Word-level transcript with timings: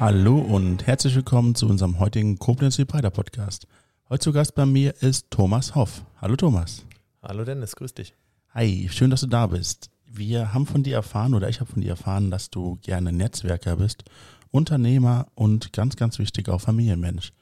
Hallo 0.00 0.38
und 0.38 0.88
herzlich 0.88 1.14
willkommen 1.14 1.54
zu 1.54 1.68
unserem 1.68 2.00
heutigen 2.00 2.36
Koblenz 2.40 2.76
Breiter 2.78 3.10
Podcast. 3.10 3.68
Heute 4.08 4.24
zu 4.24 4.32
Gast 4.32 4.56
bei 4.56 4.66
mir 4.66 4.92
ist 5.00 5.30
Thomas 5.30 5.76
Hoff. 5.76 6.04
Hallo 6.20 6.34
Thomas. 6.34 6.84
Hallo 7.22 7.44
Dennis, 7.44 7.76
grüß 7.76 7.94
dich. 7.94 8.12
Hi, 8.50 8.88
schön, 8.90 9.10
dass 9.10 9.20
du 9.20 9.28
da 9.28 9.46
bist. 9.46 9.90
Wir 10.04 10.52
haben 10.52 10.66
von 10.66 10.82
dir 10.82 10.96
erfahren 10.96 11.32
oder 11.32 11.48
ich 11.48 11.60
habe 11.60 11.70
von 11.70 11.80
dir 11.80 11.90
erfahren, 11.90 12.32
dass 12.32 12.50
du 12.50 12.76
gerne 12.82 13.12
Netzwerker 13.12 13.76
bist, 13.76 14.02
Unternehmer 14.50 15.28
und 15.36 15.72
ganz, 15.72 15.94
ganz 15.94 16.18
wichtig 16.18 16.48
auch 16.48 16.60
Familienmensch. 16.60 17.32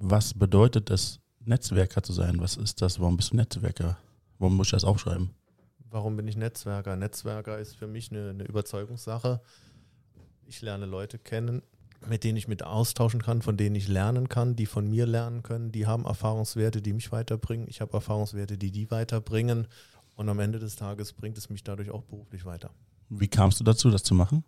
Was 0.00 0.34
bedeutet 0.34 0.90
es, 0.90 1.20
Netzwerker 1.44 2.02
zu 2.02 2.12
sein? 2.12 2.40
Was 2.40 2.56
ist 2.56 2.82
das? 2.82 2.98
Warum 2.98 3.16
bist 3.16 3.32
du 3.32 3.36
Netzwerker? 3.36 3.96
Warum 4.40 4.56
muss 4.56 4.66
ich 4.68 4.72
das 4.72 4.84
aufschreiben? 4.84 5.30
Warum 5.88 6.16
bin 6.16 6.26
ich 6.26 6.36
Netzwerker? 6.36 6.96
Netzwerker 6.96 7.58
ist 7.58 7.76
für 7.76 7.86
mich 7.86 8.10
eine, 8.10 8.30
eine 8.30 8.42
Überzeugungssache. 8.42 9.40
Ich 10.52 10.60
lerne 10.60 10.84
Leute 10.84 11.18
kennen, 11.18 11.62
mit 12.06 12.24
denen 12.24 12.36
ich 12.36 12.46
mit 12.46 12.62
austauschen 12.62 13.22
kann, 13.22 13.40
von 13.40 13.56
denen 13.56 13.74
ich 13.74 13.88
lernen 13.88 14.28
kann, 14.28 14.54
die 14.54 14.66
von 14.66 14.86
mir 14.86 15.06
lernen 15.06 15.42
können. 15.42 15.72
Die 15.72 15.86
haben 15.86 16.04
Erfahrungswerte, 16.04 16.82
die 16.82 16.92
mich 16.92 17.10
weiterbringen. 17.10 17.66
Ich 17.70 17.80
habe 17.80 17.94
Erfahrungswerte, 17.94 18.58
die 18.58 18.70
die 18.70 18.90
weiterbringen. 18.90 19.66
Und 20.14 20.28
am 20.28 20.38
Ende 20.40 20.58
des 20.58 20.76
Tages 20.76 21.14
bringt 21.14 21.38
es 21.38 21.48
mich 21.48 21.64
dadurch 21.64 21.90
auch 21.90 22.02
beruflich 22.02 22.44
weiter. 22.44 22.68
Wie 23.08 23.28
kamst 23.28 23.60
du 23.60 23.64
dazu, 23.64 23.88
das 23.88 24.02
zu 24.02 24.14
machen? 24.14 24.44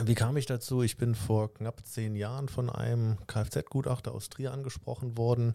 Wie 0.00 0.14
kam 0.14 0.36
ich 0.36 0.46
dazu? 0.46 0.82
Ich 0.82 0.96
bin 0.96 1.16
vor 1.16 1.52
knapp 1.52 1.84
zehn 1.84 2.14
Jahren 2.14 2.48
von 2.48 2.70
einem 2.70 3.16
Kfz-Gutachter 3.26 4.12
aus 4.12 4.28
Trier 4.28 4.52
angesprochen 4.52 5.18
worden. 5.18 5.54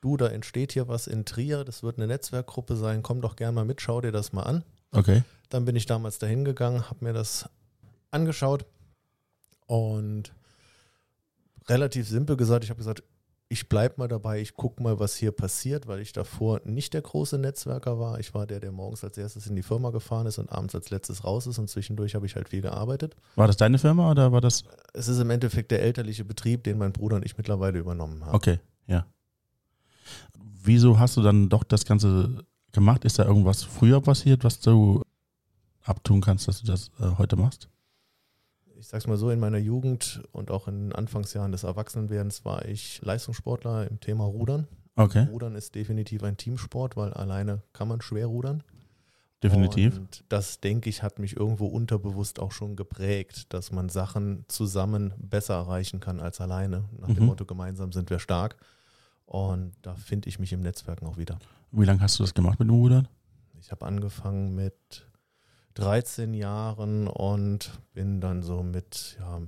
Du, 0.00 0.16
da 0.16 0.28
entsteht 0.28 0.72
hier 0.72 0.88
was 0.88 1.06
in 1.06 1.26
Trier, 1.26 1.64
das 1.64 1.82
wird 1.82 1.98
eine 1.98 2.06
Netzwerkgruppe 2.06 2.76
sein, 2.76 3.02
komm 3.02 3.20
doch 3.20 3.36
gerne 3.36 3.52
mal 3.52 3.66
mit, 3.66 3.82
schau 3.82 4.00
dir 4.00 4.10
das 4.10 4.32
mal 4.32 4.44
an. 4.44 4.64
Okay. 4.90 5.22
Dann 5.50 5.66
bin 5.66 5.76
ich 5.76 5.84
damals 5.84 6.18
dahin 6.18 6.46
gegangen, 6.46 6.88
habe 6.88 7.04
mir 7.04 7.12
das 7.12 7.50
angeschaut 8.10 8.64
und 9.72 10.34
relativ 11.66 12.06
simpel 12.06 12.36
gesagt, 12.36 12.62
ich 12.62 12.68
habe 12.68 12.76
gesagt, 12.76 13.02
ich 13.48 13.70
bleibe 13.70 13.94
mal 13.96 14.08
dabei, 14.08 14.38
ich 14.38 14.54
gucke 14.54 14.82
mal, 14.82 14.98
was 14.98 15.16
hier 15.16 15.32
passiert, 15.32 15.86
weil 15.86 16.00
ich 16.00 16.12
davor 16.12 16.60
nicht 16.66 16.92
der 16.92 17.00
große 17.00 17.38
Netzwerker 17.38 17.98
war. 17.98 18.20
Ich 18.20 18.34
war 18.34 18.46
der, 18.46 18.60
der 18.60 18.70
morgens 18.70 19.02
als 19.02 19.16
erstes 19.16 19.46
in 19.46 19.56
die 19.56 19.62
Firma 19.62 19.88
gefahren 19.88 20.26
ist 20.26 20.36
und 20.36 20.52
abends 20.52 20.74
als 20.74 20.90
letztes 20.90 21.24
raus 21.24 21.46
ist 21.46 21.58
und 21.58 21.70
zwischendurch 21.70 22.14
habe 22.14 22.26
ich 22.26 22.36
halt 22.36 22.50
viel 22.50 22.60
gearbeitet. 22.60 23.16
War 23.34 23.46
das 23.46 23.56
deine 23.56 23.78
Firma 23.78 24.10
oder 24.10 24.30
war 24.30 24.42
das? 24.42 24.64
Es 24.92 25.08
ist 25.08 25.18
im 25.18 25.30
Endeffekt 25.30 25.70
der 25.70 25.80
elterliche 25.80 26.26
Betrieb, 26.26 26.64
den 26.64 26.76
mein 26.76 26.92
Bruder 26.92 27.16
und 27.16 27.24
ich 27.24 27.38
mittlerweile 27.38 27.78
übernommen 27.78 28.26
haben. 28.26 28.34
Okay, 28.34 28.60
ja. 28.88 29.06
Wieso 30.62 30.98
hast 30.98 31.16
du 31.16 31.22
dann 31.22 31.48
doch 31.48 31.64
das 31.64 31.86
Ganze 31.86 32.44
gemacht? 32.72 33.06
Ist 33.06 33.18
da 33.18 33.24
irgendwas 33.24 33.62
früher 33.62 34.02
passiert, 34.02 34.44
was 34.44 34.60
du 34.60 35.00
abtun 35.82 36.20
kannst, 36.20 36.46
dass 36.46 36.60
du 36.60 36.66
das 36.66 36.90
äh, 37.00 37.16
heute 37.16 37.36
machst? 37.36 37.70
Ich 38.82 38.88
sag's 38.88 39.06
mal 39.06 39.16
so, 39.16 39.30
in 39.30 39.38
meiner 39.38 39.58
Jugend 39.58 40.22
und 40.32 40.50
auch 40.50 40.66
in 40.66 40.88
den 40.88 40.92
Anfangsjahren 40.92 41.52
des 41.52 41.62
Erwachsenenwerdens 41.62 42.44
war 42.44 42.64
ich 42.64 43.00
Leistungssportler 43.02 43.88
im 43.88 44.00
Thema 44.00 44.24
Rudern. 44.24 44.66
Okay. 44.96 45.28
Rudern 45.30 45.54
ist 45.54 45.76
definitiv 45.76 46.24
ein 46.24 46.36
Teamsport, 46.36 46.96
weil 46.96 47.12
alleine 47.12 47.62
kann 47.72 47.86
man 47.86 48.00
schwer 48.00 48.26
rudern. 48.26 48.64
Definitiv. 49.40 49.96
Und 49.96 50.24
das, 50.28 50.58
denke 50.60 50.90
ich, 50.90 51.02
hat 51.04 51.20
mich 51.20 51.36
irgendwo 51.36 51.66
unterbewusst 51.66 52.40
auch 52.40 52.50
schon 52.50 52.74
geprägt, 52.74 53.52
dass 53.54 53.70
man 53.70 53.88
Sachen 53.88 54.44
zusammen 54.48 55.14
besser 55.16 55.54
erreichen 55.54 56.00
kann 56.00 56.18
als 56.20 56.40
alleine. 56.40 56.84
Nach 56.98 57.06
dem 57.06 57.20
Mhm. 57.20 57.26
Motto, 57.26 57.44
gemeinsam 57.44 57.92
sind 57.92 58.10
wir 58.10 58.18
stark. 58.18 58.56
Und 59.26 59.74
da 59.82 59.94
finde 59.94 60.28
ich 60.28 60.40
mich 60.40 60.52
im 60.52 60.60
Netzwerken 60.62 61.06
auch 61.06 61.18
wieder. 61.18 61.38
Wie 61.70 61.84
lange 61.84 62.00
hast 62.00 62.18
du 62.18 62.24
das 62.24 62.34
gemacht 62.34 62.58
mit 62.58 62.68
dem 62.68 62.74
Rudern? 62.74 63.06
Ich 63.60 63.70
habe 63.70 63.86
angefangen 63.86 64.56
mit 64.56 65.06
13 65.74 66.34
Jahren 66.34 67.08
und 67.08 67.70
bin 67.94 68.20
dann 68.20 68.42
so 68.42 68.62
mit 68.62 69.16
ja, 69.18 69.40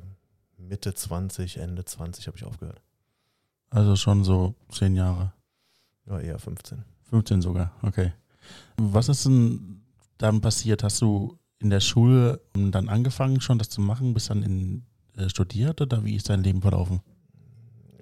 Mitte 0.58 0.94
20, 0.94 1.58
Ende 1.58 1.84
20 1.84 2.26
habe 2.26 2.36
ich 2.36 2.44
aufgehört. 2.44 2.80
Also 3.70 3.96
schon 3.96 4.24
so 4.24 4.54
zehn 4.70 4.94
Jahre. 4.94 5.32
Ja, 6.06 6.20
eher 6.20 6.38
15. 6.38 6.84
15 7.10 7.42
sogar, 7.42 7.72
okay. 7.82 8.12
Was 8.76 9.08
ist 9.08 9.24
denn 9.26 9.82
dann 10.18 10.40
passiert? 10.40 10.82
Hast 10.82 11.00
du 11.02 11.38
in 11.58 11.70
der 11.70 11.80
Schule 11.80 12.40
dann 12.52 12.88
angefangen 12.88 13.40
schon 13.40 13.58
das 13.58 13.70
zu 13.70 13.80
machen, 13.80 14.14
bist 14.14 14.30
dann 14.30 14.42
in, 14.42 14.84
äh, 15.16 15.28
studiert 15.28 15.80
oder 15.80 16.04
wie 16.04 16.16
ist 16.16 16.28
dein 16.28 16.42
Leben 16.42 16.60
verlaufen? 16.60 17.00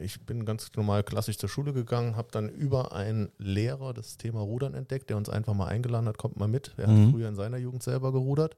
Ich 0.03 0.25
bin 0.27 0.45
ganz 0.45 0.71
normal 0.77 1.03
klassisch 1.05 1.39
zur 1.39 1.49
Schule 1.49 1.73
gegangen, 1.73 2.17
habe 2.17 2.29
dann 2.33 2.49
über 2.49 2.93
einen 2.93 3.31
Lehrer 3.39 3.95
das 3.95 4.17
Thema 4.19 4.41
Rudern 4.41 4.75
entdeckt, 4.75 5.11
der 5.11 5.17
uns 5.17 5.29
einfach 5.29 5.55
mal 5.55 5.67
eingeladen 5.67 6.07
hat, 6.09 6.19
kommt 6.19 6.37
mal 6.37 6.49
mit. 6.49 6.75
Er 6.77 6.89
Mhm. 6.89 7.05
hat 7.07 7.11
früher 7.13 7.29
in 7.29 7.37
seiner 7.37 7.57
Jugend 7.59 7.83
selber 7.83 8.13
gerudert 8.13 8.57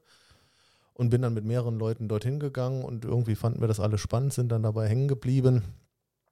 und 0.93 1.09
bin 1.09 1.21
dann 1.21 1.33
mit 1.33 1.45
mehreren 1.45 1.77
Leuten 1.77 2.07
dorthin 2.07 2.39
gegangen 2.39 2.83
und 2.83 3.05
irgendwie 3.05 3.35
fanden 3.35 3.61
wir 3.61 3.67
das 3.67 3.79
alle 3.79 3.97
spannend, 3.97 4.33
sind 4.33 4.51
dann 4.51 4.63
dabei 4.63 4.87
hängen 4.87 5.07
geblieben. 5.07 5.63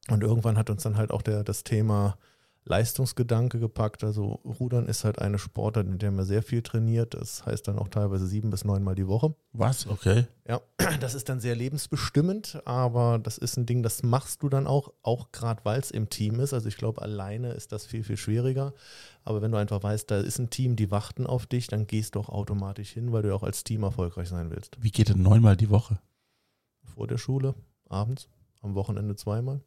Und 0.10 0.22
irgendwann 0.24 0.58
hat 0.58 0.70
uns 0.70 0.84
dann 0.84 0.98
halt 0.98 1.12
auch 1.12 1.22
der, 1.22 1.44
das 1.44 1.64
Thema 1.64 2.18
Leistungsgedanke 2.66 3.60
gepackt. 3.60 4.04
Also 4.04 4.40
Rudern 4.46 4.88
ist 4.88 5.04
halt 5.04 5.20
eine 5.20 5.38
Sportart, 5.38 5.86
in 5.86 5.98
der 5.98 6.12
man 6.12 6.26
sehr 6.26 6.42
viel 6.42 6.62
trainiert. 6.62 7.14
Das 7.14 7.46
heißt 7.46 7.68
dann 7.68 7.78
auch 7.78 7.90
teilweise 7.90 8.26
sieben 8.26 8.50
bis 8.50 8.64
neunmal 8.64 8.96
die 8.96 9.08
Woche. 9.08 9.36
Was? 9.52 9.88
Okay. 9.88 10.28
Ja, 10.48 10.62
das 11.02 11.14
ist 11.14 11.28
dann 11.28 11.40
sehr 11.40 11.56
lebensbestimmend, 11.56 12.62
aber 12.66 13.20
das 13.20 13.38
ist 13.38 13.58
ein 13.58 13.66
Ding, 13.66 13.84
das 13.84 14.04
machst 14.04 14.44
du 14.44 14.50
dann 14.50 14.68
auch, 14.68 14.94
auch 15.02 15.32
gerade 15.32 15.64
weil 15.66 15.80
es 15.80 15.92
im 15.92 16.10
Team 16.10 16.40
ist. 16.40 16.54
Also 16.54 16.68
ich 16.68 16.78
glaube, 16.78 17.02
alleine 17.02 17.52
ist 17.52 17.72
das 17.72 17.86
viel, 17.86 18.04
viel 18.04 18.18
schwieriger. 18.18 18.74
Aber 19.26 19.42
wenn 19.42 19.52
du 19.52 19.58
einfach 19.58 19.84
weißt, 19.84 20.10
da 20.10 20.20
ist 20.20 20.40
ein 20.40 20.50
Team, 20.50 20.76
die 20.76 20.92
warten 20.92 21.28
auf 21.28 21.46
dich, 21.46 21.68
dann 21.68 21.88
gehst 21.88 22.16
du 22.16 22.20
auch 22.20 22.30
automatisch 22.30 22.92
hin, 22.92 23.12
weil 23.12 23.24
du 23.24 23.30
ja 23.30 23.36
auch 23.36 23.44
als 23.44 23.64
Team 23.64 23.84
erfolgreich 23.84 24.30
sein 24.30 24.52
willst. 24.52 24.78
Wie 24.82 24.92
geht 24.92 25.10
denn 25.10 25.22
neunmal 25.22 25.58
die 25.58 25.70
Woche? 25.70 26.00
Vor 26.84 27.08
der 27.08 27.18
Schule, 27.18 27.56
abends, 27.90 28.30
am 28.62 28.76
Wochenende 28.76 29.16
zweimal. 29.16 29.62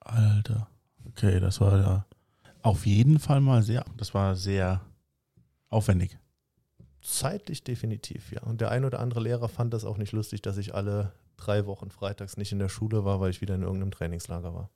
Alter. 0.00 0.68
Okay, 1.06 1.40
das 1.40 1.60
war 1.60 1.78
ja 1.78 2.06
auf 2.62 2.86
jeden 2.86 3.18
Fall 3.18 3.40
mal 3.40 3.62
sehr, 3.62 3.84
das 3.96 4.14
war 4.14 4.36
sehr 4.36 4.80
aufwendig. 5.68 6.18
Zeitlich 7.02 7.64
definitiv, 7.64 8.32
ja. 8.32 8.42
Und 8.42 8.60
der 8.60 8.70
ein 8.70 8.84
oder 8.84 9.00
andere 9.00 9.20
Lehrer 9.20 9.48
fand 9.48 9.72
das 9.72 9.84
auch 9.84 9.96
nicht 9.96 10.12
lustig, 10.12 10.42
dass 10.42 10.58
ich 10.58 10.74
alle 10.74 11.12
drei 11.36 11.66
Wochen 11.66 11.90
freitags 11.90 12.36
nicht 12.36 12.52
in 12.52 12.58
der 12.58 12.68
Schule 12.68 13.04
war, 13.04 13.20
weil 13.20 13.30
ich 13.30 13.40
wieder 13.40 13.54
in 13.54 13.62
irgendeinem 13.62 13.92
Trainingslager 13.92 14.54
war. 14.54 14.70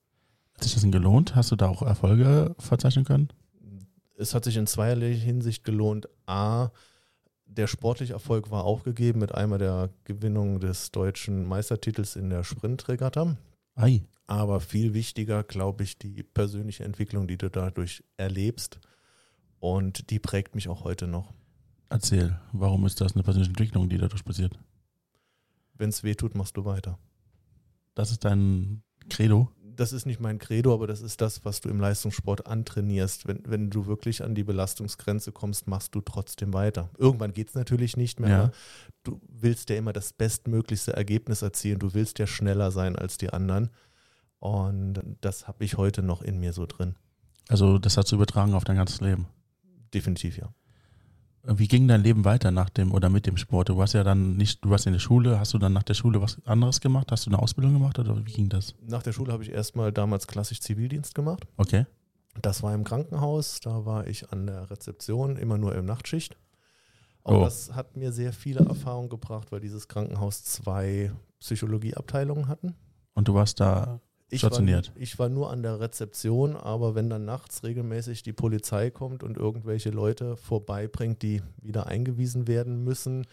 Hat 0.54 0.65
sich 0.65 0.75
das 0.75 0.82
denn 0.82 0.93
gelohnt? 0.93 1.34
Hast 1.34 1.50
du 1.50 1.56
da 1.56 1.69
auch 1.69 1.82
Erfolge 1.82 2.54
verzeichnen 2.59 3.04
können? 3.04 3.32
es 4.22 4.34
hat 4.34 4.44
sich 4.44 4.56
in 4.56 4.66
zweierlei 4.66 5.14
Hinsicht 5.14 5.64
gelohnt. 5.64 6.09
A, 6.26 6.70
der 7.44 7.66
sportliche 7.66 8.14
Erfolg 8.14 8.50
war 8.50 8.64
auch 8.64 8.84
gegeben 8.84 9.19
mit 9.19 9.34
einmal 9.34 9.59
der 9.59 9.91
Gewinnung 10.04 10.60
des 10.60 10.91
deutschen 10.93 11.47
Meistertitels 11.47 12.16
in 12.16 12.31
der 12.31 12.44
Sprintregatta. 12.44 13.37
Ei. 13.75 14.03
Aber 14.32 14.60
viel 14.60 14.94
wichtiger, 14.94 15.44
glaube 15.44 15.84
ich, 15.84 15.98
die 15.98 16.22
persönliche 16.22 16.84
Entwicklung, 16.84 17.28
die 17.28 17.37
du 17.37 17.50
dadurch 17.50 18.03
erlebst. 18.16 18.81
Und 19.60 20.09
die 20.09 20.19
prägt 20.19 20.54
mich 20.54 20.70
auch 20.70 20.84
heute 20.84 21.06
noch. 21.06 21.34
Erzähl, 21.91 22.41
warum 22.50 22.87
ist 22.87 22.98
das 23.03 23.12
eine 23.12 23.25
persönliche 23.25 23.50
Entwicklung, 23.50 23.91
die 23.91 23.98
dadurch 23.98 24.25
passiert? 24.25 24.59
Wenn 25.75 25.91
es 25.91 26.03
weh 26.03 26.15
tut, 26.15 26.34
machst 26.34 26.56
du 26.56 26.65
weiter. 26.65 26.98
Das 27.94 28.10
ist 28.10 28.25
dein 28.25 28.82
Credo? 29.10 29.50
Das 29.76 29.93
ist 29.93 30.06
nicht 30.06 30.19
mein 30.19 30.38
Credo, 30.38 30.72
aber 30.72 30.87
das 30.87 31.03
ist 31.03 31.20
das, 31.20 31.44
was 31.44 31.60
du 31.60 31.69
im 31.69 31.78
Leistungssport 31.78 32.47
antrainierst. 32.47 33.28
Wenn, 33.28 33.43
wenn 33.47 33.69
du 33.69 33.84
wirklich 33.84 34.25
an 34.25 34.34
die 34.34 34.44
Belastungsgrenze 34.44 35.32
kommst, 35.32 35.66
machst 35.66 35.94
du 35.94 36.00
trotzdem 36.00 36.54
weiter. 36.54 36.88
Irgendwann 36.97 37.34
geht 37.34 37.49
es 37.49 37.54
natürlich 37.54 37.99
nicht 37.99 38.19
mehr. 38.19 38.31
Ja. 38.31 38.38
aber 38.44 38.53
Du 39.03 39.20
willst 39.28 39.69
ja 39.69 39.76
immer 39.76 39.93
das 39.93 40.14
bestmöglichste 40.14 40.94
Ergebnis 40.94 41.43
erzielen. 41.43 41.78
Du 41.78 41.93
willst 41.93 42.19
ja 42.19 42.26
schneller 42.26 42.70
sein 42.70 42.97
als 42.97 43.19
die 43.19 43.31
anderen. 43.31 43.69
Und 44.43 45.01
das 45.21 45.47
habe 45.47 45.65
ich 45.65 45.77
heute 45.77 46.03
noch 46.03 46.21
in 46.21 46.41
mir 46.41 46.53
so 46.53 46.67
drin. 46.67 46.97
Also 47.49 47.79
das 47.79 47.97
hat 47.97 48.11
du 48.11 48.17
übertragen 48.17 48.55
auf 48.55 48.65
dein 48.65 48.75
ganzes 48.75 49.00
Leben. 49.00 49.27
Definitiv, 49.94 50.37
ja. 50.37 50.53
Wie 51.44 51.69
ging 51.69 51.87
dein 51.87 52.03
Leben 52.03 52.25
weiter 52.25 52.50
nach 52.50 52.69
dem 52.69 52.91
oder 52.93 53.09
mit 53.09 53.25
dem 53.27 53.37
Sport? 53.37 53.69
Du 53.69 53.77
warst 53.77 53.94
ja 53.94 54.03
dann 54.03 54.37
nicht, 54.37 54.65
du 54.65 54.71
warst 54.71 54.87
in 54.89 54.94
der 54.94 54.99
Schule, 54.99 55.39
hast 55.39 55.55
du 55.55 55.59
dann 55.59 55.73
nach 55.73 55.85
der 55.85 55.94
Schule 55.94 56.21
was 56.21 56.44
anderes 56.44 56.81
gemacht? 56.81 57.12
Hast 57.12 57.25
du 57.27 57.31
eine 57.31 57.39
Ausbildung 57.39 57.75
gemacht 57.75 58.00
oder 58.00 58.17
wie 58.27 58.33
ging 58.33 58.49
das? 58.49 58.75
Nach 58.85 59.05
der 59.05 59.12
Schule 59.12 59.33
habe 59.33 59.44
ich 59.44 59.50
erstmal 59.53 59.93
damals 59.93 60.27
klassisch 60.27 60.59
Zivildienst 60.61 61.15
gemacht. 61.15 61.47
Okay. 61.56 61.87
Das 62.41 62.65
war 62.65 62.75
im 62.75 62.83
Krankenhaus, 62.83 63.61
da 63.61 63.85
war 63.85 64.09
ich 64.09 64.33
an 64.33 64.49
der 64.49 64.71
Rezeption, 64.71 65.37
immer 65.37 65.56
nur 65.56 65.77
im 65.77 65.85
Nachtschicht. 65.85 66.37
Auch 67.23 67.43
Oh. 67.43 67.45
das 67.45 67.73
hat 67.75 67.97
mir 67.97 68.11
sehr 68.11 68.33
viele 68.33 68.65
Erfahrungen 68.65 69.09
gebracht, 69.09 69.53
weil 69.53 69.61
dieses 69.61 69.87
Krankenhaus 69.87 70.43
zwei 70.43 71.12
Psychologieabteilungen 71.38 72.49
hatten. 72.49 72.75
Und 73.15 73.29
du 73.29 73.35
warst 73.35 73.61
da 73.61 74.00
Ich 74.32 74.43
war, 74.43 74.50
stationiert. 74.50 74.93
ich 74.96 75.19
war 75.19 75.29
nur 75.29 75.50
an 75.50 75.62
der 75.62 75.79
Rezeption, 75.81 76.56
aber 76.56 76.94
wenn 76.94 77.11
dann 77.11 77.25
nachts 77.25 77.64
regelmäßig 77.64 78.23
die 78.23 78.32
Polizei 78.32 78.90
kommt 78.90 79.23
und 79.23 79.37
irgendwelche 79.37 79.90
Leute 79.90 80.37
vorbeibringt, 80.37 81.23
die 81.23 81.43
wieder 81.61 81.87
eingewiesen 81.87 82.49
werden 82.49 82.82
müssen, 82.82 83.26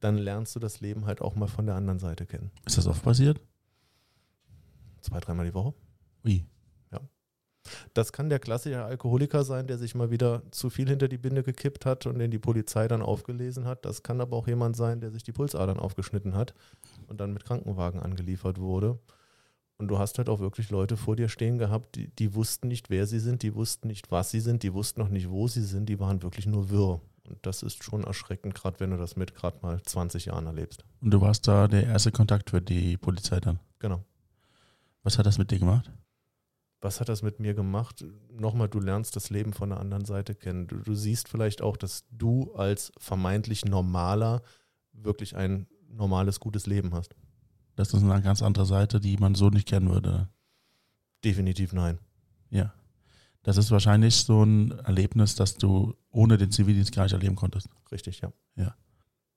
dann 0.00 0.16
lernst 0.16 0.54
du 0.56 0.60
das 0.60 0.80
Leben 0.80 1.06
halt 1.06 1.20
auch 1.20 1.34
mal 1.34 1.48
von 1.48 1.66
der 1.66 1.74
anderen 1.74 1.98
Seite 1.98 2.24
kennen. 2.24 2.50
Ist 2.64 2.78
das 2.78 2.86
oft 2.86 3.02
passiert? 3.02 3.40
Zwei, 5.00 5.20
dreimal 5.20 5.46
die 5.46 5.54
Woche. 5.54 5.74
Wie? 6.22 6.44
Das 7.94 8.12
kann 8.12 8.28
der 8.28 8.38
klassische 8.38 8.84
Alkoholiker 8.84 9.44
sein, 9.44 9.66
der 9.66 9.78
sich 9.78 9.94
mal 9.94 10.10
wieder 10.10 10.42
zu 10.50 10.70
viel 10.70 10.88
hinter 10.88 11.08
die 11.08 11.18
Binde 11.18 11.42
gekippt 11.42 11.86
hat 11.86 12.06
und 12.06 12.18
den 12.18 12.30
die 12.30 12.38
Polizei 12.38 12.88
dann 12.88 13.02
aufgelesen 13.02 13.66
hat. 13.66 13.84
Das 13.84 14.02
kann 14.02 14.20
aber 14.20 14.36
auch 14.36 14.48
jemand 14.48 14.76
sein, 14.76 15.00
der 15.00 15.10
sich 15.10 15.22
die 15.22 15.32
Pulsadern 15.32 15.78
aufgeschnitten 15.78 16.34
hat 16.34 16.54
und 17.06 17.20
dann 17.20 17.32
mit 17.32 17.44
Krankenwagen 17.44 18.00
angeliefert 18.00 18.58
wurde. 18.58 18.98
Und 19.78 19.88
du 19.88 19.98
hast 19.98 20.18
halt 20.18 20.28
auch 20.28 20.40
wirklich 20.40 20.70
Leute 20.70 20.96
vor 20.96 21.14
dir 21.14 21.28
stehen 21.28 21.56
gehabt, 21.56 21.94
die, 21.94 22.08
die 22.08 22.34
wussten 22.34 22.66
nicht, 22.66 22.90
wer 22.90 23.06
sie 23.06 23.20
sind, 23.20 23.42
die 23.42 23.54
wussten 23.54 23.86
nicht, 23.86 24.10
was 24.10 24.30
sie 24.30 24.40
sind, 24.40 24.64
die 24.64 24.74
wussten 24.74 25.00
noch 25.00 25.08
nicht, 25.08 25.30
wo 25.30 25.46
sie 25.46 25.62
sind, 25.62 25.88
die 25.88 26.00
waren 26.00 26.22
wirklich 26.22 26.46
nur 26.46 26.68
wirr. 26.68 27.00
Und 27.28 27.38
das 27.42 27.62
ist 27.62 27.84
schon 27.84 28.02
erschreckend, 28.02 28.56
gerade 28.56 28.80
wenn 28.80 28.90
du 28.90 28.96
das 28.96 29.14
mit 29.14 29.34
gerade 29.34 29.58
mal 29.62 29.80
20 29.80 30.26
Jahren 30.26 30.46
erlebst. 30.46 30.84
Und 31.00 31.12
du 31.12 31.20
warst 31.20 31.46
da 31.46 31.68
der 31.68 31.84
erste 31.84 32.10
Kontakt 32.10 32.50
für 32.50 32.60
die 32.60 32.96
Polizei 32.96 33.38
dann. 33.38 33.60
Genau. 33.78 34.02
Was 35.04 35.16
hat 35.16 35.26
das 35.26 35.38
mit 35.38 35.52
dir 35.52 35.60
gemacht? 35.60 35.92
Was 36.80 37.00
hat 37.00 37.08
das 37.08 37.22
mit 37.22 37.38
mir 37.38 37.54
gemacht? 37.54 38.04
Nochmal, 38.32 38.68
du 38.68 38.80
lernst 38.80 39.14
das 39.14 39.30
Leben 39.30 39.52
von 39.52 39.70
der 39.70 39.80
anderen 39.80 40.04
Seite 40.04 40.34
kennen. 40.34 40.66
Du, 40.66 40.76
du 40.76 40.94
siehst 40.94 41.28
vielleicht 41.28 41.62
auch, 41.62 41.76
dass 41.76 42.04
du 42.10 42.52
als 42.54 42.92
vermeintlich 42.98 43.64
normaler 43.64 44.42
wirklich 44.92 45.36
ein 45.36 45.66
normales, 45.88 46.40
gutes 46.40 46.66
Leben 46.66 46.94
hast. 46.94 47.14
Das 47.78 47.94
ist 47.94 48.02
eine 48.02 48.20
ganz 48.22 48.42
andere 48.42 48.66
Seite, 48.66 48.98
die 48.98 49.16
man 49.18 49.36
so 49.36 49.50
nicht 49.50 49.68
kennen 49.68 49.88
würde. 49.88 50.28
Definitiv 51.24 51.72
nein. 51.72 52.00
Ja. 52.50 52.74
Das 53.44 53.56
ist 53.56 53.70
wahrscheinlich 53.70 54.16
so 54.16 54.42
ein 54.42 54.72
Erlebnis, 54.80 55.36
das 55.36 55.58
du 55.58 55.94
ohne 56.10 56.38
den 56.38 56.50
Zivildienst 56.50 56.92
gar 56.92 57.04
nicht 57.04 57.12
erleben 57.12 57.36
konntest. 57.36 57.68
Richtig, 57.92 58.20
ja. 58.56 58.74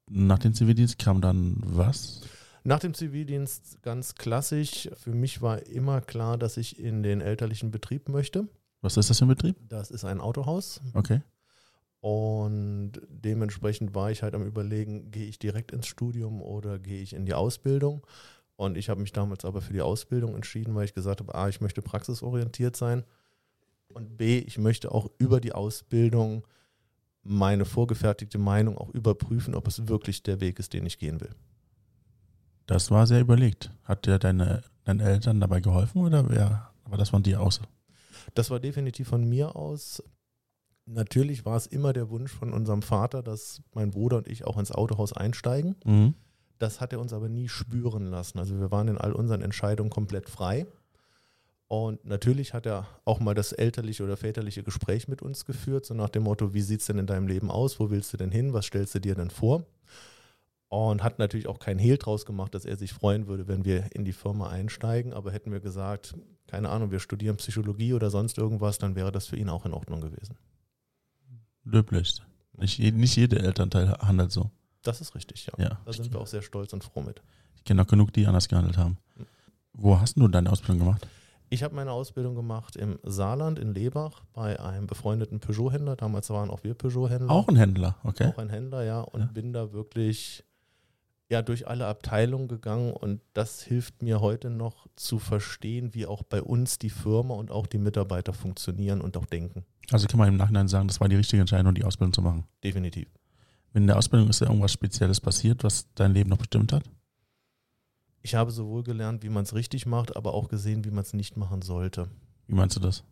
Nach 0.10 0.40
dem 0.40 0.56
Zivildienst 0.56 0.98
kam 0.98 1.22
dann 1.22 1.58
was? 1.64 2.22
Nach 2.64 2.80
dem 2.80 2.96
Zivildienst 2.96 3.84
ganz 3.84 4.16
klassisch. 4.16 4.90
Für 4.96 5.14
mich 5.14 5.44
war 5.44 5.68
immer 5.68 6.02
klar, 6.02 6.40
dass 6.40 6.58
ich 6.58 6.80
in 6.80 7.04
den 7.04 7.22
elterlichen 7.22 7.70
Betrieb 7.70 8.10
möchte. 8.10 8.48
Was 8.82 8.98
ist 8.98 9.12
das 9.12 9.20
für 9.20 9.26
ein 9.26 9.28
Betrieb? 9.28 9.56
Das 9.70 9.92
ist 9.92 10.04
ein 10.04 10.20
Autohaus. 10.20 10.82
Okay. 10.96 11.22
Und 12.02 12.94
dementsprechend 13.10 13.94
war 13.94 14.12
ich 14.12 14.24
halt 14.24 14.34
am 14.34 14.46
Überlegen, 14.46 15.12
gehe 15.12 15.28
ich 15.28 15.40
direkt 15.40 15.72
ins 15.72 15.88
Studium 15.88 16.42
oder 16.42 16.80
gehe 16.80 17.02
ich 17.02 17.14
in 17.14 17.26
die 17.26 17.36
Ausbildung. 17.36 18.06
Und 18.56 18.76
ich 18.76 18.90
habe 18.90 19.02
mich 19.02 19.12
damals 19.12 19.46
aber 19.46 19.62
für 19.62 19.74
die 19.74 19.82
Ausbildung 19.82 20.36
entschieden, 20.36 20.76
weil 20.76 20.86
ich 20.86 20.94
gesagt 20.94 21.20
habe, 21.20 21.34
A, 21.36 21.48
ich 21.48 21.62
möchte 21.62 21.82
praxisorientiert 21.82 22.76
sein 22.76 23.04
und 23.94 24.18
B, 24.18 24.40
ich 24.40 24.58
möchte 24.58 24.92
auch 24.92 25.10
über 25.18 25.40
die 25.40 25.54
Ausbildung 25.54 26.46
meine 27.24 27.66
vorgefertigte 27.66 28.38
Meinung 28.38 28.78
auch 28.78 28.90
überprüfen, 28.90 29.54
ob 29.54 29.68
es 29.68 29.88
wirklich 29.88 30.24
der 30.24 30.42
Weg 30.42 30.60
ist, 30.60 30.74
den 30.74 30.86
ich 30.86 30.98
gehen 30.98 31.22
will. 31.22 31.36
Das 32.66 32.90
war 32.90 33.06
sehr 33.06 33.22
überlegt. 33.22 33.72
Hat 33.84 34.06
dir 34.06 34.18
deine, 34.18 34.64
deine 34.86 35.04
Eltern 35.04 35.40
dabei 35.40 35.60
geholfen 35.60 36.02
oder 36.02 36.30
wer 36.30 36.72
war 36.86 36.98
das 36.98 37.10
von 37.10 37.22
dir 37.22 37.42
aus? 37.42 37.62
Das 38.34 38.50
war 38.50 38.60
definitiv 38.60 39.10
von 39.10 39.28
mir 39.28 39.56
aus. 39.56 40.04
Natürlich 40.86 41.46
war 41.46 41.58
es 41.58 41.68
immer 41.68 41.94
der 41.94 42.10
Wunsch 42.10 42.32
von 42.32 42.54
unserem 42.54 42.82
Vater, 42.82 43.22
dass 43.24 43.62
mein 43.74 43.92
Bruder 43.92 44.18
und 44.18 44.28
ich 44.28 44.46
auch 44.46 44.58
ins 44.58 44.72
Autohaus 44.72 45.14
einsteigen. 45.14 45.76
Mhm. 45.86 46.16
Das 46.60 46.82
hat 46.82 46.94
er 46.94 47.00
uns 47.00 47.14
aber 47.14 47.30
nie 47.30 47.50
spüren 47.50 48.06
lassen. 48.06 48.40
Also 48.40 48.60
wir 48.60 48.72
waren 48.72 48.88
in 48.88 48.98
all 48.98 49.14
unseren 49.14 49.42
Entscheidungen 49.42 49.90
komplett 49.90 50.30
frei. 50.30 50.68
Und 51.68 52.04
natürlich 52.04 52.54
hat 52.54 52.66
er 52.66 52.86
auch 53.06 53.22
mal 53.22 53.34
das 53.34 53.54
elterliche 53.54 54.04
oder 54.04 54.18
väterliche 54.18 54.62
Gespräch 54.62 55.08
mit 55.08 55.22
uns 55.22 55.46
geführt, 55.46 55.86
so 55.86 55.94
nach 55.94 56.10
dem 56.10 56.24
Motto, 56.24 56.54
wie 56.54 56.62
sieht 56.62 56.82
es 56.82 56.88
denn 56.88 56.98
in 56.98 57.08
deinem 57.08 57.28
Leben 57.28 57.50
aus? 57.50 57.80
Wo 57.80 57.90
willst 57.90 58.12
du 58.12 58.18
denn 58.18 58.30
hin? 58.30 58.52
Was 58.52 58.66
stellst 58.66 58.94
du 58.94 59.00
dir 59.00 59.16
denn 59.16 59.30
vor? 59.30 59.66
Und 60.68 61.02
hat 61.02 61.18
natürlich 61.18 61.48
auch 61.48 61.60
keinen 61.60 61.80
Hehl 61.80 61.98
draus 61.98 62.26
gemacht, 62.26 62.54
dass 62.56 62.66
er 62.66 62.76
sich 62.76 62.92
freuen 62.92 63.28
würde, 63.28 63.48
wenn 63.48 63.64
wir 63.64 63.96
in 63.96 64.04
die 64.04 64.12
Firma 64.12 64.50
einsteigen. 64.50 65.14
Aber 65.14 65.32
hätten 65.32 65.52
wir 65.54 65.62
gesagt, 65.62 66.14
keine 66.48 66.70
Ahnung, 66.70 66.92
wir 66.92 67.00
studieren 67.00 67.38
Psychologie 67.38 67.94
oder 67.94 68.10
sonst 68.10 68.38
irgendwas, 68.38 68.78
dann 68.78 68.96
wäre 68.96 69.14
das 69.14 69.28
für 69.28 69.38
ihn 69.38 69.48
auch 69.48 69.66
in 69.66 69.74
Ordnung 69.74 70.02
gewesen. 70.02 70.38
Löblich. 71.64 72.22
Nicht, 72.58 72.80
nicht 72.80 73.16
jeder 73.16 73.40
Elternteil 73.42 73.98
handelt 74.00 74.32
so. 74.32 74.50
Das 74.84 75.02
ist 75.02 75.16
richtig, 75.16 75.48
ja. 75.48 75.64
Ja. 75.64 75.78
Da 75.86 75.94
sind 75.94 76.12
wir 76.12 76.20
auch 76.20 76.28
sehr 76.28 76.42
stolz 76.42 76.74
und 76.74 76.84
froh 76.84 77.02
mit. 77.02 77.22
Ich 77.56 77.64
kenne 77.64 77.82
auch 77.84 77.88
genug, 77.88 78.12
die 78.14 78.26
anders 78.26 78.48
gehandelt 78.48 78.78
haben. 78.78 78.98
Wo 79.74 80.00
hast 80.00 80.18
du 80.18 80.28
deine 80.28 80.52
Ausbildung 80.52 80.80
gemacht? 80.80 81.08
Ich 81.50 81.64
habe 81.64 81.76
meine 81.76 81.92
Ausbildung 81.92 82.34
gemacht 82.36 82.76
im 82.78 82.98
Saarland, 83.04 83.60
in 83.60 83.74
Lebach, 83.74 84.22
bei 84.34 84.60
einem 84.60 84.88
befreundeten 84.88 85.40
Peugeot-Händler. 85.40 85.98
Damals 85.98 86.30
waren 86.30 86.50
auch 86.50 86.64
wir 86.64 86.74
Peugeot-Händler. 86.74 87.30
Auch 87.30 87.48
ein 87.48 87.58
Händler, 87.58 87.98
okay. 88.04 88.28
Auch 88.28 88.38
ein 88.38 88.50
Händler, 88.50 88.84
ja. 88.84 89.02
Und 89.02 89.20
Ja. 89.22 89.26
bin 89.28 89.52
da 89.54 89.72
wirklich 89.74 90.44
ja, 91.32 91.42
durch 91.42 91.68
alle 91.68 91.88
Abteilungen 91.88 92.48
gegangen. 92.48 92.92
Und 92.92 93.22
das 93.34 93.64
hilft 93.64 94.04
mir 94.04 94.20
heute 94.20 94.50
noch 94.50 94.88
zu 94.96 95.18
verstehen, 95.18 95.94
wie 95.94 96.06
auch 96.06 96.24
bei 96.24 96.44
uns 96.44 96.78
die 96.78 96.90
Firma 96.90 97.34
und 97.36 97.52
auch 97.52 97.68
die 97.68 97.78
Mitarbeiter 97.78 98.34
funktionieren 98.34 99.02
und 99.02 99.16
auch 99.16 99.26
denken. 99.26 99.66
Also 99.92 100.08
kann 100.08 100.20
man 100.20 100.28
im 100.28 100.36
Nachhinein 100.36 100.68
sagen, 100.68 100.88
das 100.88 101.00
war 101.00 101.10
die 101.10 101.16
richtige 101.16 101.40
Entscheidung, 101.42 101.74
die 101.74 101.86
Ausbildung 101.86 102.14
zu 102.14 102.22
machen. 102.22 102.44
Definitiv. 102.64 103.08
In 103.74 103.88
der 103.88 103.98
Ausbildung 103.98 104.30
ist 104.30 104.42
ja 104.42 104.48
irgendwas 104.48 104.74
Spezielles 104.74 105.22
passiert, 105.22 105.64
was 105.64 105.88
dein 105.96 106.14
Leben 106.14 106.30
noch 106.30 106.38
bestimmt 106.38 106.74
hat? 106.74 106.84
Ich 108.22 108.36
habe 108.36 108.52
sowohl 108.52 108.84
gelernt, 108.84 109.24
wie 109.24 109.30
man 109.30 109.44
es 109.44 109.56
richtig 109.56 109.86
macht, 109.86 110.16
aber 110.16 110.34
auch 110.34 110.50
gesehen, 110.50 110.84
wie 110.84 110.92
man 110.92 111.04
es 111.04 111.14
nicht 111.14 111.38
machen 111.38 111.62
sollte. 111.62 112.10
Wie 112.48 112.56
meinst 112.56 112.76
du 112.76 112.82
das? 112.82 113.04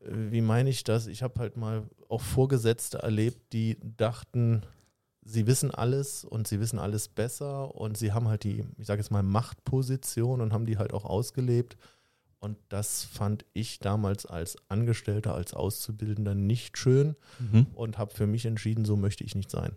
Äh, 0.00 0.30
Wie 0.30 0.40
meine 0.40 0.70
ich 0.70 0.84
das? 0.84 1.06
Ich 1.06 1.22
habe 1.22 1.38
halt 1.38 1.56
mal 1.56 1.88
auch 2.08 2.22
Vorgesetzte 2.22 2.98
erlebt, 2.98 3.52
die 3.52 3.76
dachten, 3.82 4.62
sie 5.28 5.46
wissen 5.46 5.70
alles 5.72 6.24
und 6.24 6.46
sie 6.46 6.60
wissen 6.60 6.78
alles 6.78 7.08
besser 7.08 7.74
und 7.74 7.96
sie 7.98 8.12
haben 8.12 8.28
halt 8.28 8.44
die, 8.44 8.64
ich 8.78 8.86
sage 8.86 9.00
jetzt 9.00 9.10
mal, 9.10 9.22
Machtposition 9.24 10.40
und 10.40 10.52
haben 10.52 10.66
die 10.66 10.78
halt 10.78 10.92
auch 10.94 11.04
ausgelebt. 11.04 11.76
Und 12.38 12.56
das 12.68 13.02
fand 13.02 13.44
ich 13.54 13.80
damals 13.80 14.24
als 14.24 14.56
Angestellter, 14.68 15.34
als 15.34 15.52
Auszubildender 15.52 16.34
nicht 16.34 16.78
schön 16.78 17.16
Mhm. 17.40 17.66
und 17.74 17.98
habe 17.98 18.14
für 18.14 18.26
mich 18.26 18.46
entschieden, 18.46 18.84
so 18.84 18.96
möchte 18.96 19.24
ich 19.24 19.34
nicht 19.34 19.50
sein. 19.50 19.72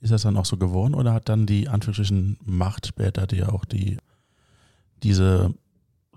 Ist 0.00 0.12
das 0.12 0.22
dann 0.22 0.36
auch 0.36 0.44
so 0.44 0.58
geworden 0.58 0.94
oder 0.94 1.14
hat 1.14 1.30
dann 1.30 1.46
die 1.46 1.68
Anführungsstrichen 1.68 2.36
Macht 2.44 2.86
später 2.86 3.26
dir 3.26 3.54
auch 3.54 3.64
die, 3.64 3.96
diese, 5.02 5.54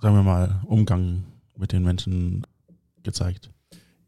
sagen 0.01 0.15
wir 0.15 0.23
mal, 0.23 0.62
Umgang 0.65 1.23
mit 1.56 1.71
den 1.71 1.83
Menschen 1.83 2.45
gezeigt? 3.03 3.51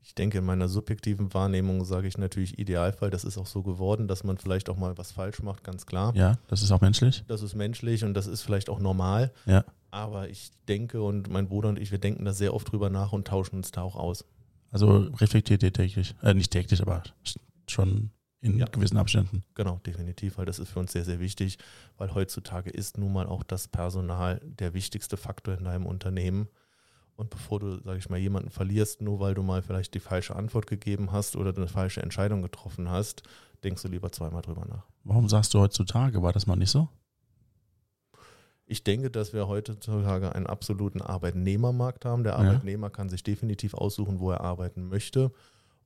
Ich 0.09 0.15
denke, 0.15 0.39
in 0.39 0.44
meiner 0.44 0.67
subjektiven 0.67 1.35
Wahrnehmung 1.35 1.85
sage 1.85 2.07
ich 2.07 2.17
natürlich 2.17 2.57
Idealfall. 2.57 3.11
Das 3.11 3.23
ist 3.23 3.38
auch 3.38 3.45
so 3.45 3.61
geworden, 3.61 4.07
dass 4.07 4.23
man 4.23 4.39
vielleicht 4.39 4.67
auch 4.67 4.75
mal 4.75 4.97
was 4.97 5.11
falsch 5.11 5.44
macht, 5.44 5.63
ganz 5.63 5.85
klar. 5.85 6.15
Ja, 6.15 6.39
das 6.47 6.63
ist 6.63 6.71
auch 6.71 6.81
menschlich. 6.81 7.23
Das 7.27 7.44
ist 7.44 7.53
menschlich 7.53 8.03
und 8.03 8.15
das 8.15 8.25
ist 8.25 8.41
vielleicht 8.41 8.71
auch 8.71 8.79
normal. 8.79 9.31
Ja. 9.45 9.63
Aber 9.91 10.27
ich 10.27 10.50
denke 10.67 11.03
und 11.03 11.29
mein 11.29 11.47
Bruder 11.47 11.69
und 11.69 11.77
ich, 11.77 11.91
wir 11.91 12.00
denken 12.00 12.25
da 12.25 12.33
sehr 12.33 12.56
oft 12.56 12.71
drüber 12.71 12.89
nach 12.89 13.11
und 13.13 13.27
tauschen 13.27 13.57
uns 13.57 13.69
da 13.69 13.83
auch 13.83 13.95
aus. 13.95 14.25
Also 14.72 14.98
reflektiert 15.22 15.62
ihr 15.62 15.72
täglich, 15.72 16.15
äh, 16.24 16.34
nicht 16.34 16.50
täglich, 16.50 16.81
aber 16.81 17.03
schon 17.67 18.10
in 18.41 18.57
Ja. 18.57 18.65
gewissen 18.65 18.98
Abständen. 18.98 19.43
Genau, 19.53 19.79
definitiv, 19.86 20.39
weil 20.39 20.48
das 20.48 20.57
ist 20.57 20.69
für 20.72 20.79
uns 20.79 20.91
sehr, 20.91 21.05
sehr 21.05 21.19
wichtig, 21.19 21.60
weil 22.00 22.15
heutzutage 22.15 22.72
ist 22.72 22.98
nun 22.98 23.13
mal 23.13 23.27
auch 23.27 23.43
das 23.43 23.67
Personal 23.67 24.41
der 24.43 24.74
wichtigste 24.74 25.17
Faktor 25.17 25.55
in 25.55 25.65
deinem 25.65 25.86
Unternehmen. 25.86 26.48
Und 27.19 27.29
bevor 27.31 27.59
du, 27.59 27.81
sage 27.83 27.97
ich 27.99 28.09
mal, 28.09 28.15
jemanden 28.17 28.49
verlierst, 28.49 29.01
nur 29.01 29.19
weil 29.19 29.33
du 29.33 29.43
mal 29.43 29.61
vielleicht 29.61 29.93
die 29.93 29.99
falsche 29.99 30.38
Antwort 30.38 30.67
gegeben 30.67 31.11
hast 31.11 31.35
oder 31.35 31.53
eine 31.53 31.67
falsche 31.67 32.01
Entscheidung 32.01 32.41
getroffen 32.41 32.89
hast, 32.89 33.23
denkst 33.61 33.81
du 33.81 33.89
lieber 33.89 34.09
zweimal 34.09 34.41
drüber 34.41 34.65
nach. 34.65 34.85
Warum 35.03 35.27
sagst 35.27 35.53
du 35.53 35.59
heutzutage, 35.59 36.21
war 36.21 36.31
das 36.31 36.47
mal 36.47 36.55
nicht 36.55 36.69
so? 36.71 36.88
Ich 38.65 38.85
denke, 38.85 39.11
dass 39.11 39.33
wir 39.33 39.49
heutzutage 39.49 40.33
einen 40.33 40.47
absoluten 40.47 41.01
Arbeitnehmermarkt 41.01 42.05
haben. 42.05 42.23
Der 42.23 42.33
Ja. 42.33 42.39
Arbeitnehmer 42.39 42.89
kann 42.89 43.09
sich 43.09 43.21
definitiv 43.21 43.73
aussuchen, 43.73 44.21
wo 44.21 44.31
er 44.31 44.39
arbeiten 44.39 44.88
möchte. 44.88 45.33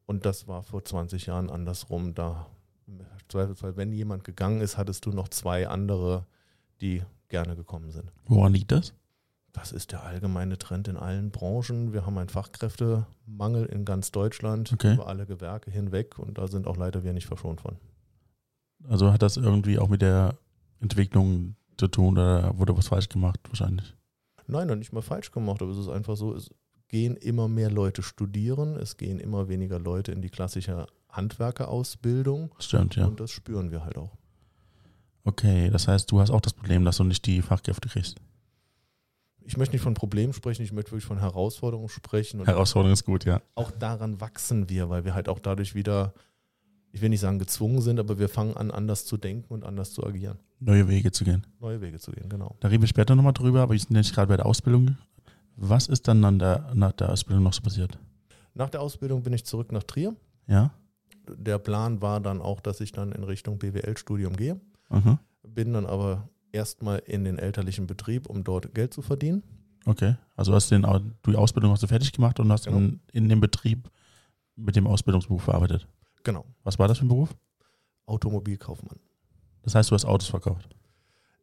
Und 0.06 0.28
das 0.28 0.48
war 0.48 0.62
vor 0.62 0.86
20 0.86 1.26
Jahren 1.26 1.50
andersrum. 1.50 2.14
Da, 2.14 2.46
im 2.86 3.00
Zweifelsfall, 3.28 3.76
wenn 3.76 3.92
jemand 3.92 4.24
gegangen 4.24 4.62
ist, 4.62 4.78
hattest 4.78 5.08
du 5.08 5.10
noch 5.10 5.30
zwei 5.30 5.68
andere, 5.68 6.28
die 6.80 7.02
gerne 7.30 7.56
gekommen 7.56 7.90
sind. 7.90 8.12
Woran 8.28 8.54
liegt 8.54 8.72
das? 8.72 8.94
Das 9.54 9.72
ist 9.72 9.92
der 9.92 10.04
allgemeine 10.04 10.58
Trend 10.58 10.88
in 10.88 10.98
allen 10.98 11.30
Branchen. 11.32 11.94
Wir 11.94 12.06
haben 12.06 12.18
einen 12.18 12.30
Fachkräftemangel 12.30 13.66
in 13.68 13.86
ganz 13.86 14.12
Deutschland, 14.12 14.74
Okay. 14.74 14.96
über 14.96 15.08
alle 15.08 15.26
Gewerke 15.28 15.70
hinweg. 15.72 16.18
Und 16.18 16.38
da 16.40 16.48
sind 16.48 16.66
auch 16.68 16.76
leider 16.76 17.04
wir 17.04 17.14
nicht 17.14 17.28
verschont 17.28 17.62
von. 17.62 17.78
Also 18.90 19.14
hat 19.14 19.22
das 19.22 19.38
irgendwie 19.38 19.78
auch 19.80 19.90
mit 19.90 20.02
der 20.02 20.36
Entwicklung 20.82 21.56
zu 21.78 21.88
tun 21.88 22.14
oder 22.18 22.58
wurde 22.58 22.76
was 22.76 22.88
falsch 22.88 23.10
gemacht 23.10 23.40
wahrscheinlich? 23.48 23.96
Nein, 24.48 24.68
noch 24.68 24.76
nicht 24.76 24.92
mal 24.92 25.02
falsch 25.02 25.32
gemacht, 25.32 25.62
aber 25.62 25.72
es 25.72 25.78
ist 25.78 25.88
einfach 25.88 26.18
so, 26.18 26.36
es 26.36 26.50
gehen 26.90 27.16
immer 27.16 27.48
mehr 27.48 27.72
Leute 27.72 28.04
studieren, 28.04 28.76
es 28.76 28.98
gehen 28.98 29.20
immer 29.20 29.48
weniger 29.48 29.80
Leute 29.80 30.12
in 30.12 30.22
die 30.22 30.30
klassische 30.30 30.86
Handwerkerausbildung 31.10 32.54
Stimmt, 32.60 32.96
ja. 32.96 33.06
und 33.06 33.20
das 33.20 33.32
spüren 33.32 33.72
wir 33.72 33.86
halt 33.86 33.98
auch. 33.98 34.12
Okay, 35.24 35.70
das 35.70 35.88
heißt, 35.88 36.12
du 36.12 36.20
hast 36.20 36.30
auch 36.32 36.42
das 36.42 36.54
Problem, 36.54 36.84
dass 36.84 36.98
du 36.98 37.04
nicht 37.06 37.26
die 37.26 37.42
Fachkräfte 37.42 37.88
kriegst. 37.88 38.18
Ich 39.46 39.58
möchte 39.58 39.76
nicht 39.76 39.82
von 39.82 39.94
Problemen 39.94 40.34
sprechen, 40.34 40.64
ich 40.64 40.72
möchte 40.72 40.92
wirklich 40.92 41.06
von 41.06 41.20
Herausforderungen 41.20 41.90
sprechen 41.90 42.40
und 42.40 42.48
Herausforderung 42.48 42.94
ist 42.94 43.06
gut, 43.06 43.26
ja. 43.26 43.42
auch 43.56 43.72
daran 43.72 44.22
wachsen 44.22 44.70
wir, 44.70 44.90
weil 44.90 45.06
wir 45.06 45.14
halt 45.14 45.28
auch 45.28 45.40
dadurch 45.40 45.76
wieder, 45.76 46.14
ich 46.92 47.02
will 47.02 47.10
nicht 47.10 47.20
sagen 47.20 47.40
gezwungen 47.40 47.82
sind, 47.82 48.00
aber 48.00 48.20
wir 48.20 48.30
fangen 48.30 48.56
an, 48.56 48.72
anders 48.72 49.06
zu 49.06 49.18
denken 49.18 49.54
und 49.54 49.66
anders 49.66 49.92
zu 49.92 50.06
agieren. 50.06 50.40
Neue 50.60 50.88
Wege 50.88 51.12
zu 51.12 51.26
gehen. 51.26 51.46
Neue 51.60 51.82
Wege 51.82 52.00
zu 52.00 52.12
gehen, 52.12 52.30
genau. 52.30 52.56
Da 52.62 52.70
reden 52.70 52.84
wir 52.84 52.88
später 52.88 53.16
nochmal 53.16 53.34
drüber, 53.34 53.62
aber 53.62 53.74
ich 53.74 53.88
bin 53.88 53.98
jetzt 53.98 54.14
gerade 54.14 54.28
bei 54.28 54.38
der 54.38 54.46
Ausbildung. 54.46 54.98
Was 55.56 55.88
ist 55.88 56.08
dann 56.08 56.24
an 56.24 56.40
der, 56.40 56.72
nach 56.74 56.94
der 56.94 57.10
Ausbildung 57.10 57.44
noch 57.44 57.54
so 57.54 57.62
passiert? 57.62 57.98
Nach 58.54 58.70
der 58.70 58.82
Ausbildung 58.82 59.24
bin 59.24 59.34
ich 59.34 59.46
zurück 59.46 59.72
nach 59.72 59.84
Trier. 59.84 60.16
Ja? 60.48 60.72
Der 61.28 61.58
Plan 61.58 62.02
war 62.02 62.20
dann 62.20 62.42
auch, 62.42 62.60
dass 62.60 62.82
ich 62.82 62.92
dann 62.92 63.12
in 63.12 63.24
Richtung 63.24 63.58
BWL-Studium 63.58 64.36
gehe. 64.36 64.60
Aha. 64.90 65.20
Bin 65.44 65.74
dann 65.74 65.86
aber 65.86 66.30
erstmal 66.54 67.00
in 67.00 67.26
den 67.26 67.38
elterlichen 67.38 67.88
Betrieb, 67.88 68.28
um 68.28 68.44
dort 68.44 68.74
Geld 68.74 68.94
zu 68.94 69.02
verdienen. 69.02 69.44
Okay. 69.86 70.16
Also 70.38 70.54
hast 70.54 70.72
den, 70.72 70.86
Au- 70.86 71.00
die 71.26 71.36
Ausbildung 71.36 71.72
hast 71.72 71.84
du 71.84 71.88
fertig 71.88 72.14
gemacht 72.14 72.40
und 72.40 72.50
hast 72.52 72.66
Genau. 72.66 72.78
in, 72.78 73.00
in 73.12 73.28
dem 73.28 73.42
Betrieb 73.42 73.90
mit 74.56 74.76
dem 74.76 74.88
Ausbildungsberuf 74.88 75.44
verarbeitet. 75.44 75.88
Genau. 76.24 76.46
Was 76.64 76.80
war 76.80 76.88
das 76.88 77.00
für 77.00 77.06
ein 77.06 77.10
Beruf? 77.10 77.36
Automobilkaufmann. 78.06 79.00
Das 79.64 79.76
heißt, 79.76 79.90
du 79.92 79.96
hast 79.96 80.06
Autos 80.06 80.28
verkauft. 80.30 80.70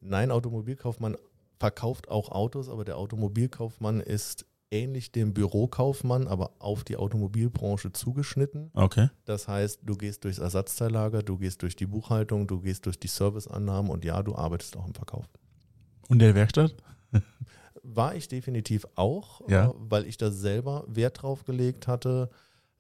Nein, 0.01 0.31
Automobilkaufmann 0.31 1.17
verkauft 1.59 2.09
auch 2.09 2.31
Autos, 2.31 2.69
aber 2.69 2.85
der 2.85 2.97
Automobilkaufmann 2.97 4.01
ist 4.01 4.47
ähnlich 4.71 5.13
dem 5.13 5.35
Bürokaufmann, 5.35 6.27
aber 6.29 6.53
auf 6.59 6.85
die 6.85 6.97
Automobilbranche 6.97 7.93
zugeschnitten. 7.93 8.71
Okay. 8.75 9.09
Das 9.25 9.49
heißt, 9.49 9.81
du 9.83 9.97
gehst 9.97 10.25
durchs 10.25 10.39
Ersatzteillager, 10.39 11.23
du 11.23 11.39
gehst 11.39 11.63
durch 11.63 11.77
die 11.77 11.87
Buchhaltung, 11.87 12.47
du 12.47 12.61
gehst 12.61 12.87
durch 12.87 12.99
die 12.99 13.09
Serviceannahmen 13.09 13.91
und 13.91 14.05
ja, 14.05 14.23
du 14.23 14.35
arbeitest 14.35 14.77
auch 14.77 14.87
im 14.87 14.95
Verkauf. 14.95 15.27
Und 16.09 16.21
der 16.21 16.35
Werkstatt? 16.35 16.75
War 17.83 18.15
ich 18.15 18.29
definitiv 18.29 18.87
auch, 18.95 19.49
Ja. 19.49 19.71
äh, 19.71 19.73
weil 19.77 20.07
ich 20.07 20.17
da 20.19 20.31
selber 20.31 20.85
Wert 20.89 21.23
drauf 21.23 21.45
gelegt 21.45 21.87
hatte. 21.89 22.31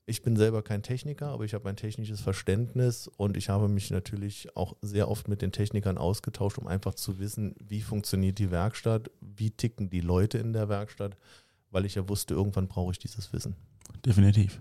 Ich 0.06 0.22
bin 0.22 0.36
selber 0.36 0.62
kein 0.62 0.82
Techniker, 0.82 1.28
aber 1.28 1.44
ich 1.44 1.54
habe 1.54 1.68
ein 1.68 1.76
technisches 1.76 2.20
Verständnis 2.20 3.06
und 3.06 3.36
ich 3.36 3.48
habe 3.48 3.68
mich 3.68 3.90
natürlich 3.90 4.56
auch 4.56 4.74
sehr 4.82 5.08
oft 5.08 5.28
mit 5.28 5.40
den 5.40 5.52
Technikern 5.52 5.98
ausgetauscht, 5.98 6.58
um 6.58 6.66
einfach 6.66 6.94
zu 6.94 7.18
wissen, 7.20 7.54
wie 7.60 7.80
funktioniert 7.80 8.38
die 8.38 8.50
Werkstatt, 8.50 9.10
wie 9.20 9.52
ticken 9.52 9.88
die 9.88 10.00
Leute 10.00 10.38
in 10.38 10.52
der 10.52 10.68
Werkstatt, 10.68 11.16
weil 11.70 11.84
ich 11.84 11.94
ja 11.94 12.08
wusste, 12.08 12.34
irgendwann 12.34 12.68
brauche 12.68 12.92
ich 12.92 12.98
dieses 12.98 13.32
Wissen. 13.32 13.56
Definitiv. 14.04 14.60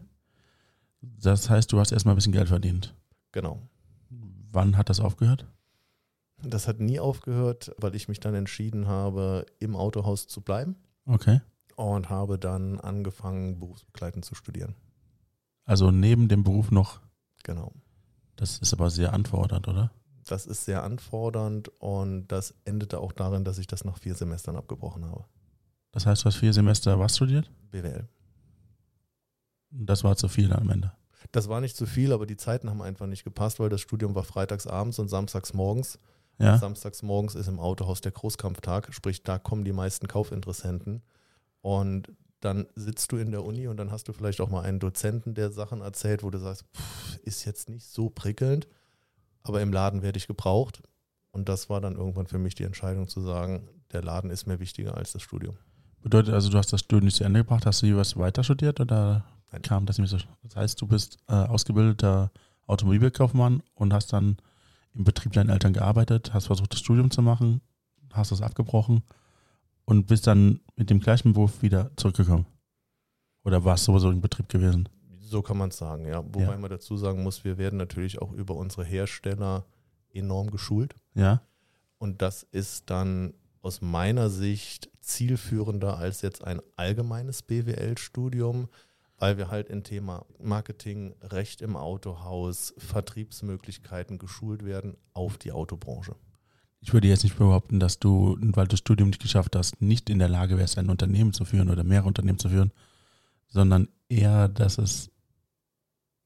Das 1.01 1.49
heißt, 1.49 1.71
du 1.71 1.79
hast 1.79 1.91
erstmal 1.91 2.13
ein 2.13 2.17
bisschen 2.17 2.33
Geld 2.33 2.49
verdient. 2.49 2.95
Genau. 3.31 3.61
Wann 4.51 4.75
hat 4.77 4.89
das 4.89 4.99
aufgehört? 4.99 5.45
Das 6.41 6.67
hat 6.67 6.79
nie 6.79 6.99
aufgehört, 6.99 7.73
weil 7.77 7.95
ich 7.95 8.07
mich 8.07 8.19
dann 8.19 8.33
entschieden 8.33 8.87
habe, 8.87 9.45
im 9.59 9.75
Autohaus 9.75 10.27
zu 10.27 10.41
bleiben 10.41 10.75
Okay. 11.05 11.41
und 11.75 12.09
habe 12.09 12.39
dann 12.39 12.79
angefangen, 12.79 13.59
berufsbegleitend 13.59 14.25
zu 14.25 14.35
studieren. 14.35 14.75
Also 15.65 15.91
neben 15.91 16.27
dem 16.27 16.43
Beruf 16.43 16.71
noch, 16.71 17.01
Genau. 17.43 17.73
das 18.35 18.57
ist 18.59 18.73
aber 18.73 18.89
sehr 18.89 19.13
anfordernd, 19.13 19.67
oder? 19.67 19.91
Das 20.25 20.45
ist 20.45 20.65
sehr 20.65 20.83
anfordernd 20.83 21.69
und 21.79 22.27
das 22.27 22.53
endete 22.65 22.99
auch 22.99 23.11
darin, 23.11 23.43
dass 23.43 23.57
ich 23.57 23.67
das 23.67 23.83
nach 23.83 23.97
vier 23.97 24.15
Semestern 24.15 24.55
abgebrochen 24.55 25.05
habe. 25.05 25.25
Das 25.91 26.05
heißt, 26.05 26.24
du 26.24 26.25
hast 26.25 26.36
vier 26.36 26.53
Semester 26.53 27.00
was 27.00 27.15
studiert? 27.15 27.50
BWL. 27.72 28.08
Das 29.72 30.03
war 30.03 30.15
zu 30.15 30.27
viel 30.27 30.51
am 30.53 30.69
Ende. 30.69 30.91
Das 31.31 31.50
war 31.50 31.62
nicht 31.62 31.75
zu 31.75 31.86
viel, 31.86 32.13
aber 32.13 32.25
die 32.25 32.38
Zeiten 32.38 32.69
haben 32.69 32.81
einfach 32.81 33.05
nicht 33.05 33.24
gepasst, 33.24 33.60
weil 33.60 33.69
das 33.69 33.81
Studium 33.81 34.15
war 34.15 34.24
freitags 34.24 34.67
abends 34.67 35.00
und 35.00 35.10
samstags 35.10 35.53
morgens. 35.53 36.00
Ja? 36.39 36.58
Samstags 36.58 37.03
morgens 37.03 37.36
ist 37.36 37.48
im 37.48 37.60
Autohaus 37.60 38.01
der 38.01 38.12
Großkampftag, 38.12 38.93
sprich, 38.93 39.24
da 39.24 39.38
kommen 39.38 39.65
die 39.65 39.74
meisten 39.74 40.08
Kaufinteressenten. 40.08 41.03
Und 41.62 42.12
dann 42.39 42.67
sitzt 42.75 43.12
du 43.12 43.17
in 43.17 43.31
der 43.31 43.43
Uni 43.43 43.67
und 43.67 43.77
dann 43.77 43.91
hast 43.91 44.08
du 44.08 44.13
vielleicht 44.13 44.39
auch 44.39 44.50
mal 44.50 44.62
einen 44.62 44.79
Dozenten, 44.79 45.34
der 45.34 45.51
Sachen 45.51 45.81
erzählt, 45.81 46.24
wo 46.24 46.29
du 46.29 46.39
sagst, 46.39 46.63
pff, 46.74 47.17
ist 47.24 47.46
jetzt 47.46 47.69
nicht 47.69 47.86
so 47.86 48.10
prickelnd, 48.10 48.67
aber 49.43 49.62
im 49.62 49.74
Laden 49.74 50.01
werde 50.01 50.17
ich 50.17 50.27
gebraucht. 50.27 50.81
Und 51.31 51.50
das 51.50 51.69
war 51.69 51.81
dann 51.81 51.96
irgendwann 51.96 52.27
für 52.27 52.39
mich 52.39 52.55
die 52.55 52.63
Entscheidung 52.63 53.08
zu 53.08 53.22
sagen, 53.22 53.67
der 53.91 54.01
Laden 54.01 54.31
ist 54.31 54.48
mir 54.48 54.60
wichtiger 54.60 54.96
als 54.96 55.12
das 55.12 55.22
Studium. 55.22 55.58
Bedeutet 56.01 56.33
also, 56.33 56.49
du 56.49 56.57
hast 56.57 56.71
das 56.71 56.79
Studium 56.81 57.05
nicht 57.05 57.17
zu 57.17 57.23
Ende 57.23 57.41
gebracht, 57.41 57.65
hast 57.65 57.81
du 57.81 57.95
was 57.97 58.15
weiter 58.17 58.43
studiert 58.43 58.79
oder 58.79 59.25
Nein. 59.51 59.61
kam 59.61 59.85
das 59.85 59.97
nicht 59.97 60.09
so? 60.09 60.17
Das 60.43 60.55
heißt, 60.55 60.81
du 60.81 60.87
bist 60.87 61.17
äh, 61.27 61.33
ausgebildeter 61.33 62.31
Automobilkaufmann 62.67 63.61
und 63.75 63.93
hast 63.93 64.13
dann 64.13 64.37
im 64.93 65.03
Betrieb 65.03 65.33
deinen 65.33 65.49
Eltern 65.49 65.73
gearbeitet, 65.73 66.33
hast 66.33 66.47
versucht, 66.47 66.71
das 66.73 66.79
Studium 66.79 67.11
zu 67.11 67.21
machen, 67.21 67.61
hast 68.13 68.31
das 68.31 68.41
abgebrochen 68.41 69.03
und 69.85 70.07
bist 70.07 70.27
dann 70.27 70.61
mit 70.75 70.89
dem 70.89 70.99
gleichen 70.99 71.33
Beruf 71.33 71.61
wieder 71.61 71.91
zurückgekommen. 71.97 72.45
Oder 73.43 73.63
warst 73.65 73.85
sowieso 73.85 74.11
im 74.11 74.21
Betrieb 74.21 74.49
gewesen? 74.49 74.87
So 75.19 75.41
kann 75.41 75.57
man 75.57 75.69
es 75.69 75.77
sagen, 75.77 76.05
ja. 76.07 76.23
Wobei 76.23 76.41
Ja. 76.53 76.57
man 76.57 76.69
dazu 76.69 76.97
sagen 76.97 77.23
muss, 77.23 77.43
wir 77.43 77.57
werden 77.57 77.77
natürlich 77.77 78.21
auch 78.21 78.31
über 78.31 78.55
unsere 78.55 78.83
Hersteller 78.83 79.65
enorm 80.11 80.49
geschult. 80.49 80.95
Ja? 81.13 81.41
Und 81.97 82.21
das 82.21 82.43
ist 82.43 82.89
dann 82.89 83.33
aus 83.61 83.81
meiner 83.81 84.29
Sicht 84.29 84.89
zielführender 85.01 85.97
als 85.97 86.21
jetzt 86.21 86.43
ein 86.43 86.61
allgemeines 86.75 87.41
BWL-Studium, 87.41 88.69
weil 89.17 89.37
wir 89.37 89.49
halt 89.49 89.69
in 89.69 89.83
Thema 89.83 90.25
Marketing, 90.41 91.13
Recht 91.21 91.61
im 91.61 91.75
Autohaus, 91.75 92.73
Vertriebsmöglichkeiten 92.77 94.17
geschult 94.17 94.63
werden 94.63 94.95
auf 95.13 95.37
die 95.37 95.51
Autobranche. 95.51 96.15
Ich 96.81 96.93
würde 96.93 97.09
jetzt 97.09 97.23
nicht 97.23 97.37
behaupten, 97.37 97.79
dass 97.79 97.99
du, 97.99 98.37
weil 98.39 98.65
du 98.65 98.71
das 98.71 98.79
Studium 98.79 99.09
nicht 99.09 99.21
geschafft 99.21 99.55
hast, 99.55 99.81
nicht 99.81 100.09
in 100.09 100.19
der 100.19 100.29
Lage 100.29 100.57
wärst, 100.57 100.77
ein 100.77 100.89
Unternehmen 100.89 101.33
zu 101.33 101.43
führen 101.43 101.69
oder 101.69 101.83
mehrere 101.83 102.07
Unternehmen 102.07 102.39
zu 102.39 102.49
führen, 102.49 102.71
sondern 103.47 103.89
eher, 104.07 104.47
dass 104.47 104.77
es 104.77 105.11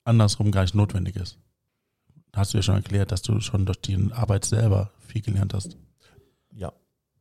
andersrum 0.03 0.51
gar 0.51 0.61
nicht 0.61 0.75
notwendig 0.75 1.15
ist. 1.15 1.39
Hast 2.35 2.53
du 2.53 2.57
ja 2.59 2.61
schon 2.61 2.75
erklärt, 2.75 3.11
dass 3.11 3.21
du 3.23 3.39
schon 3.39 3.65
durch 3.65 3.81
die 3.81 4.11
Arbeit 4.11 4.45
selber 4.45 4.91
viel 4.99 5.21
gelernt 5.21 5.53
hast. 5.53 5.77
Ja, 6.51 6.73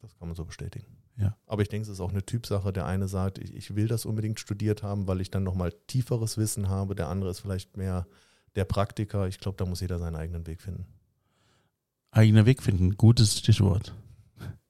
das 0.02 0.14
kann 0.18 0.28
man 0.28 0.34
so 0.36 0.44
bestätigen. 0.44 0.86
Ja. 1.16 1.36
Aber 1.46 1.62
ich 1.62 1.68
denke, 1.68 1.84
es 1.84 1.88
ist 1.88 2.00
auch 2.00 2.10
eine 2.10 2.24
Typsache. 2.24 2.72
Der 2.72 2.86
eine 2.86 3.08
sagt, 3.08 3.38
ich, 3.38 3.54
ich 3.54 3.74
will 3.74 3.88
das 3.88 4.04
unbedingt 4.04 4.40
studiert 4.40 4.82
haben, 4.82 5.06
weil 5.06 5.20
ich 5.20 5.30
dann 5.30 5.42
nochmal 5.44 5.72
tieferes 5.86 6.36
Wissen 6.36 6.68
habe. 6.68 6.94
Der 6.94 7.08
andere 7.08 7.30
ist 7.30 7.40
vielleicht 7.40 7.76
mehr 7.76 8.06
der 8.54 8.64
Praktiker. 8.64 9.26
Ich 9.28 9.38
glaube, 9.38 9.56
da 9.56 9.64
muss 9.64 9.80
jeder 9.80 9.98
seinen 9.98 10.16
eigenen 10.16 10.46
Weg 10.46 10.60
finden. 10.60 10.86
Eigener 12.10 12.44
Weg 12.44 12.62
finden, 12.62 12.96
gutes 12.96 13.38
Stichwort. 13.38 13.94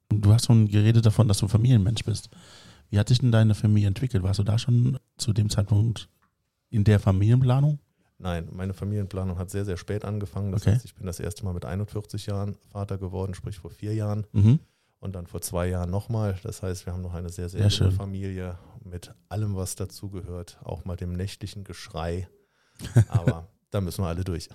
Du 0.08 0.32
hast 0.32 0.46
schon 0.46 0.68
geredet 0.68 1.04
davon, 1.06 1.26
dass 1.26 1.38
du 1.38 1.48
Familienmensch 1.48 2.04
bist. 2.04 2.28
Wie 2.90 2.98
hat 2.98 3.08
sich 3.08 3.18
denn 3.20 3.32
deine 3.32 3.54
Familie 3.54 3.88
entwickelt? 3.88 4.22
Warst 4.22 4.38
du 4.38 4.44
da 4.44 4.58
schon 4.58 4.98
zu 5.16 5.32
dem 5.32 5.48
Zeitpunkt 5.50 6.08
in 6.70 6.84
der 6.84 7.00
Familienplanung? 7.00 7.78
Nein, 8.18 8.48
meine 8.52 8.74
Familienplanung 8.74 9.38
hat 9.38 9.50
sehr, 9.50 9.64
sehr 9.64 9.76
spät 9.76 10.04
angefangen. 10.04 10.52
Das 10.52 10.62
Okay. 10.62 10.72
heißt, 10.74 10.84
ich 10.84 10.94
bin 10.94 11.06
das 11.06 11.18
erste 11.18 11.44
Mal 11.44 11.54
mit 11.54 11.64
41 11.64 12.26
Jahren 12.26 12.54
Vater 12.70 12.98
geworden, 12.98 13.34
sprich 13.34 13.58
vor 13.58 13.70
vier 13.70 13.94
Jahren 13.94 14.26
Mhm. 14.32 14.60
Und 15.02 15.14
dann 15.14 15.26
vor 15.26 15.40
zwei 15.40 15.66
Jahren 15.66 15.90
nochmal. 15.90 16.38
Das 16.44 16.62
heißt, 16.62 16.86
wir 16.86 16.92
haben 16.92 17.02
noch 17.02 17.12
eine 17.12 17.28
sehr, 17.28 17.48
sehr, 17.48 17.68
Sehr 17.68 17.86
junge. 17.86 17.92
Familie 17.96 18.58
mit 18.84 19.12
allem, 19.28 19.56
was 19.56 19.74
dazugehört, 19.74 20.58
auch 20.62 20.84
mal 20.84 20.96
dem 20.96 21.12
nächtlichen 21.14 21.64
Geschrei. 21.64 22.28
Aber 23.08 23.48
da 23.70 23.80
müssen 23.80 24.02
wir 24.04 24.08
alle 24.08 24.22
durch. 24.22 24.48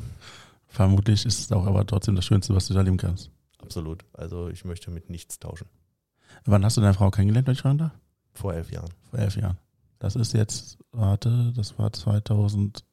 Vermutlich 0.67 1.25
ist 1.25 1.39
es 1.39 1.51
auch 1.51 1.65
aber 1.65 1.85
trotzdem 1.85 2.15
das 2.15 2.25
Schönste, 2.25 2.53
was 2.53 2.67
du 2.67 2.73
da 2.73 2.81
leben 2.81 2.97
kannst. 2.97 3.31
Absolut. 3.59 4.03
Also 4.13 4.49
ich 4.49 4.65
möchte 4.65 4.91
mit 4.91 5.09
nichts 5.09 5.39
tauschen. 5.39 5.67
Wann 6.45 6.63
hast 6.65 6.75
du 6.77 6.81
deine 6.81 6.93
Frau 6.93 7.09
kennengelernt, 7.09 7.47
wenn 7.47 7.53
ich 7.53 7.61
fragen 7.61 7.77
darf? 7.77 7.91
Vor 8.33 8.53
elf 8.53 8.69
Jahren. 8.71 8.89
Vor 9.09 9.19
elf 9.19 9.35
Jahren. 9.37 9.57
Das 9.99 10.15
ist 10.15 10.33
jetzt, 10.33 10.77
warte, 10.91 11.53
das 11.55 11.77
war 11.79 11.91
2011. 11.91 12.83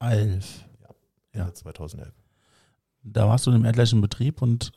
Ende 0.00 0.40
Ja. 1.34 1.52
2011. 1.52 2.12
Da 3.02 3.28
warst 3.28 3.46
du 3.46 3.52
im 3.52 3.64
elterlichen 3.64 4.00
Betrieb 4.00 4.42
und 4.42 4.72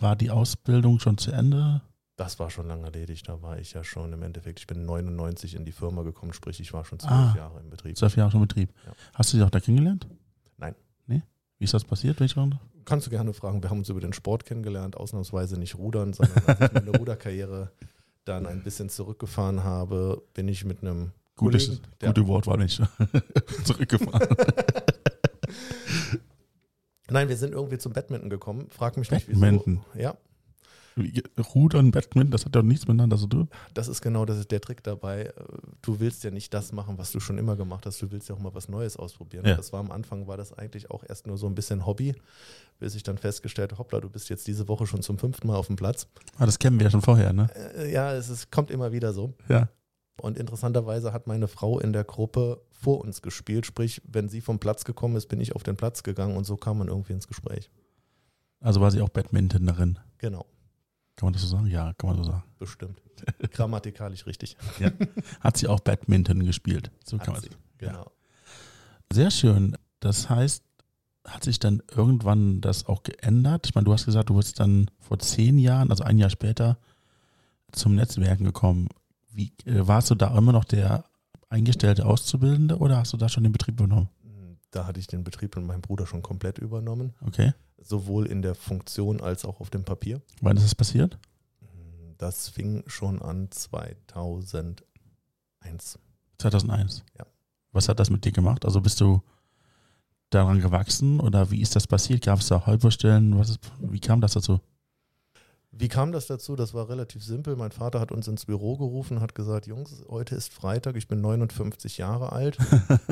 war 0.00 0.16
die 0.16 0.30
Ausbildung 0.30 0.98
schon 1.00 1.18
zu 1.18 1.30
Ende? 1.32 1.82
Das 2.16 2.38
war 2.40 2.50
schon 2.50 2.66
lange 2.66 2.84
erledigt. 2.84 3.28
Da 3.28 3.42
war 3.42 3.58
ich 3.58 3.72
ja 3.74 3.84
schon 3.84 4.12
im 4.12 4.22
Endeffekt, 4.22 4.58
ich 4.58 4.66
bin 4.66 4.84
99 4.84 5.54
in 5.54 5.64
die 5.64 5.72
Firma 5.72 6.02
gekommen, 6.02 6.32
sprich 6.32 6.58
ich 6.60 6.72
war 6.72 6.84
schon 6.84 6.98
zwölf 6.98 7.12
Ah. 7.12 7.34
Jahre 7.36 7.60
im 7.60 7.70
Betrieb. 7.70 7.96
Zwölf 7.96 8.16
Jahre 8.16 8.30
schon 8.32 8.40
im 8.42 8.48
Betrieb. 8.48 8.72
Ja. 8.86 8.92
Hast 9.14 9.32
du 9.32 9.36
sie 9.36 9.42
auch 9.44 9.50
da 9.50 9.60
kennengelernt? 9.60 10.06
Nein. 10.56 10.74
Nee? 11.06 11.22
Wie 11.58 11.64
ist 11.64 11.74
das 11.74 11.84
passiert, 11.84 12.18
wenn 12.18 12.26
ich 12.26 12.34
fragen 12.34 12.50
darf? 12.50 12.60
Kannst 12.84 13.06
du 13.06 13.10
gerne 13.10 13.32
fragen. 13.34 13.62
Wir 13.62 13.70
haben 13.70 13.78
uns 13.78 13.88
über 13.88 14.00
den 14.00 14.12
Sport 14.14 14.44
kennengelernt, 14.46 14.96
ausnahmsweise 14.96 15.58
nicht 15.58 15.76
rudern, 15.76 16.12
sondern 16.12 16.42
als 16.46 16.60
ich 16.60 16.72
meine 16.72 16.90
Ruderkarriere 16.98 17.70
dann 18.24 18.46
ein 18.46 18.64
bisschen 18.64 18.88
zurückgefahren 18.88 19.62
habe, 19.62 20.22
bin 20.34 20.48
ich 20.48 20.64
mit 20.64 20.82
einem 20.82 21.12
Gutes, 21.36 21.66
Kollegen, 21.66 21.82
gute 22.00 22.26
Wortwahl, 22.26 22.58
nicht 22.58 22.82
zurückgefahren. 23.64 24.26
Nein, 27.10 27.28
wir 27.28 27.36
sind 27.36 27.52
irgendwie 27.54 27.78
zum 27.78 27.92
Badminton 27.92 28.30
gekommen. 28.30 28.66
Frag 28.70 28.96
mich 28.96 29.10
nicht, 29.10 29.28
wieso. 29.28 29.40
Badminton. 29.40 29.80
Ja, 29.94 30.16
Wie- 30.96 31.22
Rudern, 31.54 31.90
Badminton, 31.92 32.32
das 32.32 32.44
hat 32.44 32.56
doch 32.56 32.62
nichts 32.62 32.86
miteinander 32.88 33.16
zu 33.16 33.28
tun. 33.28 33.48
das 33.72 33.86
ist 33.86 34.02
genau 34.02 34.24
das 34.24 34.38
ist 34.38 34.50
der 34.50 34.60
Trick 34.60 34.82
dabei. 34.82 35.32
Du 35.80 36.00
willst 36.00 36.24
ja 36.24 36.30
nicht 36.32 36.52
das 36.52 36.72
machen, 36.72 36.98
was 36.98 37.12
du 37.12 37.20
schon 37.20 37.38
immer 37.38 37.54
gemacht 37.54 37.86
hast. 37.86 38.02
Du 38.02 38.10
willst 38.10 38.28
ja 38.28 38.34
auch 38.34 38.40
mal 38.40 38.52
was 38.54 38.68
Neues 38.68 38.96
ausprobieren. 38.96 39.46
Ja. 39.46 39.54
Das 39.54 39.72
war 39.72 39.78
am 39.80 39.92
Anfang, 39.92 40.26
war 40.26 40.36
das 40.36 40.52
eigentlich 40.52 40.90
auch 40.90 41.04
erst 41.08 41.26
nur 41.28 41.38
so 41.38 41.46
ein 41.46 41.54
bisschen 41.54 41.86
Hobby, 41.86 42.14
bis 42.80 42.94
ich 42.96 43.04
dann 43.04 43.16
festgestellt 43.16 43.70
habe, 43.70 43.78
hoppla, 43.78 44.00
du 44.00 44.10
bist 44.10 44.28
jetzt 44.28 44.46
diese 44.48 44.66
Woche 44.66 44.86
schon 44.88 45.02
zum 45.02 45.18
fünften 45.18 45.46
Mal 45.46 45.56
auf 45.56 45.68
dem 45.68 45.76
Platz. 45.76 46.08
Ah, 46.36 46.46
das 46.46 46.58
kennen 46.58 46.78
wir 46.80 46.84
ja 46.84 46.90
schon 46.90 47.02
vorher, 47.02 47.32
ne? 47.32 47.48
Äh, 47.76 47.92
Ja, 47.92 48.12
es 48.14 48.28
ist, 48.28 48.50
kommt 48.50 48.70
immer 48.72 48.90
wieder 48.92 49.12
so. 49.12 49.34
Ja. 49.48 49.68
Und 50.20 50.38
interessanterweise 50.38 51.12
hat 51.12 51.26
meine 51.26 51.48
Frau 51.48 51.78
in 51.78 51.92
der 51.92 52.04
Gruppe 52.04 52.60
vor 52.70 53.00
uns 53.00 53.22
gespielt. 53.22 53.66
Sprich, 53.66 54.02
wenn 54.04 54.28
sie 54.28 54.40
vom 54.40 54.58
Platz 54.58 54.84
gekommen 54.84 55.16
ist, 55.16 55.26
bin 55.26 55.40
ich 55.40 55.54
auf 55.54 55.62
den 55.62 55.76
Platz 55.76 56.02
gegangen 56.02 56.36
und 56.36 56.44
so 56.44 56.56
kam 56.56 56.78
man 56.78 56.88
irgendwie 56.88 57.12
ins 57.12 57.28
Gespräch. 57.28 57.70
Also 58.60 58.80
war 58.80 58.90
sie 58.90 59.00
auch 59.00 59.08
Badmintonerin. 59.08 59.98
Genau. 60.18 60.46
Kann 61.16 61.26
man 61.26 61.32
das 61.32 61.42
so 61.42 61.48
sagen? 61.48 61.66
Ja, 61.66 61.92
kann 61.94 62.10
man 62.10 62.16
so 62.16 62.24
sagen. 62.24 62.44
Bestimmt. 62.58 63.00
Grammatikalisch 63.52 64.26
richtig. 64.26 64.56
Hat 65.40 65.56
sie 65.56 65.68
auch 65.68 65.80
Badminton 65.80 66.44
gespielt. 66.44 66.90
So 67.04 67.18
kann 67.18 67.34
man 67.34 67.42
sie, 67.42 67.50
Genau. 67.78 68.10
Sehr 69.12 69.30
schön. 69.30 69.76
Das 70.00 70.28
heißt, 70.28 70.62
hat 71.24 71.44
sich 71.44 71.58
dann 71.58 71.82
irgendwann 71.94 72.60
das 72.60 72.86
auch 72.86 73.02
geändert? 73.02 73.66
Ich 73.66 73.74
meine, 73.74 73.84
du 73.84 73.92
hast 73.92 74.06
gesagt, 74.06 74.30
du 74.30 74.36
bist 74.36 74.60
dann 74.60 74.90
vor 74.98 75.18
zehn 75.18 75.58
Jahren, 75.58 75.90
also 75.90 76.04
ein 76.04 76.18
Jahr 76.18 76.30
später, 76.30 76.78
zum 77.72 77.94
Netzwerken 77.94 78.44
gekommen. 78.44 78.88
Wie 79.38 79.52
äh, 79.66 79.86
warst 79.86 80.10
du 80.10 80.16
da 80.16 80.36
immer 80.36 80.50
noch 80.50 80.64
der 80.64 81.04
eingestellte 81.48 82.04
Auszubildende 82.06 82.76
oder 82.78 82.96
hast 82.96 83.12
du 83.12 83.16
da 83.16 83.28
schon 83.28 83.44
den 83.44 83.52
Betrieb 83.52 83.78
übernommen? 83.78 84.08
Da 84.72 84.84
hatte 84.84 84.98
ich 84.98 85.06
den 85.06 85.22
Betrieb 85.22 85.56
und 85.56 85.64
meinen 85.64 85.80
Bruder 85.80 86.08
schon 86.08 86.22
komplett 86.22 86.58
übernommen. 86.58 87.14
Okay. 87.24 87.54
Sowohl 87.80 88.26
in 88.26 88.42
der 88.42 88.56
Funktion 88.56 89.20
als 89.20 89.44
auch 89.44 89.60
auf 89.60 89.70
dem 89.70 89.84
Papier. 89.84 90.20
Wann 90.40 90.56
ist 90.56 90.64
das 90.64 90.74
passiert? 90.74 91.18
Das 92.18 92.48
fing 92.48 92.82
schon 92.88 93.22
an 93.22 93.48
2001. 93.52 94.82
2001. 96.38 97.04
Ja. 97.16 97.24
Was 97.70 97.88
hat 97.88 98.00
das 98.00 98.10
mit 98.10 98.24
dir 98.24 98.32
gemacht? 98.32 98.64
Also 98.64 98.80
bist 98.80 99.00
du 99.00 99.22
daran 100.30 100.60
gewachsen 100.60 101.20
oder 101.20 101.52
wie 101.52 101.60
ist 101.62 101.76
das 101.76 101.86
passiert? 101.86 102.24
Gab 102.24 102.40
es 102.40 102.48
da 102.48 102.66
Holperstellen? 102.66 103.38
Was 103.38 103.50
ist, 103.50 103.60
wie 103.78 104.00
kam 104.00 104.20
das 104.20 104.32
dazu? 104.32 104.58
Wie 105.80 105.86
kam 105.86 106.10
das 106.10 106.26
dazu? 106.26 106.56
Das 106.56 106.74
war 106.74 106.88
relativ 106.88 107.22
simpel. 107.22 107.54
Mein 107.54 107.70
Vater 107.70 108.00
hat 108.00 108.10
uns 108.10 108.26
ins 108.26 108.46
Büro 108.46 108.76
gerufen, 108.76 109.20
hat 109.20 109.36
gesagt, 109.36 109.68
Jungs, 109.68 110.02
heute 110.08 110.34
ist 110.34 110.52
Freitag, 110.52 110.96
ich 110.96 111.06
bin 111.06 111.20
59 111.20 111.98
Jahre 111.98 112.32
alt. 112.32 112.58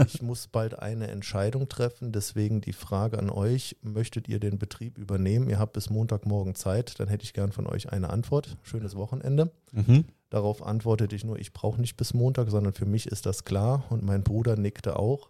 Ich 0.06 0.22
muss 0.22 0.46
bald 0.48 0.78
eine 0.78 1.08
Entscheidung 1.08 1.68
treffen. 1.68 2.12
Deswegen 2.12 2.60
die 2.60 2.72
Frage 2.72 3.18
an 3.18 3.30
euch, 3.30 3.76
möchtet 3.82 4.28
ihr 4.28 4.40
den 4.40 4.58
Betrieb 4.58 4.98
übernehmen? 4.98 5.48
Ihr 5.48 5.58
habt 5.58 5.74
bis 5.74 5.90
Montagmorgen 5.90 6.54
Zeit, 6.54 6.98
dann 6.98 7.08
hätte 7.08 7.24
ich 7.24 7.32
gern 7.32 7.52
von 7.52 7.66
euch 7.66 7.92
eine 7.92 8.10
Antwort. 8.10 8.56
Schönes 8.62 8.96
Wochenende. 8.96 9.52
Mhm. 9.72 10.04
Darauf 10.30 10.64
antwortete 10.64 11.14
ich 11.14 11.24
nur, 11.24 11.38
ich 11.38 11.52
brauche 11.52 11.80
nicht 11.80 11.96
bis 11.96 12.14
Montag, 12.14 12.50
sondern 12.50 12.72
für 12.72 12.86
mich 12.86 13.06
ist 13.06 13.26
das 13.26 13.44
klar. 13.44 13.84
Und 13.90 14.02
mein 14.02 14.22
Bruder 14.22 14.56
nickte 14.56 14.98
auch. 14.98 15.28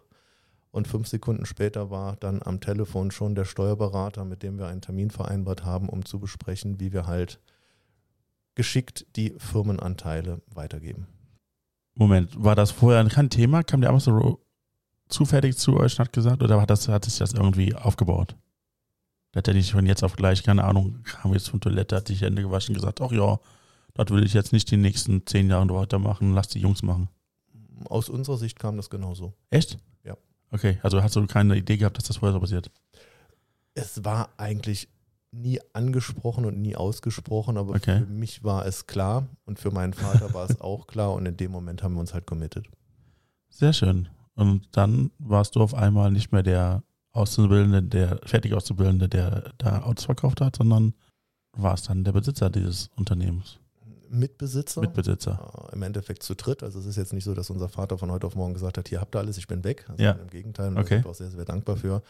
Und 0.77 0.87
fünf 0.87 1.07
Sekunden 1.07 1.47
später 1.47 1.89
war 1.89 2.17
dann 2.17 2.43
am 2.43 2.59
Telefon 2.59 3.09
schon 3.09 3.33
der 3.33 3.45
Steuerberater, 3.45 4.25
mit 4.25 4.43
dem 4.43 4.59
wir 4.59 4.67
einen 4.67 4.81
Termin 4.81 5.09
vereinbart 5.09 5.65
haben, 5.65 5.89
um 5.89 6.05
zu 6.05 6.19
besprechen, 6.19 6.79
wie 6.79 6.93
wir 6.93 7.07
halt 7.07 7.39
geschickt 8.53 9.07
die 9.15 9.33
Firmenanteile 9.39 10.39
weitergeben. 10.53 11.07
Moment, 11.95 12.43
war 12.43 12.53
das 12.53 12.69
vorher 12.69 13.03
kein 13.05 13.31
Thema? 13.31 13.63
Kam 13.63 13.81
der 13.81 13.99
so 13.99 14.39
zufällig 15.09 15.57
zu 15.57 15.77
euch 15.77 15.93
und 15.93 16.05
hat 16.05 16.13
gesagt 16.13 16.43
oder 16.43 16.61
hat, 16.61 16.69
das, 16.69 16.87
hat 16.87 17.05
sich 17.05 17.17
das 17.17 17.33
irgendwie 17.33 17.73
aufgebaut? 17.73 18.35
Da 19.31 19.39
hat 19.39 19.47
er 19.47 19.55
nicht 19.55 19.71
von 19.71 19.87
jetzt 19.87 20.03
auf 20.03 20.15
gleich, 20.15 20.43
keine 20.43 20.63
Ahnung, 20.63 21.01
kam 21.05 21.33
jetzt 21.33 21.49
von 21.49 21.59
Toilette, 21.59 21.95
hat 21.95 22.07
sich 22.07 22.21
Hände 22.21 22.43
gewaschen 22.43 22.75
und 22.75 22.81
gesagt, 22.81 23.01
ach 23.01 23.11
ja, 23.11 23.39
dort 23.95 24.11
will 24.11 24.23
ich 24.23 24.35
jetzt 24.35 24.53
nicht 24.53 24.69
die 24.69 24.77
nächsten 24.77 25.25
zehn 25.25 25.49
Jahre 25.49 25.73
weitermachen, 25.73 26.35
lass 26.35 26.49
die 26.49 26.59
Jungs 26.59 26.83
machen. 26.83 27.09
Aus 27.85 28.09
unserer 28.09 28.37
Sicht 28.37 28.59
kam 28.59 28.77
das 28.77 28.91
genauso. 28.91 29.33
Echt? 29.49 29.79
Okay, 30.51 30.79
also 30.81 31.01
hast 31.03 31.15
du 31.15 31.25
keine 31.27 31.55
Idee 31.57 31.77
gehabt, 31.77 31.97
dass 31.97 32.05
das 32.05 32.17
vorher 32.17 32.33
so 32.33 32.39
passiert? 32.39 32.71
Es 33.73 34.03
war 34.03 34.29
eigentlich 34.37 34.87
nie 35.31 35.59
angesprochen 35.73 36.45
und 36.45 36.61
nie 36.61 36.75
ausgesprochen, 36.75 37.57
aber 37.57 37.75
Okay. 37.75 37.99
für 37.99 38.05
mich 38.05 38.43
war 38.43 38.65
es 38.65 38.87
klar 38.87 39.27
und 39.45 39.59
für 39.59 39.71
meinen 39.71 39.93
Vater 39.93 40.33
war 40.33 40.49
es 40.49 40.59
auch 40.61 40.87
klar 40.87 41.13
und 41.13 41.25
in 41.25 41.37
dem 41.37 41.51
Moment 41.51 41.83
haben 41.83 41.93
wir 41.95 41.99
uns 41.99 42.13
halt 42.13 42.25
committed. 42.25 42.67
Sehr 43.49 43.73
schön. 43.73 44.07
Und 44.35 44.67
dann 44.71 45.11
warst 45.19 45.55
du 45.55 45.61
auf 45.61 45.73
einmal 45.73 46.11
nicht 46.11 46.31
mehr 46.31 46.43
der 46.43 46.83
Auszubildende, 47.11 47.83
der 47.83 48.19
fertig 48.23 48.53
Auszubildende, 48.53 49.09
der 49.09 49.51
da 49.57 49.81
Autos 49.83 50.05
verkauft 50.05 50.41
hat, 50.41 50.55
sondern 50.55 50.93
warst 51.53 51.89
dann 51.89 52.03
der 52.03 52.11
Besitzer 52.11 52.49
dieses 52.49 52.89
Unternehmens, 52.95 53.59
Mitbesitzer. 54.09 54.81
Mitbesitzer. 54.81 55.67
äh, 55.71 55.75
im 55.75 55.81
Endeffekt 55.83 56.23
zu 56.23 56.35
dritt. 56.35 56.63
Also 56.63 56.79
es 56.79 56.85
ist 56.85 56.95
jetzt 56.95 57.13
nicht 57.13 57.23
so, 57.23 57.33
dass 57.33 57.49
unser 57.49 57.69
Vater 57.69 57.97
von 57.97 58.11
heute 58.11 58.27
auf 58.27 58.35
morgen 58.35 58.53
gesagt 58.53 58.77
hat, 58.77 58.87
hier 58.89 59.01
habt 59.01 59.15
ihr 59.15 59.19
alles, 59.19 59.37
ich 59.37 59.47
bin 59.47 59.63
weg. 59.63 59.85
Also 59.89 60.03
Ja. 60.03 60.11
Im 60.11 60.29
Gegenteil, 60.29 60.69
und 60.69 60.77
Okay. 60.77 60.87
da 60.89 60.95
sind 60.95 61.05
wir 61.05 61.11
auch 61.11 61.15
sehr, 61.15 61.29
sehr 61.31 61.45
dankbar 61.45 61.77
für. 61.77 62.01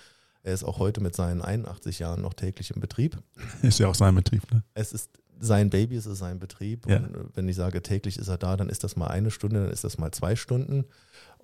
Er 0.43 0.53
ist 0.53 0.63
auch 0.63 0.79
heute 0.79 1.01
mit 1.01 1.15
seinen 1.15 1.41
81 1.41 1.99
Jahren 1.99 2.21
noch 2.21 2.33
täglich 2.33 2.71
im 2.71 2.79
Betrieb. 2.79 3.17
Ist 3.63 3.79
ja 3.79 3.87
auch 3.87 3.95
sein 3.95 4.15
Betrieb, 4.15 4.49
ne? 4.51 4.63
Es 4.75 4.93
ist 4.93 5.09
sein 5.39 5.69
Baby, 5.69 5.97
es 5.97 6.05
ist 6.07 6.19
sein 6.19 6.39
Betrieb. 6.39 6.87
Ja. 6.89 6.97
Und 6.97 7.15
äh, 7.15 7.19
wenn 7.35 7.47
ich 7.49 7.55
sage, 7.55 7.81
täglich 7.83 8.17
ist 8.17 8.27
er 8.27 8.37
da, 8.37 8.55
dann 8.57 8.69
ist 8.69 8.83
das 8.83 8.95
mal 8.95 9.07
eine 9.07 9.29
Stunde, 9.29 9.61
dann 9.63 9.71
ist 9.71 9.83
das 9.83 9.97
mal 9.97 10.11
zwei 10.11 10.35
Stunden. 10.35 10.85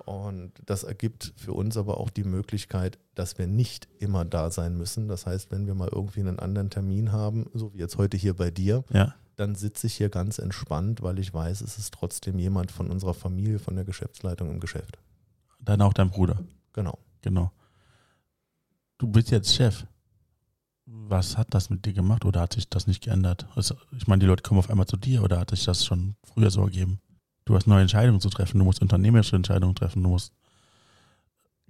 Und 0.06 0.52
das 0.66 0.84
ergibt 0.84 1.34
für 1.38 1.54
uns 1.54 1.78
aber 1.78 1.98
auch 2.00 2.10
die 2.10 2.24
Möglichkeit, 2.24 2.98
dass 3.16 3.38
wir 3.38 3.46
nicht 3.48 3.88
immer 4.00 4.26
da 4.26 4.50
sein 4.52 4.78
müssen. 4.78 5.08
Das 5.08 5.26
heißt, 5.26 5.52
wenn 5.52 5.68
wir 5.68 5.76
mal 5.76 5.90
irgendwie 5.92 6.22
einen 6.22 6.40
anderen 6.40 6.70
Termin 6.70 7.12
haben, 7.12 7.50
so 7.54 7.74
wie 7.74 7.80
jetzt 7.80 7.98
heute 7.98 8.18
hier 8.18 8.36
bei 8.36 8.50
dir, 8.52 8.84
Ja. 8.92 9.14
Dann 9.36 9.56
sitze 9.56 9.88
ich 9.88 9.96
hier 9.96 10.10
ganz 10.10 10.40
entspannt, 10.40 11.02
weil 11.02 11.20
ich 11.20 11.34
weiß, 11.34 11.62
es 11.62 11.78
ist 11.78 11.94
trotzdem 11.94 12.38
jemand 12.40 12.72
von 12.72 12.90
unserer 12.90 13.14
Familie, 13.14 13.60
von 13.60 13.76
der 13.76 13.86
Geschäftsleitung 13.86 14.50
im 14.52 14.60
Geschäft. 14.60 15.00
Dann 15.60 15.82
auch 15.82 15.94
dein 15.94 16.10
Bruder. 16.10 16.40
Genau. 16.74 17.00
Genau. 17.22 17.52
Du 18.98 19.08
bist 19.08 19.32
jetzt 19.32 19.56
Chef. 19.56 19.86
Was 20.86 21.38
hat 21.38 21.54
das 21.54 21.70
mit 21.70 21.86
dir 21.86 21.94
gemacht 21.94 22.26
oder 22.26 22.42
hat 22.42 22.54
sich 22.54 22.70
das 22.70 22.88
nicht 22.88 23.04
geändert? 23.04 23.48
Also, 23.56 23.76
ich 23.98 24.08
meine, 24.08 24.20
die 24.20 24.26
Leute 24.26 24.44
kommen 24.44 24.60
auf 24.60 24.70
einmal 24.70 24.86
zu 24.86 24.98
dir 24.98 25.24
oder 25.24 25.40
hat 25.40 25.52
sich 25.52 25.64
das 25.64 25.86
schon 25.86 26.16
früher 26.24 26.52
so 26.52 26.62
ergeben? 26.62 27.00
Du 27.46 27.56
hast 27.56 27.68
neue 27.68 27.82
Entscheidungen 27.82 28.20
zu 28.20 28.30
treffen, 28.30 28.60
du 28.60 28.66
musst 28.66 28.82
unternehmerische 28.82 29.36
Entscheidungen 29.36 29.76
treffen, 29.76 30.04
du 30.04 30.10
musst 30.10 30.34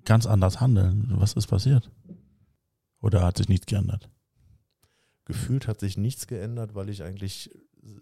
ganz 0.03 0.25
anders 0.25 0.59
handeln. 0.59 1.13
Was 1.15 1.33
ist 1.33 1.47
passiert? 1.47 1.91
Oder 3.01 3.23
hat 3.23 3.37
sich 3.37 3.49
nichts 3.49 3.67
geändert? 3.67 4.09
Gefühlt 5.25 5.67
hat 5.67 5.79
sich 5.79 5.97
nichts 5.97 6.27
geändert, 6.27 6.75
weil 6.75 6.89
ich 6.89 7.03
eigentlich 7.03 7.49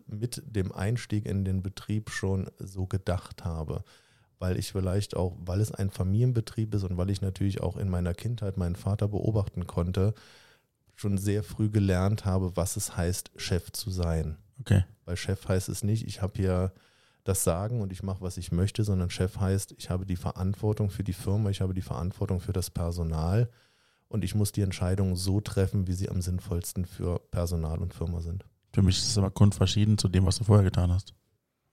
mit 0.07 0.41
dem 0.45 0.71
Einstieg 0.71 1.25
in 1.25 1.45
den 1.45 1.61
Betrieb 1.61 2.09
schon 2.09 2.49
so 2.59 2.87
gedacht 2.87 3.45
habe. 3.45 3.83
Weil 4.39 4.57
ich 4.57 4.71
vielleicht 4.71 5.15
auch, 5.15 5.37
weil 5.39 5.61
es 5.61 5.71
ein 5.71 5.91
Familienbetrieb 5.91 6.73
ist 6.73 6.83
und 6.83 6.97
weil 6.97 7.11
ich 7.11 7.21
natürlich 7.21 7.61
auch 7.61 7.77
in 7.77 7.89
meiner 7.89 8.13
Kindheit 8.13 8.57
meinen 8.57 8.75
Vater 8.75 9.07
beobachten 9.07 9.67
konnte, 9.67 10.15
schon 10.95 11.17
sehr 11.17 11.43
früh 11.43 11.69
gelernt 11.69 12.25
habe, 12.25 12.55
was 12.55 12.75
es 12.75 12.97
heißt, 12.97 13.31
Chef 13.35 13.71
zu 13.71 13.91
sein. 13.91 14.37
Okay. 14.59 14.83
Weil 15.05 15.17
Chef 15.17 15.47
heißt 15.47 15.69
es 15.69 15.83
nicht, 15.83 16.07
ich 16.07 16.21
habe 16.21 16.33
hier 16.35 16.73
das 17.23 17.43
Sagen 17.43 17.81
und 17.81 17.91
ich 17.91 18.01
mache, 18.01 18.21
was 18.21 18.37
ich 18.37 18.51
möchte, 18.51 18.83
sondern 18.83 19.11
Chef 19.11 19.37
heißt, 19.37 19.75
ich 19.77 19.89
habe 19.89 20.05
die 20.05 20.15
Verantwortung 20.15 20.89
für 20.89 21.03
die 21.03 21.13
Firma, 21.13 21.51
ich 21.51 21.61
habe 21.61 21.73
die 21.73 21.81
Verantwortung 21.81 22.39
für 22.39 22.53
das 22.53 22.71
Personal 22.71 23.49
und 24.11 24.23
ich 24.25 24.35
muss 24.35 24.51
die 24.51 24.61
Entscheidungen 24.61 25.15
so 25.15 25.39
treffen, 25.39 25.87
wie 25.87 25.93
sie 25.93 26.09
am 26.09 26.21
sinnvollsten 26.21 26.85
für 26.85 27.19
Personal 27.31 27.79
und 27.79 27.93
Firma 27.93 28.19
sind. 28.19 28.45
Für 28.73 28.81
mich 28.81 28.97
ist 28.97 29.07
es 29.07 29.17
aber 29.17 29.31
grundverschieden 29.31 29.97
zu 29.97 30.09
dem, 30.09 30.25
was 30.25 30.37
du 30.37 30.43
vorher 30.43 30.65
getan 30.65 30.91
hast. 30.91 31.13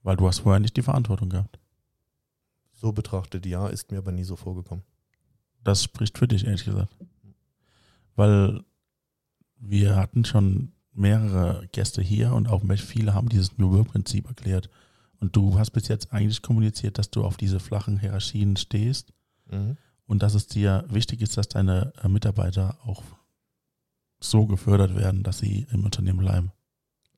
Weil 0.03 0.15
du 0.15 0.27
hast 0.27 0.39
vorher 0.39 0.59
nicht 0.59 0.77
die 0.77 0.81
Verantwortung 0.81 1.29
gehabt. 1.29 1.59
So 2.73 2.93
betrachtet 2.93 3.45
ja, 3.45 3.67
ist 3.67 3.91
mir 3.91 3.97
aber 3.97 4.13
nie 4.13 4.23
so 4.23 4.37
vorgekommen. 4.37 4.85
Das 5.63 5.83
spricht 5.83 6.17
für 6.17 6.27
dich, 6.27 6.45
ehrlich 6.45 6.63
gesagt. 6.63 6.95
Weil 8.15 8.63
wir 9.57 9.97
hatten 9.97 10.23
schon 10.23 10.71
mehrere 10.93 11.67
Gäste 11.73 12.01
hier 12.01 12.33
und 12.33 12.47
auch 12.47 12.63
viele 12.77 13.13
haben 13.13 13.27
dieses 13.27 13.57
New 13.57 13.71
Work-Prinzip 13.71 14.27
erklärt. 14.27 14.69
Und 15.19 15.35
du 15.35 15.59
hast 15.59 15.71
bis 15.71 15.89
jetzt 15.89 16.13
eigentlich 16.13 16.41
kommuniziert, 16.41 16.97
dass 16.97 17.11
du 17.11 17.25
auf 17.25 17.35
diese 17.35 17.59
flachen 17.59 17.99
Hierarchien 17.99 18.55
stehst 18.55 19.13
Mhm. 19.51 19.77
Und 20.09 20.23
dass 20.23 20.33
es 20.33 20.47
dir 20.47 20.85
wichtig 20.89 21.21
ist, 21.21 21.37
dass 21.37 21.49
deine 21.49 21.93
äh, 22.01 22.07
Mitarbeiter 22.07 22.79
auch 22.83 23.03
so 24.19 24.47
gefördert 24.47 24.95
werden, 24.95 25.21
dass 25.21 25.37
sie 25.37 25.67
im 25.71 25.85
Unternehmen 25.85 26.17
bleiben. 26.17 26.51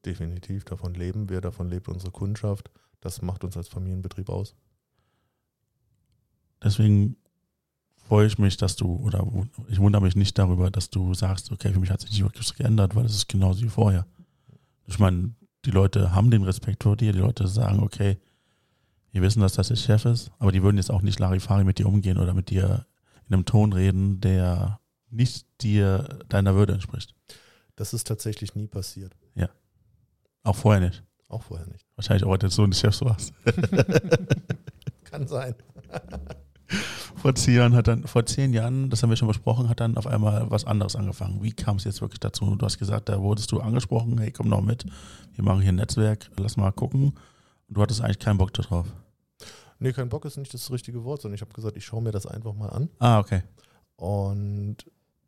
Definitiv, 0.06 0.66
davon 0.66 0.94
leben 0.94 1.30
wir, 1.30 1.40
davon 1.40 1.70
lebt 1.70 1.88
unsere 1.88 2.12
Kundschaft. 2.12 2.70
Das 3.00 3.22
macht 3.22 3.46
uns 3.46 3.56
als 3.56 3.70
Familienbetrieb 3.70 4.28
aus. 4.28 4.56
Deswegen 6.62 7.16
freue 7.96 8.28
ich 8.28 8.38
mich, 8.38 8.58
dass 8.58 8.76
du, 8.76 8.94
oder 8.98 9.26
ich 9.70 9.80
wundere 9.80 10.02
mich 10.02 10.18
nicht 10.18 10.38
darüber, 10.38 10.70
dass 10.70 10.90
du 10.90 11.14
sagst, 11.14 11.50
okay, 11.50 11.72
für 11.72 11.80
mich 11.80 11.92
hat 11.92 12.02
sich 12.02 12.12
nicht 12.12 12.24
wirklich 12.24 12.54
geändert, 12.56 12.94
weil 12.94 13.06
es 13.06 13.16
ist 13.16 13.30
genauso 13.30 13.62
wie 13.62 13.70
vorher. 13.70 14.06
Ich 14.86 15.00
meine, 15.00 15.34
die 15.64 15.72
Leute 15.72 16.14
haben 16.14 16.30
den 16.30 16.44
Respekt 16.44 16.84
vor 16.84 16.98
dir, 16.98 17.14
die 17.14 17.20
Leute 17.20 17.48
sagen, 17.48 17.80
okay, 17.80 18.20
wir 19.12 19.22
wissen, 19.22 19.42
dass 19.42 19.54
das 19.54 19.68
der 19.68 19.76
Chef 19.76 20.06
ist, 20.06 20.32
aber 20.40 20.52
die 20.52 20.64
würden 20.64 20.78
jetzt 20.78 20.92
auch 20.92 21.02
nicht 21.02 21.20
Larifari 21.20 21.64
mit 21.64 21.80
dir 21.80 21.88
umgehen 21.88 22.18
oder 22.18 22.34
mit 22.34 22.50
dir 22.50 22.86
in 23.28 23.34
einem 23.34 23.46
Ton 23.46 23.74
reden, 23.74 24.22
der 24.22 24.80
nicht 25.10 25.46
dir 25.62 26.20
deiner 26.30 26.56
Würde 26.56 26.74
entspricht. 26.74 27.14
Das 27.76 27.94
ist 27.94 28.08
tatsächlich 28.08 28.56
nie 28.56 28.68
passiert. 28.68 29.14
Auch 30.44 30.56
vorher 30.56 30.82
nicht. 30.82 31.04
Auch 31.30 31.44
vorher 31.44 31.68
nicht. 31.68 31.86
Wahrscheinlich 31.96 32.26
auch, 32.26 32.32
als 32.32 32.42
du 32.42 32.50
Sohn 32.50 32.72
des 32.72 32.80
Chefs 32.80 33.02
warst. 33.02 33.34
Kann 35.04 35.28
sein. 35.28 35.56
Vor 37.18 37.36
zehn 37.36 37.56
Jahren 37.56 37.76
hat 37.76 37.88
dann, 37.88 38.08
vor 38.08 38.26
zehn 38.26 38.54
Jahren, 38.54 38.90
das 38.90 39.04
haben 39.04 39.10
wir 39.10 39.18
schon 39.18 39.28
besprochen, 39.28 39.68
hat 39.68 39.82
dann 39.82 39.98
auf 39.98 40.08
einmal 40.08 40.50
was 40.50 40.64
anderes 40.66 40.96
angefangen. 40.96 41.44
Wie 41.44 41.52
kam 41.52 41.76
es 41.76 41.84
jetzt 41.84 42.02
wirklich 42.02 42.22
dazu? 42.22 42.56
Du 42.56 42.66
hast 42.66 42.80
gesagt, 42.80 43.10
da 43.10 43.22
wurdest 43.22 43.52
du 43.52 43.60
angesprochen, 43.60 44.18
hey, 44.18 44.32
komm 44.32 44.48
noch 44.48 44.62
mit, 44.62 44.86
wir 45.36 45.44
machen 45.44 45.60
hier 45.62 45.74
ein 45.74 45.76
Netzwerk, 45.76 46.32
lass 46.38 46.56
mal 46.56 46.72
gucken. 46.72 47.14
Und 47.72 47.78
du 47.78 47.82
hattest 47.82 48.02
eigentlich 48.02 48.20
keinen 48.20 48.38
Bock 48.38 48.54
darauf. 48.54 48.86
Nee, 49.80 49.94
kein 49.94 50.10
Bock 50.10 50.26
ist 50.26 50.36
nicht 50.36 50.54
das 50.54 50.70
richtige 50.72 51.06
Wort, 51.06 51.22
sondern 51.22 51.36
ich 51.36 51.42
habe 51.42 51.54
gesagt, 51.54 51.78
ich 51.78 51.86
schaue 51.86 52.02
mir 52.02 52.12
das 52.12 52.26
einfach 52.26 52.54
mal 52.54 52.68
an. 52.68 52.90
Ah, 53.00 53.20
okay. 53.20 53.44
Und 53.96 54.76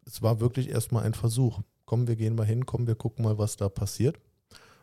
es 0.05 0.21
war 0.21 0.41
wirklich 0.41 0.67
erstmal 0.67 1.03
ein 1.05 1.13
Versuch. 1.13 1.61
Komm, 1.85 2.05
wir 2.07 2.17
gehen 2.17 2.35
mal 2.35 2.45
hin, 2.45 2.65
komm, 2.65 2.85
wir 2.85 2.95
gucken 2.95 3.23
mal, 3.23 3.37
was 3.37 3.55
da 3.55 3.69
passiert. 3.69 4.19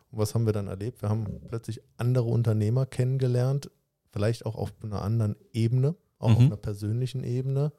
Was 0.09 0.33
haben 0.33 0.47
wir 0.47 0.53
dann 0.53 0.67
erlebt? 0.67 1.03
Wir 1.03 1.09
haben 1.09 1.39
plötzlich 1.47 1.81
andere 1.97 2.23
Unternehmer 2.25 2.87
kennengelernt, 2.87 3.69
vielleicht 4.11 4.45
auch 4.47 4.55
auf 4.55 4.73
einer 4.81 5.03
anderen 5.03 5.35
Ebene, 5.53 5.95
auch 6.17 6.29
Mhm. 6.29 6.35
auf 6.35 6.41
einer 6.41 6.57
persönlichen 6.57 7.23
Ebene. 7.23 7.71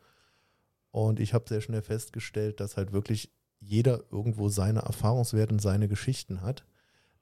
Und 0.92 1.18
ich 1.18 1.34
habe 1.34 1.48
sehr 1.48 1.60
schnell 1.60 1.82
festgestellt, 1.82 2.60
dass 2.60 2.76
halt 2.76 2.92
wirklich 2.92 3.32
jeder 3.58 4.04
irgendwo 4.12 4.48
seine 4.48 4.80
Erfahrungswerte 4.80 5.52
und 5.52 5.60
seine 5.60 5.88
Geschichten 5.88 6.40
hat, 6.40 6.64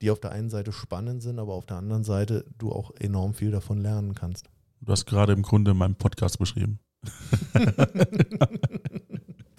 die 0.01 0.11
auf 0.11 0.21
der 0.21 0.33
einen 0.33 0.51
Seite 0.51 0.73
spannend 0.73 1.23
sind, 1.23 1.39
aber 1.39 1.55
auf 1.55 1.67
der 1.67 1.77
anderen 1.77 2.05
Seite 2.05 2.45
du 2.59 2.73
auch 2.73 2.93
enorm 2.99 3.35
viel 3.35 3.51
davon 3.51 3.79
lernen 3.79 4.15
kannst. 4.15 4.49
Du 4.81 4.93
hast 4.93 5.07
gerade 5.07 5.33
im 5.33 5.43
Grunde 5.43 5.75
meinen 5.75 5.97
Podcast 5.97 6.39
beschrieben. 6.39 6.81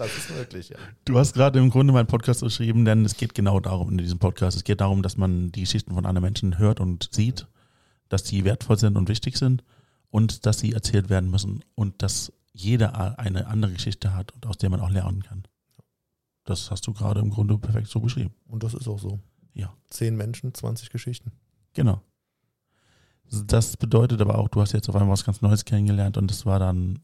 Das 0.01 0.17
ist 0.17 0.31
möglich, 0.35 0.69
ja. 0.69 0.77
Du 1.05 1.19
hast 1.19 1.33
gerade 1.33 1.59
im 1.59 1.69
Grunde 1.69 1.93
meinen 1.93 2.07
Podcast 2.07 2.41
beschrieben, 2.41 2.85
denn 2.85 3.05
es 3.05 3.17
geht 3.17 3.35
genau 3.35 3.59
darum 3.59 3.91
in 3.91 3.99
diesem 3.99 4.17
Podcast. 4.17 4.57
Es 4.57 4.63
geht 4.63 4.81
darum, 4.81 5.03
dass 5.03 5.15
man 5.15 5.51
die 5.51 5.59
Geschichten 5.59 5.93
von 5.93 6.07
anderen 6.07 6.23
Menschen 6.23 6.57
hört 6.57 6.79
und 6.79 7.09
sieht, 7.11 7.45
dass 8.09 8.23
die 8.23 8.43
wertvoll 8.43 8.79
sind 8.79 8.97
und 8.97 9.09
wichtig 9.09 9.37
sind 9.37 9.63
und 10.09 10.47
dass 10.47 10.57
sie 10.57 10.73
erzählt 10.73 11.11
werden 11.11 11.29
müssen 11.29 11.63
und 11.75 12.01
dass 12.01 12.33
jeder 12.51 13.19
eine 13.19 13.45
andere 13.45 13.73
Geschichte 13.73 14.15
hat 14.15 14.31
und 14.31 14.47
aus 14.47 14.57
der 14.57 14.71
man 14.71 14.81
auch 14.81 14.89
lernen 14.89 15.21
kann. 15.21 15.43
Das 16.45 16.71
hast 16.71 16.87
du 16.87 16.93
gerade 16.93 17.19
im 17.19 17.29
Grunde 17.29 17.59
perfekt 17.59 17.87
so 17.87 17.99
beschrieben. 17.99 18.33
Und 18.47 18.63
das 18.63 18.73
ist 18.73 18.87
auch 18.87 18.99
so. 18.99 19.19
Ja. 19.53 19.73
Zehn 19.89 20.15
Menschen, 20.15 20.53
20 20.53 20.89
Geschichten. 20.89 21.31
Genau. 21.73 22.01
Das 23.45 23.77
bedeutet 23.77 24.19
aber 24.21 24.37
auch, 24.37 24.49
du 24.49 24.61
hast 24.61 24.73
jetzt 24.73 24.89
auf 24.89 24.95
einmal 24.95 25.13
was 25.13 25.23
ganz 25.23 25.41
Neues 25.41 25.63
kennengelernt 25.63 26.17
und 26.17 26.29
das 26.29 26.45
war 26.45 26.59
dann 26.59 26.99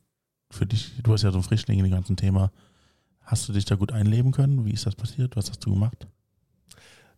für 0.52 0.66
dich, 0.66 0.92
du 1.02 1.14
hast 1.14 1.24
ja 1.24 1.32
so 1.32 1.38
ein 1.38 1.44
Frischling 1.44 1.80
in 1.80 1.86
dem 1.86 1.92
ganzen 1.92 2.18
Thema. 2.18 2.52
Hast 3.22 3.48
du 3.48 3.54
dich 3.54 3.66
da 3.66 3.76
gut 3.76 3.92
einleben 3.92 4.32
können? 4.32 4.66
Wie 4.66 4.72
ist 4.72 4.86
das 4.86 4.96
passiert? 4.96 5.36
Was 5.36 5.50
hast 5.50 5.66
du 5.66 5.74
gemacht? 5.74 6.08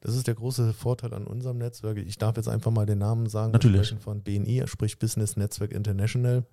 Das 0.02 0.15
ist 0.15 0.28
der 0.28 0.36
große 0.36 0.74
Vorteil 0.74 1.13
an 1.13 1.28
unserem 1.28 1.58
Netzwerk. 1.58 1.98
Ich 1.98 2.18
darf 2.18 2.38
jetzt 2.38 2.48
einfach 2.48 2.72
mal 2.72 2.86
den 2.86 3.00
Namen 3.00 3.28
sagen. 3.28 3.52
Natürlich. 3.52 3.80
Wir 3.80 3.86
sprechen 3.86 4.02
von 4.02 4.24
BNI, 4.24 4.63
sprich 4.65 4.98
Business 4.98 5.36
Network 5.36 5.72
International. 5.72 6.46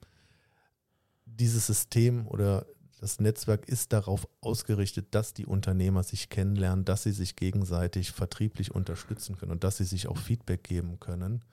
Dieses 1.25 1.67
System 1.67 2.27
oder 2.27 2.67
das 2.99 3.21
Netzwerk 3.21 3.69
ist 3.69 3.93
darauf 3.93 4.27
ausgerichtet, 4.41 5.09
dass 5.15 5.35
die 5.35 5.47
Unternehmer 5.47 6.03
sich 6.03 6.31
kennenlernen, 6.31 6.85
dass 6.85 7.03
sie 7.03 7.13
sich 7.13 7.37
gegenseitig 7.37 8.13
vertrieblich 8.13 8.75
unterstützen 8.75 9.37
können 9.37 9.53
und 9.53 9.65
dass 9.65 9.77
sie 9.77 9.85
sich 9.85 10.09
auch 10.09 10.17
Feedback 10.17 10.65
geben 10.65 10.99
können. 10.99 11.45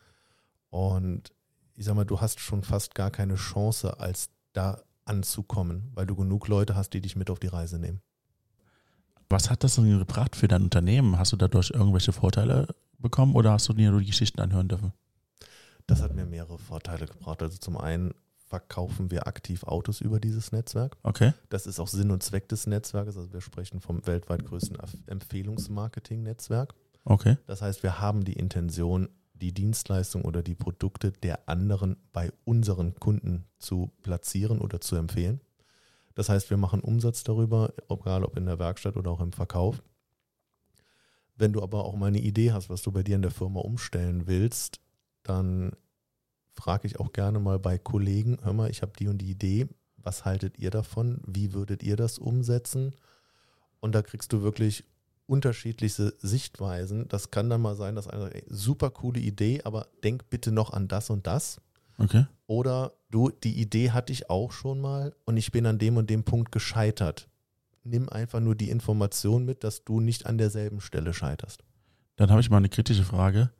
Und 0.70 1.34
ich 1.76 1.86
sag 1.86 1.96
mal, 1.96 2.06
du 2.06 2.22
hast 2.22 2.40
schon 2.40 2.64
fast 2.64 2.96
gar 2.96 3.12
keine 3.12 3.36
Chance, 3.36 4.00
als 4.00 4.30
da 4.54 4.82
anzukommen, 5.06 5.92
weil 5.94 6.06
du 6.06 6.16
genug 6.16 6.48
Leute 6.48 6.76
hast, 6.76 6.92
die 6.92 7.02
dich 7.02 7.16
mit 7.16 7.30
auf 7.30 7.40
die 7.40 7.48
Reise 7.48 7.78
nehmen. 7.78 8.02
Was 9.30 9.50
hat 9.50 9.64
das 9.64 9.76
denn 9.76 10.00
gebracht 10.00 10.36
für 10.36 10.48
dein 10.48 10.64
Unternehmen? 10.64 11.18
Hast 11.18 11.34
du 11.34 11.38
dadurch 11.38 11.72
irgendwelche 11.72 12.14
Vorteile 12.14 12.68
bekommen 13.00 13.36
oder 13.36 13.52
hast 13.52 13.68
du 13.68 13.74
dir 13.74 13.92
nur 13.92 14.00
die 14.00 14.06
Geschichten 14.06 14.40
anhören 14.40 14.68
dürfen? 14.68 14.94
Das 15.88 16.02
hat 16.02 16.16
mir 16.16 16.26
mehrere 16.26 16.58
Vorteile 16.58 17.06
gebracht. 17.08 17.42
Also 17.42 17.58
zum 17.58 17.78
einen 17.78 18.14
verkaufen 18.54 19.10
wir 19.10 19.26
aktiv 19.26 19.64
Autos 19.64 20.00
über 20.00 20.20
dieses 20.20 20.52
Netzwerk. 20.52 20.96
Okay. 21.02 21.34
Das 21.50 21.66
ist 21.66 21.80
auch 21.80 21.88
Sinn 21.88 22.12
und 22.12 22.22
Zweck 22.22 22.48
des 22.50 22.68
Netzwerkes. 22.68 23.18
Also 23.18 23.34
wir 23.34 23.42
sprechen 23.42 23.82
vom 23.82 24.06
weltweit 24.06 24.46
größten 24.46 24.78
Empfehlungsmarketing-Netzwerk. 25.08 26.76
Okay. 27.04 27.38
Das 27.48 27.64
heißt, 27.64 27.82
wir 27.82 28.00
haben 28.00 28.24
die 28.24 28.34
Intention, 28.34 29.10
die 29.34 29.56
Dienstleistung 29.56 30.24
oder 30.24 30.44
die 30.44 30.54
Produkte 30.54 31.12
der 31.12 31.50
anderen 31.50 31.98
bei 32.12 32.32
unseren 32.46 32.94
Kunden 33.00 33.46
zu 33.58 33.92
platzieren 34.04 34.60
oder 34.60 34.80
zu 34.80 34.98
empfehlen. 34.98 35.42
Das 36.14 36.30
heißt, 36.30 36.52
wir 36.52 36.58
machen 36.58 36.82
Umsatz 36.82 37.24
darüber, 37.24 37.74
egal 37.90 38.24
ob 38.24 38.38
in 38.38 38.46
der 38.46 38.60
Werkstatt 38.60 38.98
oder 38.98 39.10
auch 39.10 39.22
im 39.22 39.34
Verkauf. 39.34 39.82
Wenn 41.36 41.54
du 41.54 41.64
aber 41.64 41.86
auch 41.86 41.96
mal 41.96 42.06
eine 42.06 42.22
Idee 42.22 42.52
hast, 42.52 42.70
was 42.70 42.84
du 42.84 42.92
bei 42.92 43.02
dir 43.02 43.16
in 43.16 43.24
der 43.24 43.32
Firma 43.32 43.62
umstellen 43.62 44.28
willst, 44.28 44.80
dann 45.24 45.72
frage 46.54 46.88
ich 46.88 47.00
auch 47.00 47.14
gerne 47.14 47.40
mal 47.40 47.60
bei 47.60 47.78
Kollegen, 47.78 48.38
hör 48.44 48.54
mal, 48.54 48.70
ich 48.70 48.82
habe 48.82 48.94
die 48.98 49.08
und 49.08 49.18
die 49.20 49.32
Idee, 49.32 49.68
was 49.98 50.26
haltet 50.26 50.58
ihr 50.60 50.70
davon? 50.70 51.22
Wie 51.26 51.54
würdet 51.54 51.84
ihr 51.84 51.96
das 51.96 52.20
umsetzen? 52.20 52.96
Und 53.80 53.96
da 53.96 54.02
kriegst 54.02 54.32
du 54.34 54.42
wirklich 54.42 54.86
unterschiedlichste 55.26 56.14
Sichtweisen. 56.20 57.08
Das 57.08 57.32
kann 57.32 57.50
dann 57.50 57.62
mal 57.62 57.76
sein, 57.76 57.96
dass 57.96 58.08
einer 58.08 58.24
sagt, 58.24 58.36
ey, 58.36 58.44
super 58.48 58.90
coole 58.92 59.20
Idee, 59.20 59.62
aber 59.64 59.88
denk 60.04 60.30
bitte 60.30 60.52
noch 60.52 60.72
an 60.72 60.88
das 60.88 61.10
und 61.10 61.28
das. 61.28 61.62
Okay. 61.98 62.26
Oder 62.48 62.94
du, 63.10 63.30
die 63.30 63.60
Idee 63.60 63.92
hatte 63.92 64.12
ich 64.12 64.30
auch 64.30 64.52
schon 64.52 64.82
mal 64.82 65.16
und 65.26 65.38
ich 65.38 65.52
bin 65.52 65.66
an 65.66 65.80
dem 65.80 65.98
und 65.98 66.10
dem 66.10 66.24
Punkt 66.24 66.52
gescheitert. 66.52 67.30
Nimm 67.84 68.10
einfach 68.10 68.40
nur 68.40 68.56
die 68.56 68.70
Information 68.70 69.46
mit, 69.46 69.64
dass 69.64 69.84
du 69.84 70.00
nicht 70.00 70.26
an 70.26 70.38
derselben 70.38 70.82
Stelle 70.82 71.14
scheiterst. 71.14 71.64
Dann 72.16 72.30
habe 72.30 72.42
ich 72.42 72.50
mal 72.50 72.58
eine 72.58 72.70
kritische 72.70 73.04
Frage. 73.04 73.52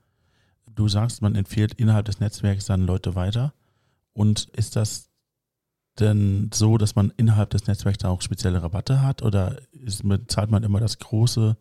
Du 0.76 0.88
sagst, 0.88 1.22
man 1.22 1.36
empfiehlt 1.36 1.74
innerhalb 1.74 2.06
des 2.06 2.20
Netzwerks 2.20 2.66
dann 2.66 2.86
Leute 2.86 3.16
weiter. 3.16 3.54
Und 4.14 4.50
ist 4.54 4.76
das 4.76 5.10
denn 6.00 6.50
so, 6.54 6.78
dass 6.78 6.96
man 6.96 7.12
innerhalb 7.18 7.52
des 7.52 7.68
Netzwerks 7.68 8.00
da 8.00 8.10
auch 8.10 8.22
spezielle 8.22 8.62
Rabatte 8.62 9.02
hat? 9.02 9.22
Oder 9.22 9.62
ist, 9.72 10.04
zahlt 10.28 10.52
man 10.52 10.64
immer 10.64 10.80
das 10.80 11.00
große, 11.00 11.58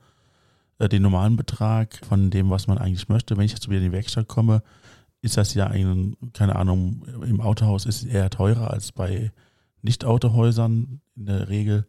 äh, 0.79 0.88
den 0.88 1.03
normalen 1.03 1.37
Betrag 1.37 2.01
von 2.07 2.31
dem, 2.31 2.51
was 2.51 2.66
man 2.66 2.79
eigentlich 2.79 3.09
möchte? 3.09 3.37
Wenn 3.37 3.44
ich 3.44 3.53
jetzt 3.53 3.68
wieder 3.68 3.79
in 3.79 3.85
die 3.85 3.92
Werkstatt 3.92 4.29
komme, 4.29 4.62
ist 5.20 5.37
das 5.37 5.55
ja 5.55 5.68
ein, 5.68 6.16
keine 6.33 6.57
Ahnung, 6.57 7.05
im 7.25 7.40
Autohaus 7.40 7.87
ist 7.87 8.03
es 8.03 8.05
eher 8.05 8.31
teurer 8.31 8.70
als 8.70 8.92
bei 8.92 9.33
Nicht-Autohäusern 9.83 11.01
in 11.14 11.27
der 11.27 11.48
Regel. 11.48 11.87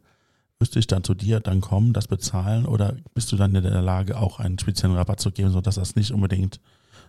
Müsste 0.60 0.78
ich 0.78 0.86
dann 0.86 1.04
zu 1.04 1.14
dir 1.14 1.40
dann 1.40 1.60
kommen, 1.60 1.92
das 1.92 2.08
bezahlen? 2.08 2.66
Oder 2.66 2.96
bist 3.12 3.32
du 3.32 3.36
dann 3.36 3.54
in 3.54 3.62
der 3.62 3.82
Lage, 3.82 4.16
auch 4.18 4.38
einen 4.38 4.58
speziellen 4.58 4.96
Rabatt 4.96 5.20
zu 5.20 5.30
geben, 5.30 5.50
sodass 5.50 5.74
das 5.74 5.96
nicht 5.96 6.12
unbedingt 6.12 6.60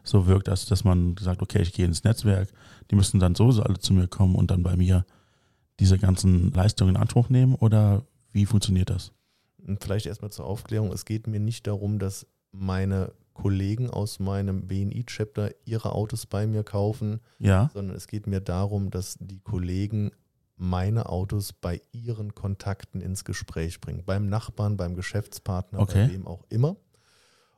so 0.04 0.28
wirkt, 0.28 0.50
als 0.50 0.66
dass 0.66 0.84
man 0.84 1.16
sagt, 1.20 1.42
okay, 1.42 1.62
ich 1.62 1.74
gehe 1.74 1.86
ins 1.86 2.04
Netzwerk, 2.04 2.50
die 2.92 2.96
müssen 2.96 3.20
dann 3.20 3.36
sowieso 3.36 3.64
alle 3.64 3.80
zu 3.80 3.94
mir 3.94 4.08
kommen 4.08 4.36
und 4.36 4.52
dann 4.52 4.64
bei 4.64 4.76
mir 4.76 5.06
diese 5.80 5.98
ganzen 5.98 6.52
Leistungen 6.52 6.96
in 6.96 7.02
Anspruch 7.02 7.30
nehmen? 7.30 7.56
Oder 7.56 8.04
wie 8.32 8.46
funktioniert 8.46 8.90
das? 8.90 9.12
Und 9.66 9.84
vielleicht 9.84 10.06
erstmal 10.06 10.32
zur 10.32 10.46
Aufklärung, 10.46 10.92
es 10.92 11.06
geht 11.06 11.28
mir 11.28 11.40
nicht 11.40 11.68
darum, 11.68 12.00
dass 12.00 12.28
meine 12.52 13.14
Kollegen 13.34 13.90
aus 13.90 14.20
meinem 14.20 14.68
BNI-Chapter 14.68 15.52
ihre 15.66 15.92
Autos 15.94 16.26
bei 16.26 16.48
mir 16.48 16.64
kaufen, 16.64 17.20
Ja, 17.40 17.70
sondern 17.74 17.96
es 17.96 18.08
geht 18.08 18.28
mir 18.28 18.40
darum, 18.40 18.90
dass 18.90 19.18
die 19.20 19.40
Kollegen 19.40 20.12
meine 20.58 21.10
Autos 21.10 21.52
bei 21.54 21.82
ihren 21.92 22.34
Kontakten 22.36 23.02
ins 23.02 23.24
Gespräch 23.26 23.82
bringen. 23.82 24.04
Beim 24.06 24.28
Nachbarn, 24.28 24.78
beim 24.78 24.96
Geschäftspartner, 24.96 25.80
Okay. 25.80 26.08
bei 26.08 26.14
wem 26.14 26.28
auch 26.28 26.44
immer. 26.50 26.78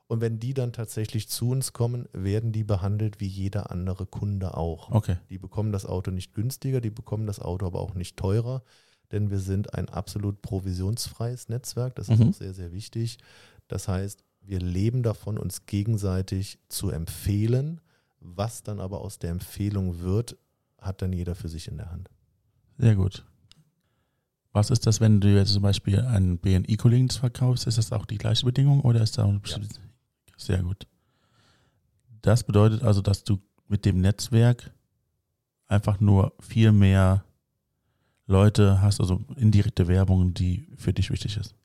Und 0.08 0.22
wenn 0.22 0.40
die 0.40 0.54
dann 0.54 0.72
tatsächlich 0.72 1.28
zu 1.28 1.50
uns 1.50 1.74
kommen, 1.74 2.08
werden 2.14 2.54
die 2.54 2.64
behandelt 2.64 3.20
wie 3.20 3.28
jeder 3.28 3.72
andere 3.72 4.06
Kunde 4.06 4.56
auch. 4.56 4.90
okay. 4.92 5.18
Die 5.30 5.38
bekommen 5.38 5.72
das 5.74 5.86
Auto 5.86 6.12
nicht 6.12 6.34
günstiger, 6.34 6.80
die 6.82 6.90
bekommen 6.90 7.28
das 7.28 7.40
Auto 7.42 7.66
aber 7.68 7.82
auch 7.82 7.94
nicht 7.94 8.16
teurer, 8.18 8.64
denn 9.12 9.30
wir 9.30 9.40
sind 9.40 9.74
ein 9.74 9.90
absolut 9.90 10.42
provisionsfreies 10.42 11.50
Netzwerk. 11.50 11.96
Das 11.96 12.08
ist 12.10 12.20
Mhm. 12.20 12.30
auch 12.30 12.34
sehr, 12.34 12.54
sehr 12.54 12.72
wichtig. 12.72 13.18
Das 13.68 13.88
heißt, 13.90 14.24
wir 14.42 14.60
leben 14.60 15.04
davon, 15.04 15.38
uns 15.38 15.66
gegenseitig 15.66 16.58
zu 16.70 16.90
empfehlen. 16.90 17.82
Was 18.22 18.64
dann 18.64 18.80
aber 18.80 19.02
aus 19.02 19.20
der 19.20 19.32
Empfehlung 19.32 20.00
wird, 20.00 20.38
hat 20.82 21.02
dann 21.02 21.12
jeder 21.12 21.36
für 21.36 21.50
sich 21.50 21.68
in 21.68 21.78
der 21.78 21.92
Hand. 21.92 22.10
Sehr 22.78 22.96
gut. 22.96 23.26
Was 24.54 24.70
ist 24.70 24.88
das, 24.88 25.02
wenn 25.02 25.22
du 25.22 25.28
jetzt 25.36 25.54
zum 25.54 25.62
Beispiel 25.62 26.00
einen 26.00 26.40
BNI-Kollegen 26.40 27.10
verkaufst? 27.10 27.68
Ist 27.68 27.78
das 27.78 27.92
auch 27.92 28.06
die 28.06 28.18
gleiche 28.18 28.46
Bedingung 28.46 28.82
oder 28.82 29.02
ist 29.02 29.18
da 29.18 29.40
sehr 30.38 30.64
gut? 30.64 30.88
Das 32.22 32.44
bedeutet 32.44 32.84
also, 32.84 33.02
dass 33.02 33.24
du 33.24 33.40
mit 33.68 33.86
dem 33.86 34.02
Netzwerk 34.02 34.72
einfach 35.68 36.00
nur 36.00 36.34
viel 36.40 36.72
mehr 36.72 37.24
Leute 38.26 38.82
hast, 38.82 39.00
also 39.00 39.24
indirekte 39.36 39.88
Werbung, 39.88 40.34
die 40.34 40.68
für 40.76 40.94
dich 40.94 41.10
wichtig 41.12 41.38
ist. 41.38 41.56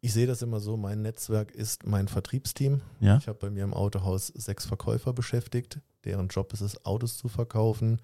Ich 0.00 0.12
sehe 0.12 0.26
das 0.26 0.42
immer 0.42 0.60
so, 0.60 0.76
mein 0.76 1.02
Netzwerk 1.02 1.50
ist 1.52 1.86
mein 1.86 2.08
Vertriebsteam. 2.08 2.82
Ja? 3.00 3.16
Ich 3.18 3.28
habe 3.28 3.38
bei 3.38 3.50
mir 3.50 3.64
im 3.64 3.72
Autohaus 3.72 4.26
sechs 4.28 4.66
Verkäufer 4.66 5.12
beschäftigt, 5.12 5.80
deren 6.04 6.28
Job 6.28 6.52
ist 6.52 6.60
es, 6.60 6.84
Autos 6.84 7.16
zu 7.16 7.28
verkaufen. 7.28 8.00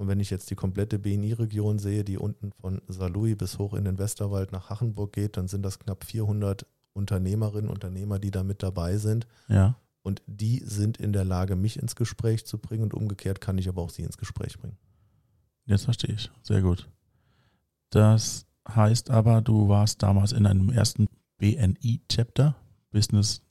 Und 0.00 0.08
wenn 0.08 0.18
ich 0.18 0.30
jetzt 0.30 0.48
die 0.48 0.54
komplette 0.54 0.98
BNI-Region 0.98 1.78
sehe, 1.78 2.04
die 2.04 2.16
unten 2.16 2.52
von 2.52 2.80
Saarlouis 2.88 3.36
bis 3.36 3.58
hoch 3.58 3.74
in 3.74 3.84
den 3.84 3.98
Westerwald 3.98 4.50
nach 4.50 4.70
Hachenburg 4.70 5.12
geht, 5.12 5.36
dann 5.36 5.46
sind 5.46 5.62
das 5.62 5.78
knapp 5.78 6.04
400 6.04 6.64
Unternehmerinnen 6.94 7.68
und 7.68 7.74
Unternehmer, 7.74 8.18
die 8.18 8.30
da 8.30 8.42
mit 8.42 8.62
dabei 8.62 8.96
sind. 8.96 9.26
Ja. 9.48 9.76
Und 10.00 10.22
die 10.26 10.62
sind 10.64 10.96
in 10.96 11.12
der 11.12 11.26
Lage, 11.26 11.54
mich 11.54 11.78
ins 11.78 11.96
Gespräch 11.96 12.46
zu 12.46 12.56
bringen 12.56 12.84
und 12.84 12.94
umgekehrt 12.94 13.42
kann 13.42 13.58
ich 13.58 13.68
aber 13.68 13.82
auch 13.82 13.90
sie 13.90 14.00
ins 14.00 14.16
Gespräch 14.16 14.58
bringen. 14.58 14.78
Jetzt 15.66 15.84
verstehe 15.84 16.14
ich. 16.14 16.30
Sehr 16.42 16.62
gut. 16.62 16.88
Das 17.90 18.46
heißt 18.66 19.10
aber, 19.10 19.42
du 19.42 19.68
warst 19.68 20.02
damals 20.02 20.32
in 20.32 20.46
einem 20.46 20.70
ersten 20.70 21.08
BNI-Chapter, 21.36 22.56
Business 22.90 23.42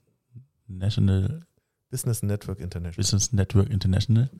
National, 0.66 1.46
Business 1.90 2.24
Network 2.24 2.58
International. 2.58 2.96
Business 2.96 3.32
Network 3.32 3.70
International. 3.70 4.30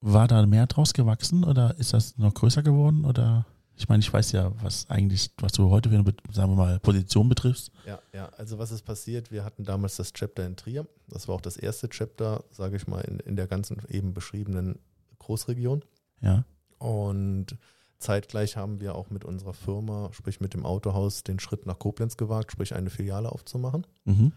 War 0.00 0.28
da 0.28 0.44
mehr 0.46 0.66
draus 0.66 0.92
gewachsen 0.94 1.44
oder 1.44 1.76
ist 1.78 1.92
das 1.92 2.16
noch 2.16 2.32
größer 2.32 2.62
geworden? 2.62 3.04
Oder 3.04 3.44
Ich 3.76 3.88
meine, 3.88 4.00
ich 4.00 4.12
weiß 4.12 4.32
ja, 4.32 4.52
was 4.62 4.88
eigentlich, 4.88 5.30
was 5.38 5.52
du 5.52 5.70
heute 5.70 5.88
für 5.90 5.96
eine, 5.96 6.04
sagen 6.32 6.52
wir 6.52 6.56
mal, 6.56 6.78
Position 6.80 7.28
betriffst. 7.28 7.70
Ja, 7.86 7.98
ja, 8.12 8.28
also 8.36 8.58
was 8.58 8.70
ist 8.70 8.82
passiert? 8.82 9.30
Wir 9.30 9.44
hatten 9.44 9.64
damals 9.64 9.96
das 9.96 10.12
Chapter 10.12 10.44
in 10.46 10.56
Trier. 10.56 10.86
Das 11.08 11.28
war 11.28 11.34
auch 11.34 11.40
das 11.40 11.56
erste 11.56 11.88
Chapter, 11.88 12.44
sage 12.50 12.76
ich 12.76 12.86
mal, 12.86 13.00
in, 13.00 13.20
in 13.20 13.36
der 13.36 13.46
ganzen 13.46 13.80
eben 13.88 14.14
beschriebenen 14.14 14.78
Großregion. 15.18 15.82
Ja. 16.20 16.44
Und 16.78 17.56
zeitgleich 17.98 18.56
haben 18.56 18.80
wir 18.80 18.94
auch 18.94 19.10
mit 19.10 19.24
unserer 19.24 19.54
Firma, 19.54 20.10
sprich 20.12 20.40
mit 20.40 20.54
dem 20.54 20.64
Autohaus, 20.64 21.22
den 21.24 21.38
Schritt 21.40 21.66
nach 21.66 21.78
Koblenz 21.78 22.16
gewagt, 22.16 22.52
sprich 22.52 22.74
eine 22.74 22.90
Filiale 22.90 23.30
aufzumachen. 23.30 23.86
Mhm. 24.04 24.32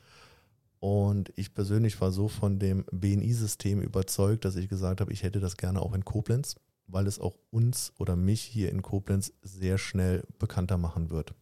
Und 0.83 1.31
ich 1.37 1.53
persönlich 1.53 2.01
war 2.01 2.11
so 2.11 2.27
von 2.27 2.59
dem 2.59 2.83
BNI-System 2.91 3.81
überzeugt, 3.81 4.43
dass 4.43 4.57
ich 4.57 4.67
gesagt 4.67 4.99
habe, 4.99 5.13
ich 5.13 5.23
hätte 5.23 5.39
das 5.39 5.55
gerne 5.55 5.81
auch 5.81 5.93
in 5.93 6.03
Koblenz 6.03 6.55
weil 6.87 7.07
es 7.07 7.19
auch 7.19 7.35
uns 7.49 7.93
oder 7.97 8.15
mich 8.15 8.41
hier 8.41 8.69
in 8.69 8.81
Koblenz 8.81 9.33
sehr 9.41 9.77
schnell 9.77 10.23
bekannter 10.39 10.77
machen 10.77 11.09
wird. 11.09 11.33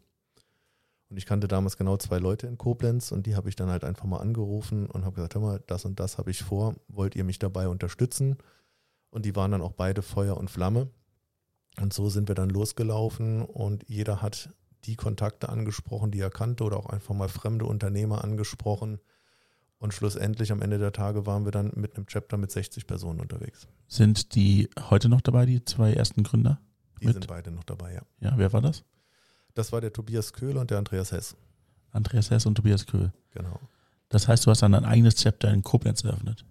Und 1.09 1.17
ich 1.17 1.25
kannte 1.25 1.47
damals 1.47 1.77
genau 1.77 1.97
zwei 1.97 2.19
Leute 2.19 2.47
in 2.47 2.57
Koblenz 2.57 3.11
und 3.11 3.25
die 3.25 3.35
habe 3.35 3.49
ich 3.49 3.55
dann 3.55 3.69
halt 3.69 3.83
einfach 3.83 4.05
mal 4.05 4.19
angerufen 4.19 4.85
und 4.85 5.03
habe 5.03 5.15
gesagt, 5.15 5.35
hör 5.35 5.41
mal, 5.41 5.61
das 5.67 5.83
und 5.83 5.99
das 5.99 6.17
habe 6.17 6.31
ich 6.31 6.41
vor, 6.41 6.75
wollt 6.87 7.15
ihr 7.15 7.25
mich 7.25 7.37
dabei 7.37 7.67
unterstützen? 7.67 8.37
Und 9.09 9.25
die 9.25 9.35
waren 9.35 9.51
dann 9.51 9.61
auch 9.61 9.73
beide 9.73 10.01
Feuer 10.01 10.37
und 10.37 10.49
Flamme. 10.49 10.89
Und 11.81 11.91
so 11.91 12.09
sind 12.09 12.29
wir 12.29 12.35
dann 12.35 12.49
losgelaufen 12.49 13.43
und 13.43 13.83
jeder 13.89 14.21
hat 14.21 14.53
die 14.85 14.95
Kontakte 14.95 15.49
angesprochen, 15.49 16.11
die 16.11 16.19
er 16.19 16.29
kannte 16.29 16.63
oder 16.63 16.77
auch 16.77 16.87
einfach 16.87 17.13
mal 17.13 17.29
fremde 17.29 17.65
Unternehmer 17.65 18.23
angesprochen 18.23 18.99
und 19.81 19.95
schlussendlich 19.95 20.51
am 20.51 20.61
Ende 20.61 20.77
der 20.77 20.93
Tage 20.93 21.25
waren 21.25 21.43
wir 21.43 21.51
dann 21.51 21.71
mit 21.75 21.95
einem 21.97 22.05
Chapter 22.05 22.37
mit 22.37 22.51
60 22.51 22.85
Personen 22.85 23.19
unterwegs. 23.19 23.67
Sind 23.87 24.35
die 24.35 24.69
heute 24.91 25.09
noch 25.09 25.21
dabei, 25.21 25.47
die 25.47 25.65
zwei 25.65 25.93
ersten 25.93 26.21
Gründer? 26.21 26.61
Die 27.01 27.07
mit? 27.07 27.15
sind 27.15 27.27
beide 27.27 27.49
noch 27.49 27.63
dabei, 27.63 27.95
ja. 27.95 28.01
Ja, 28.19 28.33
wer 28.37 28.53
war 28.53 28.61
das? 28.61 28.83
Das 29.55 29.71
war 29.71 29.81
der 29.81 29.91
Tobias 29.91 30.33
Köhl 30.33 30.55
und 30.57 30.69
der 30.69 30.77
Andreas 30.77 31.11
Hess. 31.11 31.35
Andreas 31.89 32.29
Hess 32.29 32.45
und 32.45 32.55
Tobias 32.55 32.85
Köhl. 32.85 33.11
Genau. 33.31 33.59
Das 34.09 34.27
heißt, 34.27 34.45
du 34.45 34.51
hast 34.51 34.61
dann 34.61 34.75
ein 34.75 34.85
eigenes 34.85 35.15
Chapter 35.15 35.51
in 35.51 35.63
Koblenz 35.63 36.03
eröffnet. 36.03 36.45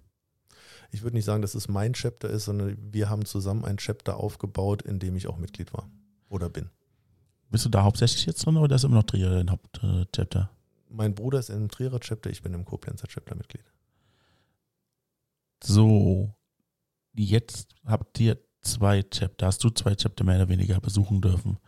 Ich 0.91 1.03
würde 1.03 1.17
nicht 1.17 1.25
sagen, 1.25 1.41
dass 1.41 1.55
es 1.55 1.69
mein 1.69 1.93
Chapter 1.93 2.29
ist, 2.29 2.47
sondern 2.47 2.77
wir 2.93 3.09
haben 3.09 3.25
zusammen 3.25 3.65
ein 3.65 3.77
Chapter 3.77 4.17
aufgebaut, 4.17 4.83
in 4.83 4.99
dem 4.99 5.15
ich 5.15 5.29
auch 5.29 5.37
Mitglied 5.37 5.73
war 5.73 5.89
oder 6.29 6.49
bin. 6.49 6.69
Bist 7.49 7.65
du 7.65 7.69
da 7.69 7.85
hauptsächlich 7.85 8.27
jetzt 8.27 8.45
drin 8.45 8.57
oder 8.57 8.75
ist 8.75 8.83
immer 8.83 8.97
noch 8.97 9.05
Trier 9.05 9.31
dein 9.31 9.51
Hauptchapter? 9.51 10.51
Mein 10.91 11.15
Bruder 11.15 11.39
ist 11.39 11.51
im 11.51 11.69
Trierer 11.69 12.01
Chapter, 12.01 12.31
ich 12.31 12.43
bin 12.43 12.55
im 12.55 12.65
Koblenzer 12.65 13.09
Chapter 13.09 13.35
Mitglied. 13.35 13.65
So, 15.63 16.35
jetzt 17.15 17.75
habt 17.85 18.19
ihr 18.21 18.39
zwei 18.63 19.03
Chapter, 19.03 19.47
hast 19.47 19.63
du 19.65 19.71
zwei 19.71 19.95
Chapter 19.95 20.25
mehr 20.25 20.37
oder 20.37 20.49
weniger 20.49 20.81
besuchen 20.81 21.21
dürfen. 21.21 21.59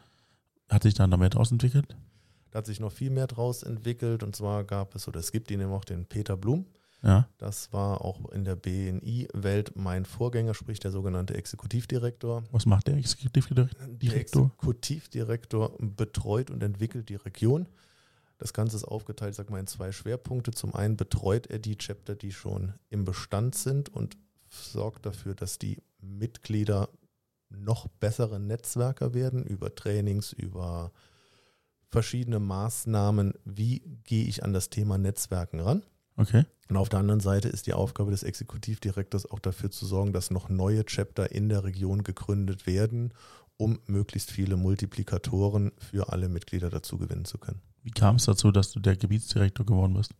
Hat 0.70 0.82
sich 0.82 0.94
da 0.94 1.06
noch 1.06 1.18
mehr 1.18 1.30
draus 1.30 1.52
entwickelt? 1.52 1.96
Da 2.50 2.58
hat 2.58 2.66
sich 2.66 2.80
noch 2.80 2.92
viel 2.92 3.10
mehr 3.10 3.26
draus 3.26 3.62
entwickelt 3.62 4.22
und 4.22 4.36
zwar 4.36 4.64
gab 4.64 4.94
es, 4.94 5.08
oder 5.08 5.20
es 5.20 5.32
gibt 5.32 5.50
ihn 5.50 5.62
auch 5.62 5.84
den 5.84 6.06
Peter 6.06 6.36
Blum. 6.36 6.66
Ja. 7.02 7.28
Das 7.38 7.72
war 7.72 8.04
auch 8.04 8.30
in 8.30 8.44
der 8.44 8.54
BNI-Welt 8.54 9.72
mein 9.74 10.04
Vorgänger, 10.04 10.54
sprich 10.54 10.78
der 10.78 10.92
sogenannte 10.92 11.34
Exekutivdirektor. 11.34 12.44
Was 12.52 12.64
macht 12.64 12.86
der 12.86 12.96
Exekutivdirektor? 12.96 13.86
Der 13.88 14.16
Exekutivdirektor 14.16 15.76
betreut 15.80 16.50
und 16.50 16.62
entwickelt 16.62 17.08
die 17.08 17.16
Region. 17.16 17.66
Das 18.42 18.52
Ganze 18.52 18.74
ist 18.76 18.84
aufgeteilt, 18.84 19.36
sag 19.36 19.50
mal, 19.50 19.60
in 19.60 19.68
zwei 19.68 19.92
Schwerpunkte. 19.92 20.50
Zum 20.50 20.74
einen 20.74 20.96
betreut 20.96 21.46
er 21.46 21.60
die 21.60 21.78
Chapter, 21.78 22.16
die 22.16 22.32
schon 22.32 22.74
im 22.90 23.04
Bestand 23.04 23.54
sind 23.54 23.88
und 23.88 24.16
sorgt 24.48 25.06
dafür, 25.06 25.36
dass 25.36 25.60
die 25.60 25.78
Mitglieder 26.00 26.88
noch 27.50 27.86
bessere 27.86 28.40
Netzwerker 28.40 29.14
werden 29.14 29.44
über 29.44 29.72
Trainings, 29.76 30.32
über 30.32 30.90
verschiedene 31.88 32.40
Maßnahmen. 32.40 33.34
Wie 33.44 33.78
gehe 34.02 34.24
ich 34.24 34.42
an 34.42 34.52
das 34.52 34.70
Thema 34.70 34.98
Netzwerken 34.98 35.60
ran? 35.60 35.84
Okay. 36.16 36.44
Und 36.68 36.76
auf 36.76 36.88
der 36.88 36.98
anderen 36.98 37.20
Seite 37.20 37.48
ist 37.48 37.68
die 37.68 37.74
Aufgabe 37.74 38.10
des 38.10 38.24
Exekutivdirektors 38.24 39.30
auch 39.30 39.38
dafür 39.38 39.70
zu 39.70 39.86
sorgen, 39.86 40.12
dass 40.12 40.32
noch 40.32 40.48
neue 40.48 40.84
Chapter 40.84 41.30
in 41.30 41.48
der 41.48 41.62
Region 41.62 42.02
gegründet 42.02 42.66
werden, 42.66 43.14
um 43.62 43.78
möglichst 43.86 44.32
viele 44.32 44.56
Multiplikatoren 44.56 45.70
für 45.78 46.12
alle 46.12 46.28
Mitglieder 46.28 46.68
dazu 46.68 46.98
gewinnen 46.98 47.24
zu 47.24 47.38
können. 47.38 47.62
Wie 47.84 47.92
kam 47.92 48.16
es 48.16 48.24
dazu, 48.24 48.50
dass 48.50 48.72
du 48.72 48.80
der 48.80 48.96
Gebietsdirektor 48.96 49.64
geworden 49.64 49.94
bist? 49.94 50.12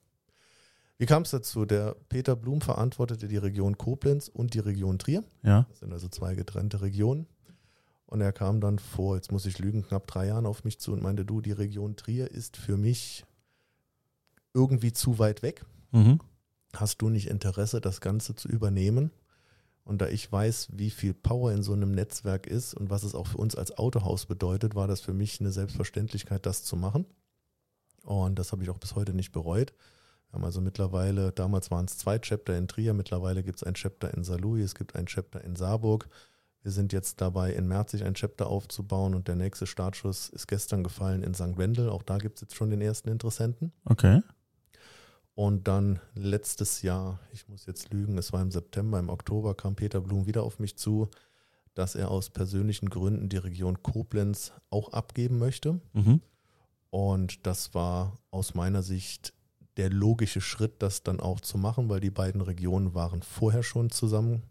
Wie 0.96 1.07
kam 1.07 1.22
es 1.22 1.31
dazu? 1.31 1.64
Der 1.64 1.96
Peter 2.09 2.37
Blum 2.37 2.61
verantwortete 2.61 3.26
die 3.26 3.37
Region 3.37 3.76
Koblenz 3.76 4.28
und 4.28 4.55
die 4.55 4.61
Region 4.61 5.00
Trier. 5.00 5.24
Ja. 5.42 5.66
Das 5.68 5.81
sind 5.81 5.92
also 5.92 6.07
zwei 6.09 6.37
getrennte 6.37 6.81
Regionen. 6.83 7.26
Und 8.07 8.20
er 8.20 8.33
kam 8.33 8.61
dann 8.61 8.78
vor, 8.78 9.16
jetzt 9.16 9.33
muss 9.33 9.46
ich 9.46 9.59
lügen, 9.59 9.83
knapp 9.83 10.07
drei 10.07 10.28
Jahren 10.28 10.46
auf 10.46 10.62
mich 10.62 10.78
zu 10.78 10.92
und 10.92 11.02
meinte, 11.02 11.24
du, 11.24 11.40
die 11.40 11.50
Region 11.50 11.96
Trier 11.96 12.31
ist 12.31 12.57
für 12.57 12.76
mich 12.76 13.24
irgendwie 14.55 14.92
zu 14.92 15.18
weit 15.18 15.42
weg. 15.42 15.64
Mhm. 15.90 16.20
Hast 16.76 17.02
du 17.02 17.09
nicht 17.09 17.28
Interesse, 17.28 17.81
das 17.81 18.00
Ganze 18.00 18.37
zu 18.37 18.48
übernehmen? 18.48 19.11
Und 19.85 20.01
da 20.01 20.09
ich 20.09 20.31
weiß, 20.31 20.68
wie 20.73 20.90
viel 20.90 21.12
Power 21.12 21.53
in 21.53 21.62
so 21.62 21.73
einem 21.73 21.92
Netzwerk 21.92 22.47
ist 22.47 22.75
und 22.75 22.90
was 22.90 23.03
es 23.03 23.14
auch 23.14 23.27
für 23.27 23.38
uns 23.38 23.57
als 23.57 23.77
Autohaus 23.79 24.27
bedeutet, 24.27 24.75
war 24.75 24.87
das 24.87 25.01
für 25.01 25.12
mich 25.12 25.40
eine 25.40 25.51
Selbstverständlichkeit, 25.51 26.47
das 26.47 26.62
zu 26.62 26.77
machen. 26.77 27.05
Und 28.05 28.38
das 28.38 28.53
habe 28.53 28.62
ich 28.62 28.71
auch 28.71 28.79
bis 28.79 28.95
heute 28.95 29.12
nicht 29.12 29.33
bereut. 29.33 29.73
Wir 30.31 30.38
haben 30.38 30.45
also 30.45 30.61
mittlerweile, 30.61 31.33
damals 31.33 31.71
waren 31.71 31.85
es 31.85 31.99
zwei 31.99 32.18
Chapter 32.18 32.57
in 32.57 32.68
Trier, 32.68 32.95
mittlerweile 32.95 33.42
gibt 33.42 33.59
es 33.59 33.64
ein 33.64 33.75
Chapter 33.75 34.14
in 34.14 34.25
Saarlouis, 34.25 34.64
es 34.64 34.75
gibt 34.75 34.97
ein 34.97 35.07
Chapter 35.07 35.42
in 35.42 35.57
Saarburg. 35.57 36.09
Wir 36.62 36.71
sind 36.71 36.92
jetzt 36.92 37.21
dabei, 37.21 37.53
in 37.53 37.66
Merzig 37.66 38.05
ein 38.05 38.14
Chapter 38.14 38.47
aufzubauen 38.47 39.14
und 39.14 39.27
der 39.27 39.35
nächste 39.35 39.66
Startschuss 39.66 40.29
ist 40.29 40.47
gestern 40.47 40.85
gefallen 40.85 41.25
in 41.25 41.35
St. 41.35 41.59
Wendel. 41.59 41.88
Auch 41.88 42.05
da 42.05 42.18
gibt 42.18 42.37
es 42.37 42.42
jetzt 42.42 42.55
schon 42.55 42.71
den 42.71 42.81
ersten 42.81 43.09
Interessenten. 43.09 43.73
Okay. 43.85 44.21
Und 45.35 45.66
dann 45.66 46.01
letztes 46.14 46.83
Jahr, 46.83 47.18
ich 47.33 47.49
muss 47.49 47.66
jetzt 47.66 47.92
lügen, 47.92 48.18
es 48.18 48.33
war 48.33 48.42
im 48.42 48.51
September, 48.51 48.99
im 48.99 49.09
Oktober 49.09 49.55
kam 49.55 49.75
Peter 49.75 50.01
Blum 50.01 50.27
wieder 50.27 50.42
auf 50.42 50.59
mich 50.59 50.77
zu, 50.77 51.09
dass 51.75 51.95
er 51.95 52.11
aus 52.11 52.29
persönlichen 52.29 52.90
Gründen 52.90 53.31
die 53.31 53.38
Region 53.38 53.83
Koblenz 53.83 54.53
auch 54.68 54.92
abgeben 54.92 55.38
möchte. 55.38 55.81
Mhm. 55.95 56.21
Und 56.90 57.47
das 57.47 57.73
war 57.73 58.18
aus 58.31 58.55
meiner 58.55 58.83
Sicht 58.83 59.33
der 59.79 59.88
logische 59.88 60.42
Schritt, 60.42 60.83
das 60.83 61.03
dann 61.03 61.21
auch 61.21 61.40
zu 61.40 61.57
machen, 61.57 61.88
weil 61.88 62.01
die 62.01 62.11
beiden 62.11 62.42
Regionen 62.42 62.92
waren 62.92 63.23
vorher 63.23 63.62
schon 63.62 63.90
zusammen. 63.90 64.42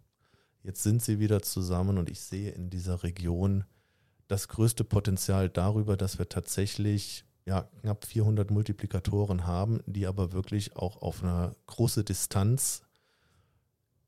Jetzt 0.63 0.82
sind 0.82 1.04
sie 1.04 1.20
wieder 1.20 1.44
zusammen 1.44 2.00
und 2.00 2.10
ich 2.10 2.22
sehe 2.22 2.52
in 2.52 2.72
dieser 2.72 3.04
Region 3.04 3.65
das 4.28 4.48
größte 4.48 4.84
Potenzial 4.84 5.50
darüber, 5.50 5.98
dass 5.98 6.17
wir 6.17 6.30
tatsächlich 6.30 7.26
ja, 7.45 7.67
knapp 7.82 8.06
400 8.06 8.51
Multiplikatoren 8.51 9.45
haben, 9.47 9.82
die 9.86 10.06
aber 10.06 10.32
wirklich 10.32 10.75
auch 10.75 11.01
auf 11.01 11.23
einer 11.23 11.56
großen 11.67 12.06
Distanz 12.06 12.84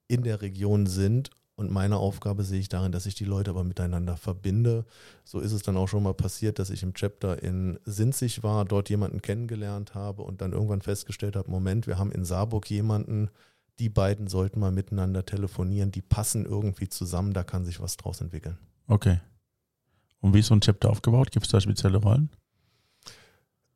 in 0.08 0.24
der 0.24 0.41
Region 0.41 0.86
sind 0.86 1.32
und 1.56 1.72
meine 1.72 1.98
Aufgabe 1.98 2.43
sehe 2.43 2.60
ich 2.60 2.69
darin, 2.69 2.91
dass 2.91 3.06
ich 3.06 3.13
die 3.13 3.26
Leute 3.26 3.52
aber 3.52 3.63
miteinander 3.63 4.17
verbinde. 4.17 4.86
So 5.24 5.39
ist 5.39 5.52
es 5.52 5.62
dann 5.62 5.78
auch 5.78 5.88
schon 5.88 6.02
mal 6.02 6.13
passiert, 6.13 6.58
dass 6.58 6.72
ich 6.72 6.82
im 6.82 6.93
Chapter 6.96 7.43
in 7.43 7.80
Sinzig 7.86 8.41
war, 8.41 8.65
dort 8.65 8.89
jemanden 8.89 9.22
kennengelernt 9.22 9.93
habe 9.93 10.24
und 10.24 10.41
dann 10.41 10.54
irgendwann 10.54 10.82
festgestellt 10.82 11.36
habe, 11.36 11.52
Moment, 11.52 11.86
wir 11.86 12.00
haben 12.00 12.12
in 12.12 12.26
Saarburg 12.26 12.69
jemanden, 12.69 13.30
die 13.78 13.89
beiden 13.89 14.28
sollten 14.28 14.60
mal 14.60 14.72
miteinander 14.72 15.26
telefonieren, 15.26 15.91
die 15.91 16.02
passen 16.02 16.46
irgendwie 16.46 16.89
zusammen, 16.89 17.34
da 17.34 17.43
kann 17.43 17.65
sich 17.65 17.80
was 17.80 17.98
draus 17.98 18.22
entwickeln. 18.22 18.58
Okay. 18.88 19.19
Und 20.22 20.34
wie 20.34 20.39
ist 20.39 20.48
so 20.48 20.56
ein 20.56 20.62
Chapter 20.62 20.89
aufgebaut? 20.89 21.32
Gibt 21.32 21.46
es 21.46 21.52
da 21.52 21.62
spezielle 21.62 21.98
Rollen? 21.98 22.30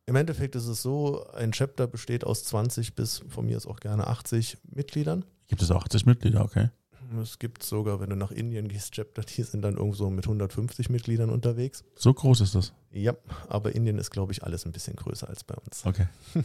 Im 0.07 0.15
Endeffekt 0.15 0.55
ist 0.55 0.67
es 0.67 0.81
so, 0.81 1.27
ein 1.33 1.51
Chapter 1.51 1.85
besteht 1.85 2.23
aus 2.23 2.45
20 2.45 2.95
bis 2.95 3.23
von 3.27 3.45
mir 3.45 3.57
ist 3.57 3.67
auch 3.67 3.81
gerne 3.81 4.07
80 4.07 4.57
Mitgliedern. 4.73 5.25
Gibt 5.47 5.61
es 5.61 5.69
auch 5.69 5.83
80 5.83 6.05
Mitglieder, 6.05 6.43
okay. 6.43 6.69
Es 7.21 7.39
gibt 7.39 7.61
sogar, 7.61 7.99
wenn 7.99 8.09
du 8.09 8.15
nach 8.15 8.31
Indien 8.31 8.69
gehst, 8.69 8.93
Chapter, 8.93 9.21
die 9.21 9.43
sind 9.43 9.61
dann 9.61 9.75
irgendwo 9.75 10.09
mit 10.09 10.25
150 10.25 10.89
Mitgliedern 10.89 11.29
unterwegs. 11.29 11.83
So 11.95 12.13
groß 12.13 12.41
ist 12.41 12.55
das? 12.55 12.73
Ja, 12.91 13.15
aber 13.49 13.75
Indien 13.75 13.97
ist, 13.97 14.09
glaube 14.09 14.31
ich, 14.31 14.43
alles 14.43 14.65
ein 14.65 14.71
bisschen 14.71 14.95
größer 14.95 15.27
als 15.27 15.43
bei 15.43 15.55
uns. 15.55 15.85
Okay. 15.85 16.07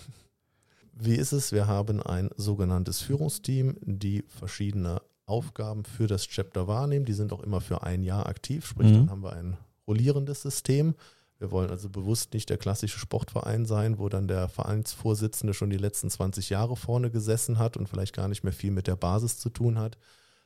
Wie 0.93 1.15
ist 1.15 1.33
es? 1.33 1.53
Wir 1.53 1.69
haben 1.69 2.03
ein 2.03 2.31
sogenanntes 2.37 3.01
Führungsteam, 3.01 3.77
die 3.81 4.25
verschiedene 4.29 5.03
Aufgaben 5.25 5.85
für 5.85 6.09
das 6.09 6.27
Chapter 6.27 6.67
wahrnehmen. 6.67 7.05
Die 7.05 7.13
sind 7.13 7.33
auch 7.33 7.43
immer 7.43 7.61
für 7.61 7.85
ein 7.85 8.03
Jahr 8.03 8.27
aktiv, 8.27 8.67
sprich, 8.67 8.89
mhm. 8.89 8.95
dann 8.95 9.11
haben 9.11 9.23
wir 9.23 9.33
ein 9.33 9.57
rollierendes 9.87 10.43
System. 10.43 10.95
Wir 11.43 11.51
wollen 11.51 11.71
also 11.71 11.89
bewusst 11.89 12.35
nicht 12.35 12.51
der 12.51 12.57
klassische 12.57 13.01
Sportverein 13.01 13.67
sein, 13.67 13.99
wo 13.99 14.09
dann 14.09 14.29
der 14.29 14.49
Vereinsvorsitzende 14.49 15.55
schon 15.55 15.71
die 15.71 15.77
letzten 15.77 16.09
20 16.09 16.51
Jahre 16.51 16.77
vorne 16.77 17.11
gesessen 17.11 17.59
hat 17.59 17.77
und 17.77 17.89
vielleicht 17.89 18.15
gar 18.15 18.29
nicht 18.29 18.45
mehr 18.45 18.53
viel 18.53 18.71
mit 18.71 18.87
der 18.87 18.95
Basis 18.95 19.39
zu 19.39 19.51
tun 19.51 19.77
hat, 19.77 19.99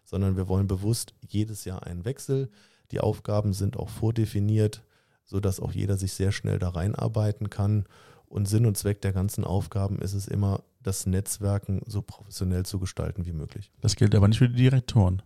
sondern 0.04 0.38
wir 0.38 0.48
wollen 0.48 0.68
bewusst 0.68 1.12
jedes 1.20 1.66
Jahr 1.66 1.82
einen 1.82 2.06
Wechsel. 2.06 2.48
Die 2.92 3.00
Aufgaben 3.00 3.52
sind 3.52 3.76
auch 3.76 3.90
vordefiniert, 3.90 4.84
sodass 5.26 5.60
auch 5.60 5.72
jeder 5.72 5.98
sich 5.98 6.14
sehr 6.14 6.32
schnell 6.32 6.58
da 6.58 6.70
reinarbeiten 6.70 7.50
kann. 7.50 7.84
Und 8.24 8.48
Sinn 8.48 8.64
und 8.64 8.78
Zweck 8.78 9.02
der 9.02 9.12
ganzen 9.12 9.44
Aufgaben 9.44 9.98
ist 9.98 10.14
es 10.14 10.26
immer, 10.26 10.62
das 10.82 11.04
Netzwerken 11.04 11.82
so 11.84 12.00
professionell 12.00 12.64
zu 12.64 12.78
gestalten 12.78 13.26
wie 13.26 13.34
möglich. 13.34 13.70
Das 13.82 13.96
gilt 13.96 14.14
aber 14.14 14.28
nicht 14.28 14.38
für 14.38 14.48
die 14.48 14.56
Direktoren. 14.56 15.20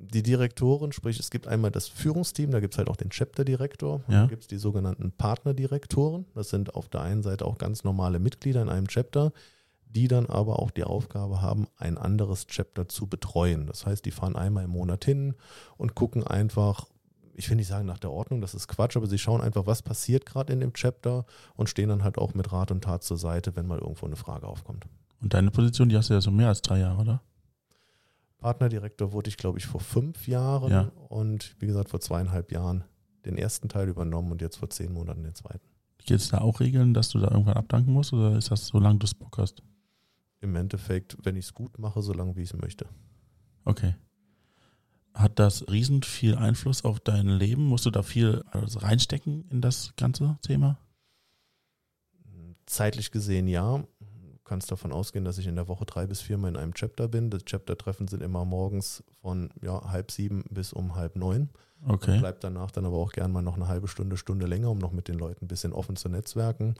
Die 0.00 0.22
Direktoren, 0.22 0.92
sprich, 0.92 1.18
es 1.18 1.28
gibt 1.28 1.48
einmal 1.48 1.72
das 1.72 1.88
Führungsteam, 1.88 2.52
da 2.52 2.60
gibt 2.60 2.74
es 2.74 2.78
halt 2.78 2.88
auch 2.88 2.94
den 2.96 3.10
Chapter-Direktor, 3.10 4.02
Ja. 4.06 4.20
dann 4.20 4.28
gibt 4.28 4.42
es 4.42 4.46
die 4.48 4.56
sogenannten 4.56 5.10
Partnerdirektoren. 5.10 6.24
Das 6.34 6.50
sind 6.50 6.74
auf 6.76 6.88
der 6.88 7.00
einen 7.02 7.24
Seite 7.24 7.44
auch 7.44 7.58
ganz 7.58 7.82
normale 7.82 8.20
Mitglieder 8.20 8.62
in 8.62 8.68
einem 8.68 8.86
Chapter, 8.86 9.32
die 9.90 10.06
dann 10.06 10.26
aber 10.26 10.60
auch 10.60 10.70
die 10.70 10.84
Aufgabe 10.84 11.42
haben, 11.42 11.66
ein 11.76 11.98
anderes 11.98 12.46
Chapter 12.46 12.88
zu 12.88 13.08
betreuen. 13.08 13.66
Das 13.66 13.86
heißt, 13.86 14.04
die 14.04 14.12
fahren 14.12 14.36
einmal 14.36 14.64
im 14.64 14.70
Monat 14.70 15.04
hin 15.04 15.34
und 15.78 15.96
gucken 15.96 16.24
einfach, 16.24 16.86
ich 17.34 17.48
will 17.50 17.56
nicht 17.56 17.68
sagen 17.68 17.86
nach 17.86 17.98
der 17.98 18.12
Ordnung, 18.12 18.40
das 18.40 18.54
ist 18.54 18.68
Quatsch, 18.68 18.96
aber 18.96 19.08
sie 19.08 19.18
schauen 19.18 19.40
einfach, 19.40 19.66
was 19.66 19.82
passiert 19.82 20.26
gerade 20.26 20.52
in 20.52 20.60
dem 20.60 20.74
Chapter 20.74 21.24
und 21.56 21.68
stehen 21.68 21.88
dann 21.88 22.04
halt 22.04 22.18
auch 22.18 22.34
mit 22.34 22.52
Rat 22.52 22.70
und 22.70 22.84
Tat 22.84 23.02
zur 23.02 23.16
Seite, 23.18 23.56
wenn 23.56 23.66
mal 23.66 23.78
irgendwo 23.78 24.06
eine 24.06 24.16
Frage 24.16 24.46
aufkommt. 24.46 24.86
Und 25.20 25.34
deine 25.34 25.50
Position, 25.50 25.88
die 25.88 25.96
hast 25.96 26.10
du 26.10 26.14
ja 26.14 26.20
so 26.20 26.30
mehr 26.30 26.48
als 26.48 26.62
drei 26.62 26.78
Jahre, 26.78 27.00
oder? 27.00 27.22
Partnerdirektor 28.38 29.12
wurde 29.12 29.28
ich, 29.28 29.36
glaube 29.36 29.58
ich, 29.58 29.66
vor 29.66 29.80
fünf 29.80 30.26
Jahren 30.28 30.70
Ja. 30.70 30.92
und 31.08 31.56
wie 31.60 31.66
gesagt, 31.66 31.90
vor 31.90 32.00
zweieinhalb 32.00 32.52
Jahren 32.52 32.84
den 33.24 33.36
ersten 33.36 33.68
Teil 33.68 33.88
übernommen 33.88 34.32
und 34.32 34.40
jetzt 34.40 34.56
vor 34.56 34.70
zehn 34.70 34.92
Monaten 34.92 35.22
den 35.24 35.34
zweiten. 35.34 35.66
Gibt 35.98 36.20
es 36.20 36.28
da 36.28 36.38
auch 36.38 36.60
Regeln, 36.60 36.94
dass 36.94 37.10
du 37.10 37.18
da 37.18 37.30
irgendwann 37.30 37.56
abdanken 37.56 37.92
musst 37.92 38.12
oder 38.12 38.36
ist 38.36 38.50
das, 38.50 38.68
solange 38.68 38.98
du 39.00 39.04
es 39.04 39.14
Bock 39.14 39.38
hast? 39.38 39.62
Im 40.40 40.54
Endeffekt, 40.54 41.16
wenn 41.22 41.36
ich 41.36 41.46
es 41.46 41.54
gut 41.54 41.78
mache, 41.78 42.00
so 42.00 42.12
lange 42.12 42.36
wie 42.36 42.42
ich 42.42 42.52
es 42.54 42.60
möchte. 42.60 42.86
Okay. 43.64 43.96
Hat 45.14 45.38
das 45.40 45.68
riesen 45.68 46.04
viel 46.04 46.36
Einfluss 46.36 46.84
auf 46.84 47.00
dein 47.00 47.26
Leben? 47.26 47.64
Musst 47.64 47.86
du 47.86 47.90
da 47.90 48.02
viel 48.04 48.44
also 48.52 48.78
reinstecken 48.78 49.48
in 49.50 49.60
das 49.60 49.92
ganze 49.96 50.38
Thema? 50.42 50.78
Zeitlich 52.66 53.10
gesehen 53.10 53.48
ja. 53.48 53.82
Du 54.48 54.54
kannst 54.54 54.72
davon 54.72 54.94
ausgehen, 54.94 55.26
dass 55.26 55.36
ich 55.36 55.46
in 55.46 55.56
der 55.56 55.68
Woche 55.68 55.84
drei 55.84 56.06
bis 56.06 56.22
viermal 56.22 56.48
in 56.48 56.56
einem 56.56 56.72
Chapter 56.72 57.06
bin. 57.06 57.28
Das 57.28 57.44
Chapter-Treffen 57.44 58.08
sind 58.08 58.22
immer 58.22 58.46
morgens 58.46 59.04
von 59.20 59.50
ja, 59.60 59.90
halb 59.90 60.10
sieben 60.10 60.42
bis 60.48 60.72
um 60.72 60.94
halb 60.94 61.16
neun. 61.16 61.50
Okay. 61.86 62.18
Bleibt 62.18 62.44
danach 62.44 62.70
dann 62.70 62.86
aber 62.86 62.96
auch 62.96 63.12
gern 63.12 63.30
mal 63.30 63.42
noch 63.42 63.56
eine 63.56 63.68
halbe 63.68 63.88
Stunde, 63.88 64.16
Stunde 64.16 64.46
länger, 64.46 64.70
um 64.70 64.78
noch 64.78 64.90
mit 64.90 65.08
den 65.08 65.16
Leuten 65.16 65.44
ein 65.44 65.48
bisschen 65.48 65.74
offen 65.74 65.96
zu 65.96 66.08
netzwerken. 66.08 66.76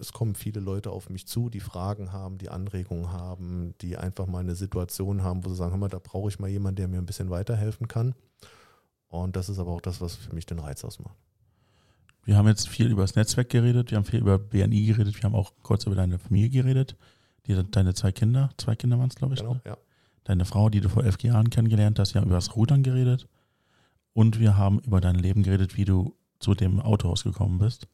Es 0.00 0.14
kommen 0.14 0.36
viele 0.36 0.60
Leute 0.60 0.90
auf 0.90 1.10
mich 1.10 1.26
zu, 1.28 1.50
die 1.50 1.60
Fragen 1.60 2.14
haben, 2.14 2.38
die 2.38 2.48
Anregungen 2.48 3.12
haben, 3.12 3.74
die 3.82 3.98
einfach 3.98 4.26
mal 4.26 4.38
eine 4.38 4.54
Situation 4.54 5.22
haben, 5.22 5.44
wo 5.44 5.50
sie 5.50 5.56
sagen, 5.56 5.72
hör 5.72 5.78
mal, 5.78 5.88
da 5.90 6.00
brauche 6.02 6.30
ich 6.30 6.38
mal 6.38 6.48
jemanden, 6.48 6.76
der 6.76 6.88
mir 6.88 6.96
ein 6.96 7.04
bisschen 7.04 7.28
weiterhelfen 7.28 7.88
kann. 7.88 8.14
Und 9.08 9.36
das 9.36 9.50
ist 9.50 9.58
aber 9.58 9.72
auch 9.72 9.82
das, 9.82 10.00
was 10.00 10.14
für 10.14 10.34
mich 10.34 10.46
den 10.46 10.60
Reiz 10.60 10.82
ausmacht. 10.82 11.18
Wir 12.24 12.36
haben 12.36 12.48
jetzt 12.48 12.68
viel 12.68 12.90
über 12.90 13.02
das 13.02 13.16
Netzwerk 13.16 13.50
geredet, 13.50 13.90
wir 13.90 13.98
haben 13.98 14.04
viel 14.04 14.20
über 14.20 14.38
BNI 14.38 14.86
geredet, 14.86 15.14
wir 15.14 15.24
haben 15.24 15.34
auch 15.34 15.52
kurz 15.62 15.84
über 15.84 15.94
deine 15.94 16.18
Familie 16.18 16.50
geredet. 16.50 16.96
Die, 17.46 17.62
deine 17.70 17.92
zwei 17.92 18.12
Kinder, 18.12 18.50
zwei 18.56 18.74
Kinder 18.74 18.98
waren 18.98 19.08
es, 19.08 19.14
glaube 19.14 19.34
ich. 19.34 19.40
Genau, 19.40 19.54
ne? 19.54 19.62
ja. 19.66 19.76
Deine 20.24 20.46
Frau, 20.46 20.70
die 20.70 20.80
du 20.80 20.88
vor 20.88 21.04
elf 21.04 21.22
Jahren 21.22 21.50
kennengelernt 21.50 21.98
hast, 21.98 22.14
wir 22.14 22.22
haben 22.22 22.28
über 22.28 22.36
das 22.36 22.56
Rudern 22.56 22.82
geredet. 22.82 23.28
Und 24.14 24.38
wir 24.40 24.56
haben 24.56 24.78
über 24.80 25.00
dein 25.00 25.16
Leben 25.16 25.42
geredet, 25.42 25.76
wie 25.76 25.84
du 25.84 26.14
zu 26.38 26.54
dem 26.54 26.80
Autohaus 26.80 27.24
gekommen 27.24 27.58
bist. 27.58 27.88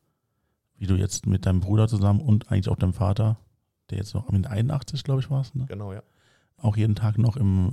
Wie 0.77 0.87
du 0.87 0.95
jetzt 0.95 1.27
mit 1.27 1.47
deinem 1.47 1.61
Bruder 1.61 1.89
zusammen 1.89 2.21
und 2.21 2.51
eigentlich 2.51 2.69
auch 2.69 2.77
deinem 2.77 2.93
Vater, 2.93 3.39
der 3.91 3.99
jetzt 3.99 4.15
noch 4.15 4.31
mit 4.31 4.47
81, 4.47 5.03
glaube 5.03 5.21
ich, 5.21 5.31
war 5.31 5.41
es, 5.41 5.55
ne? 5.55 5.67
Genau, 5.67 5.93
ja. 5.93 6.03
auch 6.59 6.77
jeden 6.77 6.95
Tag 6.95 7.19
noch 7.19 7.37
im 7.37 7.73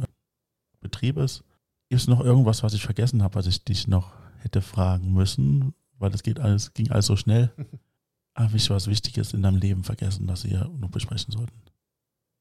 Betrieb 0.81 1.17
ist. 1.17 1.43
Gibt 1.89 2.01
es 2.01 2.07
noch 2.07 2.21
irgendwas, 2.21 2.63
was 2.63 2.73
ich 2.73 2.83
vergessen 2.83 3.21
habe, 3.21 3.35
was 3.35 3.47
ich 3.47 3.63
dich 3.63 3.87
noch 3.87 4.13
hätte 4.39 4.61
fragen 4.61 5.13
müssen? 5.13 5.73
Weil 5.99 6.11
das 6.11 6.23
geht 6.23 6.39
alles, 6.39 6.73
ging 6.73 6.91
alles 6.91 7.05
so 7.07 7.15
schnell. 7.15 7.51
Habe 8.35 8.55
ich 8.57 8.69
was 8.69 8.87
Wichtiges 8.87 9.33
in 9.33 9.41
deinem 9.41 9.57
Leben 9.57 9.83
vergessen, 9.83 10.27
das 10.27 10.43
wir 10.43 10.65
noch 10.77 10.89
besprechen 10.91 11.31
sollten? 11.31 11.59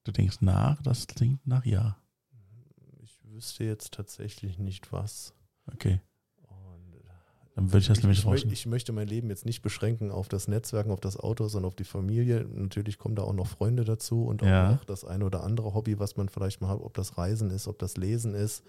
Du 0.05 0.12
denkst 0.12 0.38
nach, 0.40 0.81
das 0.83 1.07
klingt 1.07 1.47
nach 1.47 1.64
ja. 1.64 1.97
Ich 3.03 3.19
wüsste 3.25 3.64
jetzt 3.64 3.92
tatsächlich 3.95 4.59
nicht 4.59 4.92
was. 4.92 5.33
Okay, 5.73 6.01
Und 6.42 6.95
dann 7.55 7.73
würde 7.73 7.79
ich 7.79 7.87
das 7.88 7.99
ich, 7.99 8.05
nämlich 8.05 8.25
rausnehmen. 8.27 8.53
ich 8.53 8.66
möchte 8.66 8.92
mein 8.92 9.09
Leben 9.09 9.31
jetzt 9.31 9.47
nicht 9.47 9.62
beschränken 9.62 10.11
auf 10.11 10.29
das 10.29 10.47
Netzwerken, 10.49 10.90
auf 10.90 11.01
das 11.01 11.16
Auto, 11.19 11.49
sondern 11.49 11.69
auf 11.69 11.75
die 11.77 11.85
Familie. 11.85 12.45
Natürlich 12.45 12.99
kommen 12.99 13.16
da 13.16 13.23
auch 13.23 13.33
noch 13.33 13.47
Freunde 13.47 13.85
dazu 13.85 14.27
und 14.27 14.42
auch 14.42 14.47
Ja. 14.47 14.73
noch 14.73 14.85
das 14.85 15.05
eine 15.05 15.25
oder 15.25 15.42
andere 15.42 15.73
Hobby, 15.75 15.99
was 15.99 16.16
man 16.16 16.29
vielleicht 16.29 16.61
mal 16.61 16.69
hat, 16.69 16.81
ob 16.81 16.92
das 16.95 17.16
Reisen 17.19 17.51
ist, 17.51 17.66
ob 17.66 17.79
das 17.79 17.97
Lesen 17.97 18.35
ist, 18.35 18.61
äh, 18.61 18.64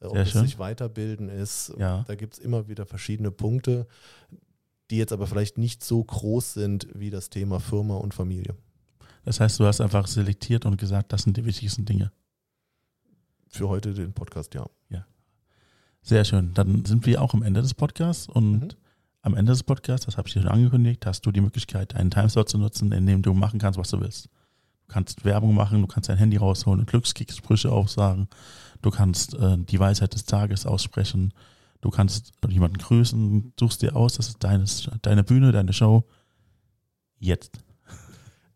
ob 0.00 0.12
Sehr 0.12 0.22
es 0.22 0.30
schön. 0.30 0.42
sich 0.42 0.58
weiterbilden 0.58 1.28
ist. 1.28 1.72
Ja. 1.78 2.04
Da 2.06 2.14
gibt 2.14 2.34
es 2.34 2.38
immer 2.38 2.68
wieder 2.68 2.86
verschiedene 2.86 3.30
Punkte, 3.30 3.86
die 4.90 4.96
jetzt 4.96 5.12
aber 5.12 5.26
vielleicht 5.26 5.58
nicht 5.58 5.84
so 5.84 6.02
groß 6.02 6.54
sind 6.54 6.88
wie 6.94 7.10
das 7.10 7.30
Thema 7.30 7.60
Firma 7.60 7.96
und 7.96 8.14
Familie. 8.14 8.56
Das 9.24 9.38
heißt, 9.40 9.60
du 9.60 9.64
hast 9.66 9.80
einfach 9.80 10.06
selektiert 10.06 10.64
und 10.66 10.78
gesagt, 10.78 11.12
das 11.12 11.22
sind 11.22 11.36
die 11.36 11.44
wichtigsten 11.44 11.84
Dinge. 11.84 12.10
Für 13.48 13.68
heute 13.68 13.92
den 13.94 14.12
Podcast, 14.12 14.54
ja. 14.54 14.66
Sehr 16.02 16.24
schön. 16.24 16.54
Dann 16.54 16.86
sind 16.86 17.04
wir 17.04 17.20
auch 17.20 17.34
am 17.34 17.42
Ende 17.42 17.60
des 17.60 17.74
Podcasts 17.74 18.26
und 18.26 18.60
Mhm. 18.60 18.68
am 19.20 19.34
Ende 19.34 19.52
des 19.52 19.62
Podcasts, 19.62 20.06
das 20.06 20.16
habe 20.16 20.28
ich 20.28 20.32
dir 20.34 20.40
schon 20.40 20.50
angekündigt, 20.50 21.04
hast 21.04 21.26
du 21.26 21.30
die 21.30 21.42
Möglichkeit, 21.42 21.92
deinen 21.92 22.10
Timeslot 22.10 22.48
zu 22.48 22.56
nutzen, 22.56 22.90
in 22.92 23.04
dem 23.06 23.20
du 23.20 23.34
machen 23.34 23.60
kannst, 23.60 23.78
was 23.78 23.90
du 23.90 24.00
willst. 24.00 24.30
Du 24.90 24.94
kannst 24.94 25.24
Werbung 25.24 25.54
machen, 25.54 25.82
du 25.82 25.86
kannst 25.86 26.08
dein 26.08 26.16
Handy 26.16 26.36
rausholen 26.36 26.80
und 26.80 26.90
Glückskriegssprüche 26.90 27.70
aufsagen. 27.70 28.26
Du 28.82 28.90
kannst 28.90 29.34
äh, 29.34 29.56
die 29.56 29.78
Weisheit 29.78 30.14
des 30.14 30.24
Tages 30.24 30.66
aussprechen. 30.66 31.32
Du 31.80 31.90
kannst 31.90 32.32
jemanden 32.48 32.78
grüßen, 32.78 33.52
suchst 33.56 33.82
dir 33.82 33.94
aus, 33.94 34.14
das 34.14 34.26
ist 34.26 34.42
deines, 34.42 34.90
deine 35.02 35.22
Bühne, 35.22 35.52
deine 35.52 35.72
Show. 35.72 36.02
Jetzt. 37.20 37.60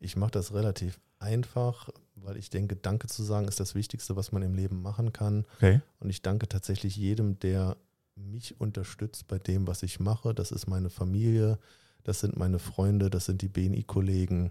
Ich 0.00 0.16
mache 0.16 0.32
das 0.32 0.52
relativ 0.52 0.98
einfach, 1.20 1.88
weil 2.16 2.36
ich 2.36 2.50
denke, 2.50 2.74
Danke 2.74 3.06
zu 3.06 3.22
sagen 3.22 3.46
ist 3.46 3.60
das 3.60 3.76
Wichtigste, 3.76 4.16
was 4.16 4.32
man 4.32 4.42
im 4.42 4.54
Leben 4.54 4.82
machen 4.82 5.12
kann. 5.12 5.44
Okay. 5.58 5.82
Und 6.00 6.10
ich 6.10 6.20
danke 6.20 6.48
tatsächlich 6.48 6.96
jedem, 6.96 7.38
der 7.38 7.76
mich 8.16 8.60
unterstützt 8.60 9.28
bei 9.28 9.38
dem, 9.38 9.68
was 9.68 9.84
ich 9.84 10.00
mache. 10.00 10.34
Das 10.34 10.50
ist 10.50 10.66
meine 10.66 10.90
Familie, 10.90 11.60
das 12.02 12.18
sind 12.18 12.36
meine 12.36 12.58
Freunde, 12.58 13.08
das 13.08 13.26
sind 13.26 13.40
die 13.40 13.48
BNI-Kollegen, 13.48 14.50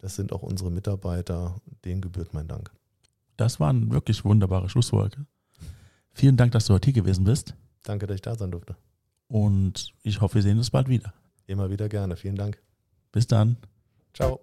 das 0.00 0.16
sind 0.16 0.32
auch 0.32 0.42
unsere 0.42 0.70
Mitarbeiter. 0.70 1.60
Denen 1.84 2.00
gebührt 2.00 2.34
mein 2.34 2.48
Dank. 2.48 2.70
Das 3.36 3.60
waren 3.60 3.90
wirklich 3.90 4.24
wunderbare 4.24 4.68
Schlussworte. 4.68 5.26
Vielen 6.12 6.36
Dank, 6.36 6.52
dass 6.52 6.66
du 6.66 6.74
heute 6.74 6.86
hier 6.86 7.02
gewesen 7.02 7.24
bist. 7.24 7.54
Danke, 7.84 8.06
dass 8.06 8.16
ich 8.16 8.22
da 8.22 8.34
sein 8.34 8.50
durfte. 8.50 8.76
Und 9.28 9.94
ich 10.02 10.20
hoffe, 10.20 10.36
wir 10.36 10.42
sehen 10.42 10.58
uns 10.58 10.70
bald 10.70 10.88
wieder. 10.88 11.14
Immer 11.46 11.70
wieder 11.70 11.88
gerne. 11.88 12.16
Vielen 12.16 12.36
Dank. 12.36 12.60
Bis 13.12 13.26
dann. 13.26 13.56
Ciao. 14.12 14.40